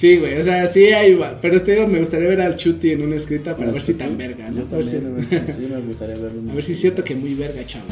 Sí, 0.00 0.16
güey, 0.16 0.40
o 0.40 0.42
sea, 0.42 0.66
sí 0.66 0.84
hay, 0.86 1.20
pero 1.42 1.60
te 1.60 1.72
digo, 1.72 1.86
me 1.86 1.98
gustaría 1.98 2.26
ver 2.26 2.40
al 2.40 2.56
Chuti 2.56 2.92
en 2.92 3.02
una 3.02 3.16
escrita 3.16 3.54
para 3.54 3.70
ver 3.70 3.82
si 3.82 3.92
tan 3.92 4.16
verga, 4.16 4.50
¿no? 4.50 4.62
Yo 4.62 4.66
A 4.72 4.76
ver 4.76 4.84
si, 4.86 4.96
sí, 4.96 5.68
me 5.70 5.78
gustaría 5.82 6.16
verlo. 6.16 6.50
a 6.50 6.54
ver 6.54 6.64
si 6.64 6.72
es 6.72 6.80
cierto 6.80 7.04
que 7.04 7.14
muy 7.14 7.34
verga, 7.34 7.62
chavo. 7.66 7.84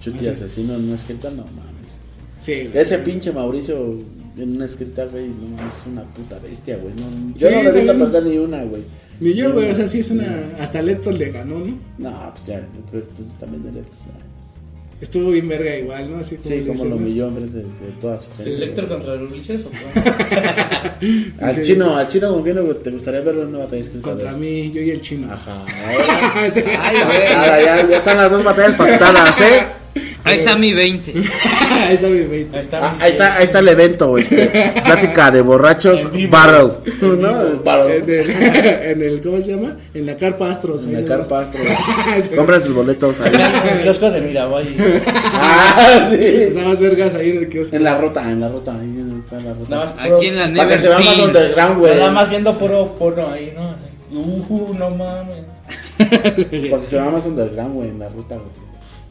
Chuti 0.00 0.26
asesino 0.26 0.74
en 0.74 0.86
una 0.86 0.96
escrita, 0.96 1.30
no 1.30 1.44
mames. 1.44 1.92
Sí, 2.40 2.64
güey. 2.64 2.76
Ese 2.76 2.98
pinche 2.98 3.30
Mauricio 3.30 4.00
en 4.36 4.56
una 4.56 4.64
escrita, 4.66 5.04
güey, 5.04 5.28
no 5.28 5.56
mames, 5.56 5.74
es 5.74 5.86
una 5.86 6.02
puta 6.12 6.40
bestia, 6.40 6.76
güey. 6.78 6.92
No, 6.94 7.34
yo 7.36 7.48
Sí, 7.48 7.54
no 7.54 7.62
le 7.62 7.68
he 7.68 7.72
visto 7.72 7.98
perder 8.00 8.24
ni 8.24 8.38
una, 8.38 8.64
güey. 8.64 8.82
Ni 9.20 9.34
yo, 9.34 9.52
güey, 9.52 9.70
o 9.70 9.74
sea, 9.76 9.86
sí 9.86 10.00
es 10.00 10.10
una. 10.10 10.56
Hasta 10.58 10.82
Leptos 10.82 11.16
le 11.16 11.30
ganó, 11.30 11.60
¿no? 11.60 11.78
No, 11.98 12.30
pues 12.32 12.46
ya, 12.46 12.68
pues, 12.90 13.04
también 13.38 13.62
de 13.62 13.78
ah, 13.78 13.82
Estuvo 15.00 15.30
bien 15.30 15.48
verga 15.48 15.76
igual, 15.76 16.10
¿no? 16.10 16.18
Así 16.18 16.36
como 16.36 16.48
Sí, 16.48 16.64
como 16.66 16.84
lo 16.84 16.90
¿no? 16.90 16.96
humilló 16.96 17.26
enfrente 17.28 17.58
de, 17.58 17.64
de 17.64 17.92
toda 18.00 18.18
su 18.18 18.30
gente. 18.36 18.54
¿El 18.54 18.60
Lector 18.60 18.88
contra 18.88 19.14
el 19.14 19.22
Ulises 19.22 19.62
o 19.66 19.70
qué? 19.70 21.40
Al 21.44 21.54
Sí. 21.56 21.62
chino, 21.62 21.96
al 21.96 22.08
chino, 22.08 22.32
¿con 22.32 22.42
quién 22.42 22.56
te 22.82 22.90
gustaría 22.90 23.20
verlo 23.20 23.42
en 23.42 23.48
una 23.48 23.58
batalla 23.58 23.82
escrita? 23.82 24.08
Contra 24.10 24.32
mí, 24.32 24.70
yo 24.72 24.80
y 24.80 24.90
el 24.90 25.00
chino. 25.00 25.30
Ajá. 25.32 25.64
Ay, 25.86 26.50
güey. 27.04 27.26
ahora 27.34 27.62
ya, 27.62 27.88
ya 27.88 27.96
están 27.98 28.16
las 28.16 28.30
dos 28.30 28.42
batallas 28.44 28.74
pactadas, 28.74 29.40
¿eh? 29.42 29.66
Ahí 30.26 30.36
está 30.36 30.56
mi 30.56 30.72
20. 30.72 31.12
Ahí 31.12 31.94
está 31.94 32.08
mi 32.08 32.22
20. 32.22 32.56
Ahí 32.56 32.62
está. 32.62 32.78
Ah, 32.78 32.94
mi- 32.96 33.02
ahí 33.02 33.10
está, 33.12 33.36
ahí 33.36 33.44
está 33.44 33.58
el 33.58 33.68
evento, 33.68 34.16
este, 34.16 34.46
plática 34.84 35.30
de 35.30 35.42
borrachos, 35.42 36.08
En 36.14 36.30
barrel, 36.30 36.70
¿no? 37.02 37.46
En 37.46 37.62
Barrel. 37.62 38.08
el, 38.08 38.30
en 38.30 39.02
el, 39.02 39.20
¿cómo 39.20 39.40
se 39.42 39.54
llama? 39.54 39.76
En 39.92 40.06
la 40.06 40.16
Carpa 40.16 40.50
Astros. 40.50 40.84
En 40.84 40.94
la 40.94 41.04
carpa 41.04 41.40
Astro. 41.40 41.60
Sí. 42.22 42.34
Compren 42.34 42.62
sus 42.62 42.74
boletos 42.74 43.20
ahí. 43.20 43.32
En 43.34 43.76
el 43.76 43.82
kiosco 43.82 44.10
de 44.10 44.20
Miravalle. 44.22 45.02
Ah, 45.34 46.08
sí. 46.10 46.16
Está 46.24 46.62
más 46.62 46.80
vergas 46.80 47.14
ahí 47.16 47.30
en 47.30 47.38
el 47.38 47.48
kiosco. 47.50 47.76
En 47.76 47.84
la 47.84 47.98
ruta, 47.98 48.22
en 48.30 48.40
la 48.40 48.48
ruta, 48.48 48.72
ahí 48.72 49.04
está 49.18 49.38
en 49.38 49.44
la 49.44 49.52
ruta. 49.52 49.70
Nada 49.70 49.84
más 49.84 49.94
Aquí 49.98 50.26
en 50.26 50.36
la 50.36 50.52
Para 50.62 50.68
que 50.70 50.78
se 50.78 50.88
vea 50.88 50.98
más 51.00 51.18
underground, 51.18 51.78
güey. 51.80 51.96
Nada 51.96 52.10
más 52.12 52.30
viendo 52.30 52.58
puro 52.58 52.96
porno 52.98 53.28
ahí, 53.30 53.52
¿no? 53.54 53.74
Uh, 54.18 54.74
no 54.74 54.90
mames. 54.90 55.44
Para 55.98 56.34
que 56.34 56.86
se 56.86 56.96
vea 56.96 57.10
más 57.10 57.26
underground, 57.26 57.74
güey, 57.74 57.88
en 57.90 57.98
la 57.98 58.08
ruta, 58.08 58.36
güey. 58.36 58.63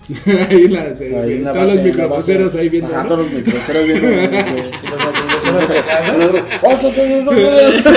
ahí 0.49 0.63
en 0.65 0.73
la, 0.73 0.83
de- 0.89 1.19
Ahí 1.19 1.33
en 1.33 1.43
la 1.43 1.53
todos 1.53 1.67
base, 2.09 2.33
los 2.35 2.43
base. 2.43 2.59
ahí 2.59 2.69
viendo. 2.69 2.89
Ajá, 2.93 3.03
¿no? 3.03 3.09
todos 3.09 3.23
los 3.25 3.33
microbuseros 3.33 3.85
viendo. 3.85 4.07
güey. 4.07 4.27
Los 4.93 5.05
autobuseros 5.05 5.69
acá, 5.69 5.95
¿no? 6.17 6.25
¡Oh, 6.67 6.71
eso, 6.71 6.87
eso, 6.89 7.01
eso, 7.03 7.31
eso! 7.31 7.89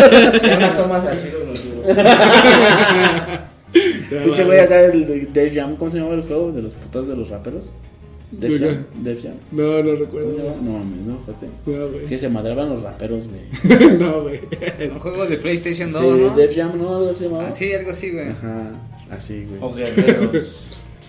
Y 0.44 0.46
unas 0.56 0.76
tomas 0.76 1.04
así 1.06 1.28
de 1.28 1.44
los 1.44 1.60
Pinche 4.24 4.44
güey 4.44 4.60
acá 4.60 4.80
el 4.86 5.06
de 5.06 5.26
Def 5.32 5.54
Jam, 5.54 5.76
¿cómo 5.76 5.90
se 5.90 5.98
llama 5.98 6.14
el 6.14 6.22
juego 6.22 6.52
de 6.52 6.62
los 6.62 6.72
putas 6.72 7.06
de 7.08 7.16
los 7.16 7.28
raperos? 7.28 7.72
Def 8.30 8.60
Jam, 8.60 8.84
Def 9.02 9.22
Jam. 9.22 9.34
No, 9.52 9.82
no 9.82 9.84
¿Cómo 9.84 9.96
recuerdo. 9.96 10.56
No 10.62 10.72
mames, 10.72 11.00
no, 11.06 11.16
jugaste. 11.24 11.46
No, 11.66 11.88
güey. 11.88 12.06
Que 12.06 12.18
se 12.18 12.28
madraban 12.28 12.68
los 12.70 12.82
raperos, 12.82 13.24
güey. 13.28 13.42
No, 13.98 14.22
güey. 14.22 14.40
Un 14.90 14.98
juego 14.98 15.26
de 15.26 15.36
PlayStation 15.38 15.92
2, 15.92 16.02
Sí, 16.02 16.08
¿no? 16.22 16.30
Def 16.36 16.56
Jam, 16.56 16.72
¿no? 16.78 16.96
Algo 16.96 17.10
así 17.10 17.24
llamaba. 17.24 17.48
Ah, 17.48 17.52
sí, 17.54 17.72
algo 17.74 17.90
así, 17.90 18.10
güey. 18.10 18.28
Ajá, 18.30 18.70
así, 19.10 19.46
güey. 19.48 19.58
O 19.60 19.72
guerreros 19.74 20.66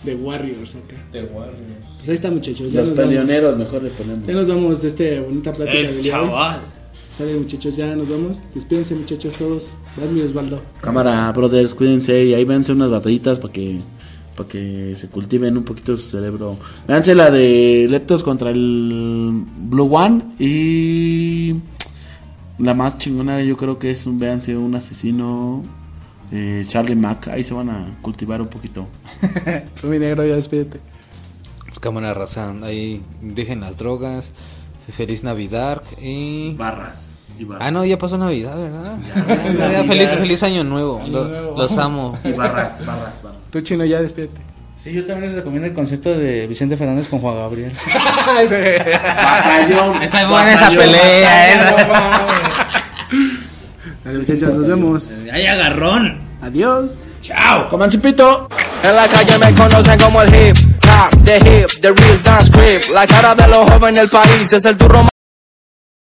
De 0.07 0.15
Warriors 0.15 0.75
acá. 0.75 0.95
de 1.11 1.23
Warriors. 1.25 1.85
Pues 1.97 2.09
ahí 2.09 2.15
está, 2.15 2.31
muchachos. 2.31 2.71
Ya 2.71 2.79
Los 2.81 2.89
nos 2.89 2.97
vamos. 2.97 3.57
mejor 3.57 3.83
le 3.83 3.89
ponemos. 3.89 4.27
Ya 4.27 4.33
nos 4.33 4.47
vamos 4.47 4.81
de 4.81 4.87
esta 4.87 5.03
bonita 5.21 5.53
plática 5.53 5.77
del 5.77 5.85
El 5.87 6.01
día. 6.01 6.13
de 6.15 6.19
hoy. 6.21 6.27
chaval. 6.29 6.59
Sale, 7.13 7.35
muchachos, 7.35 7.75
ya 7.75 7.95
nos 7.95 8.09
vamos. 8.09 8.43
Despídense, 8.53 8.95
muchachos, 8.95 9.33
todos. 9.35 9.73
Vas, 9.99 10.11
mi 10.11 10.21
Osvaldo. 10.21 10.61
Cámara, 10.81 11.31
brothers, 11.31 11.73
cuídense 11.73 12.23
y 12.25 12.33
ahí 12.33 12.45
véanse 12.45 12.71
unas 12.73 12.89
batallitas 12.91 13.39
para 13.39 13.51
que 13.53 13.81
para 14.35 14.47
que 14.49 14.93
se 14.95 15.07
cultiven 15.07 15.57
un 15.57 15.63
poquito 15.63 15.97
su 15.97 16.09
cerebro. 16.11 16.57
Véanse 16.87 17.15
la 17.15 17.31
de 17.31 17.87
Leptos 17.89 18.23
contra 18.23 18.51
el 18.51 19.43
Blue 19.69 19.89
One 19.95 20.21
y 20.37 21.55
la 22.59 22.75
más 22.75 22.99
chingona 22.99 23.41
yo 23.41 23.57
creo 23.57 23.79
que 23.79 23.89
es 23.89 24.05
un 24.05 24.19
véanse 24.19 24.55
un 24.55 24.75
asesino 24.75 25.63
eh, 26.31 26.63
Charlie 26.67 26.95
Mack, 26.95 27.27
ahí 27.29 27.43
se 27.43 27.53
van 27.53 27.69
a 27.69 27.85
cultivar 28.01 28.41
un 28.41 28.47
poquito. 28.47 28.87
Mi 29.83 29.99
negro, 29.99 30.25
ya 30.25 30.35
despídete. 30.35 30.79
Pues 31.65 31.79
cámara 31.79 32.13
raza, 32.13 32.53
ahí 32.63 33.03
dejen 33.21 33.61
las 33.61 33.77
drogas. 33.77 34.33
Feliz 34.91 35.23
Navidad 35.23 35.81
y. 36.01 36.53
Barras. 36.53 37.15
Ah, 37.59 37.69
no, 37.71 37.85
ya 37.85 37.97
pasó 37.99 38.17
Navidad, 38.17 38.57
¿verdad? 38.57 38.97
Ya, 39.71 39.83
feliz, 39.83 40.09
feliz 40.09 40.41
año 40.43 40.63
nuevo. 40.63 41.01
Lo- 41.07 41.27
nuevo. 41.27 41.57
Los 41.57 41.77
amo. 41.77 42.17
barras, 42.35 42.83
barras, 42.85 43.21
barras. 43.21 43.51
Tú, 43.51 43.61
chino, 43.61 43.85
ya 43.85 44.01
despídete. 44.01 44.41
Sí, 44.75 44.91
yo 44.93 45.05
también 45.05 45.27
les 45.27 45.33
recomiendo 45.35 45.67
el 45.67 45.73
concepto 45.73 46.15
de 46.17 46.45
Vicente 46.47 46.77
Fernández 46.77 47.07
con 47.07 47.19
Juan 47.19 47.35
Gabriel. 47.35 47.71
Está 50.01 50.27
buena 50.29 50.53
esa 50.53 50.69
pelea, 50.69 51.53
¿eh? 51.53 51.57
Vale, 54.07 54.19
muchachos, 54.19 54.53
nos 54.53 54.65
vemos. 54.65 55.25
¡Hay 55.33 55.45
agarrón! 55.47 56.17
Adiós. 56.41 57.19
Coman 57.69 57.91
su 57.91 57.99
pito. 57.99 58.47
En 58.81 58.95
la 58.95 59.05
calle 59.05 59.37
me 59.37 59.53
conocen 59.53 59.99
como 59.99 60.21
el 60.21 60.29
hip 60.29 60.55
hop, 60.83 61.25
the 61.25 61.35
hip, 61.39 61.69
the 61.81 61.91
real 61.91 62.23
dance 62.23 62.49
creep. 62.49 62.89
La 62.93 63.05
cara 63.05 63.35
de 63.35 63.45
los 63.49 63.69
jóvenes 63.69 63.99
del 63.99 64.09
país 64.09 64.53
es 64.53 64.63
el 64.63 64.77
turro 64.77 65.05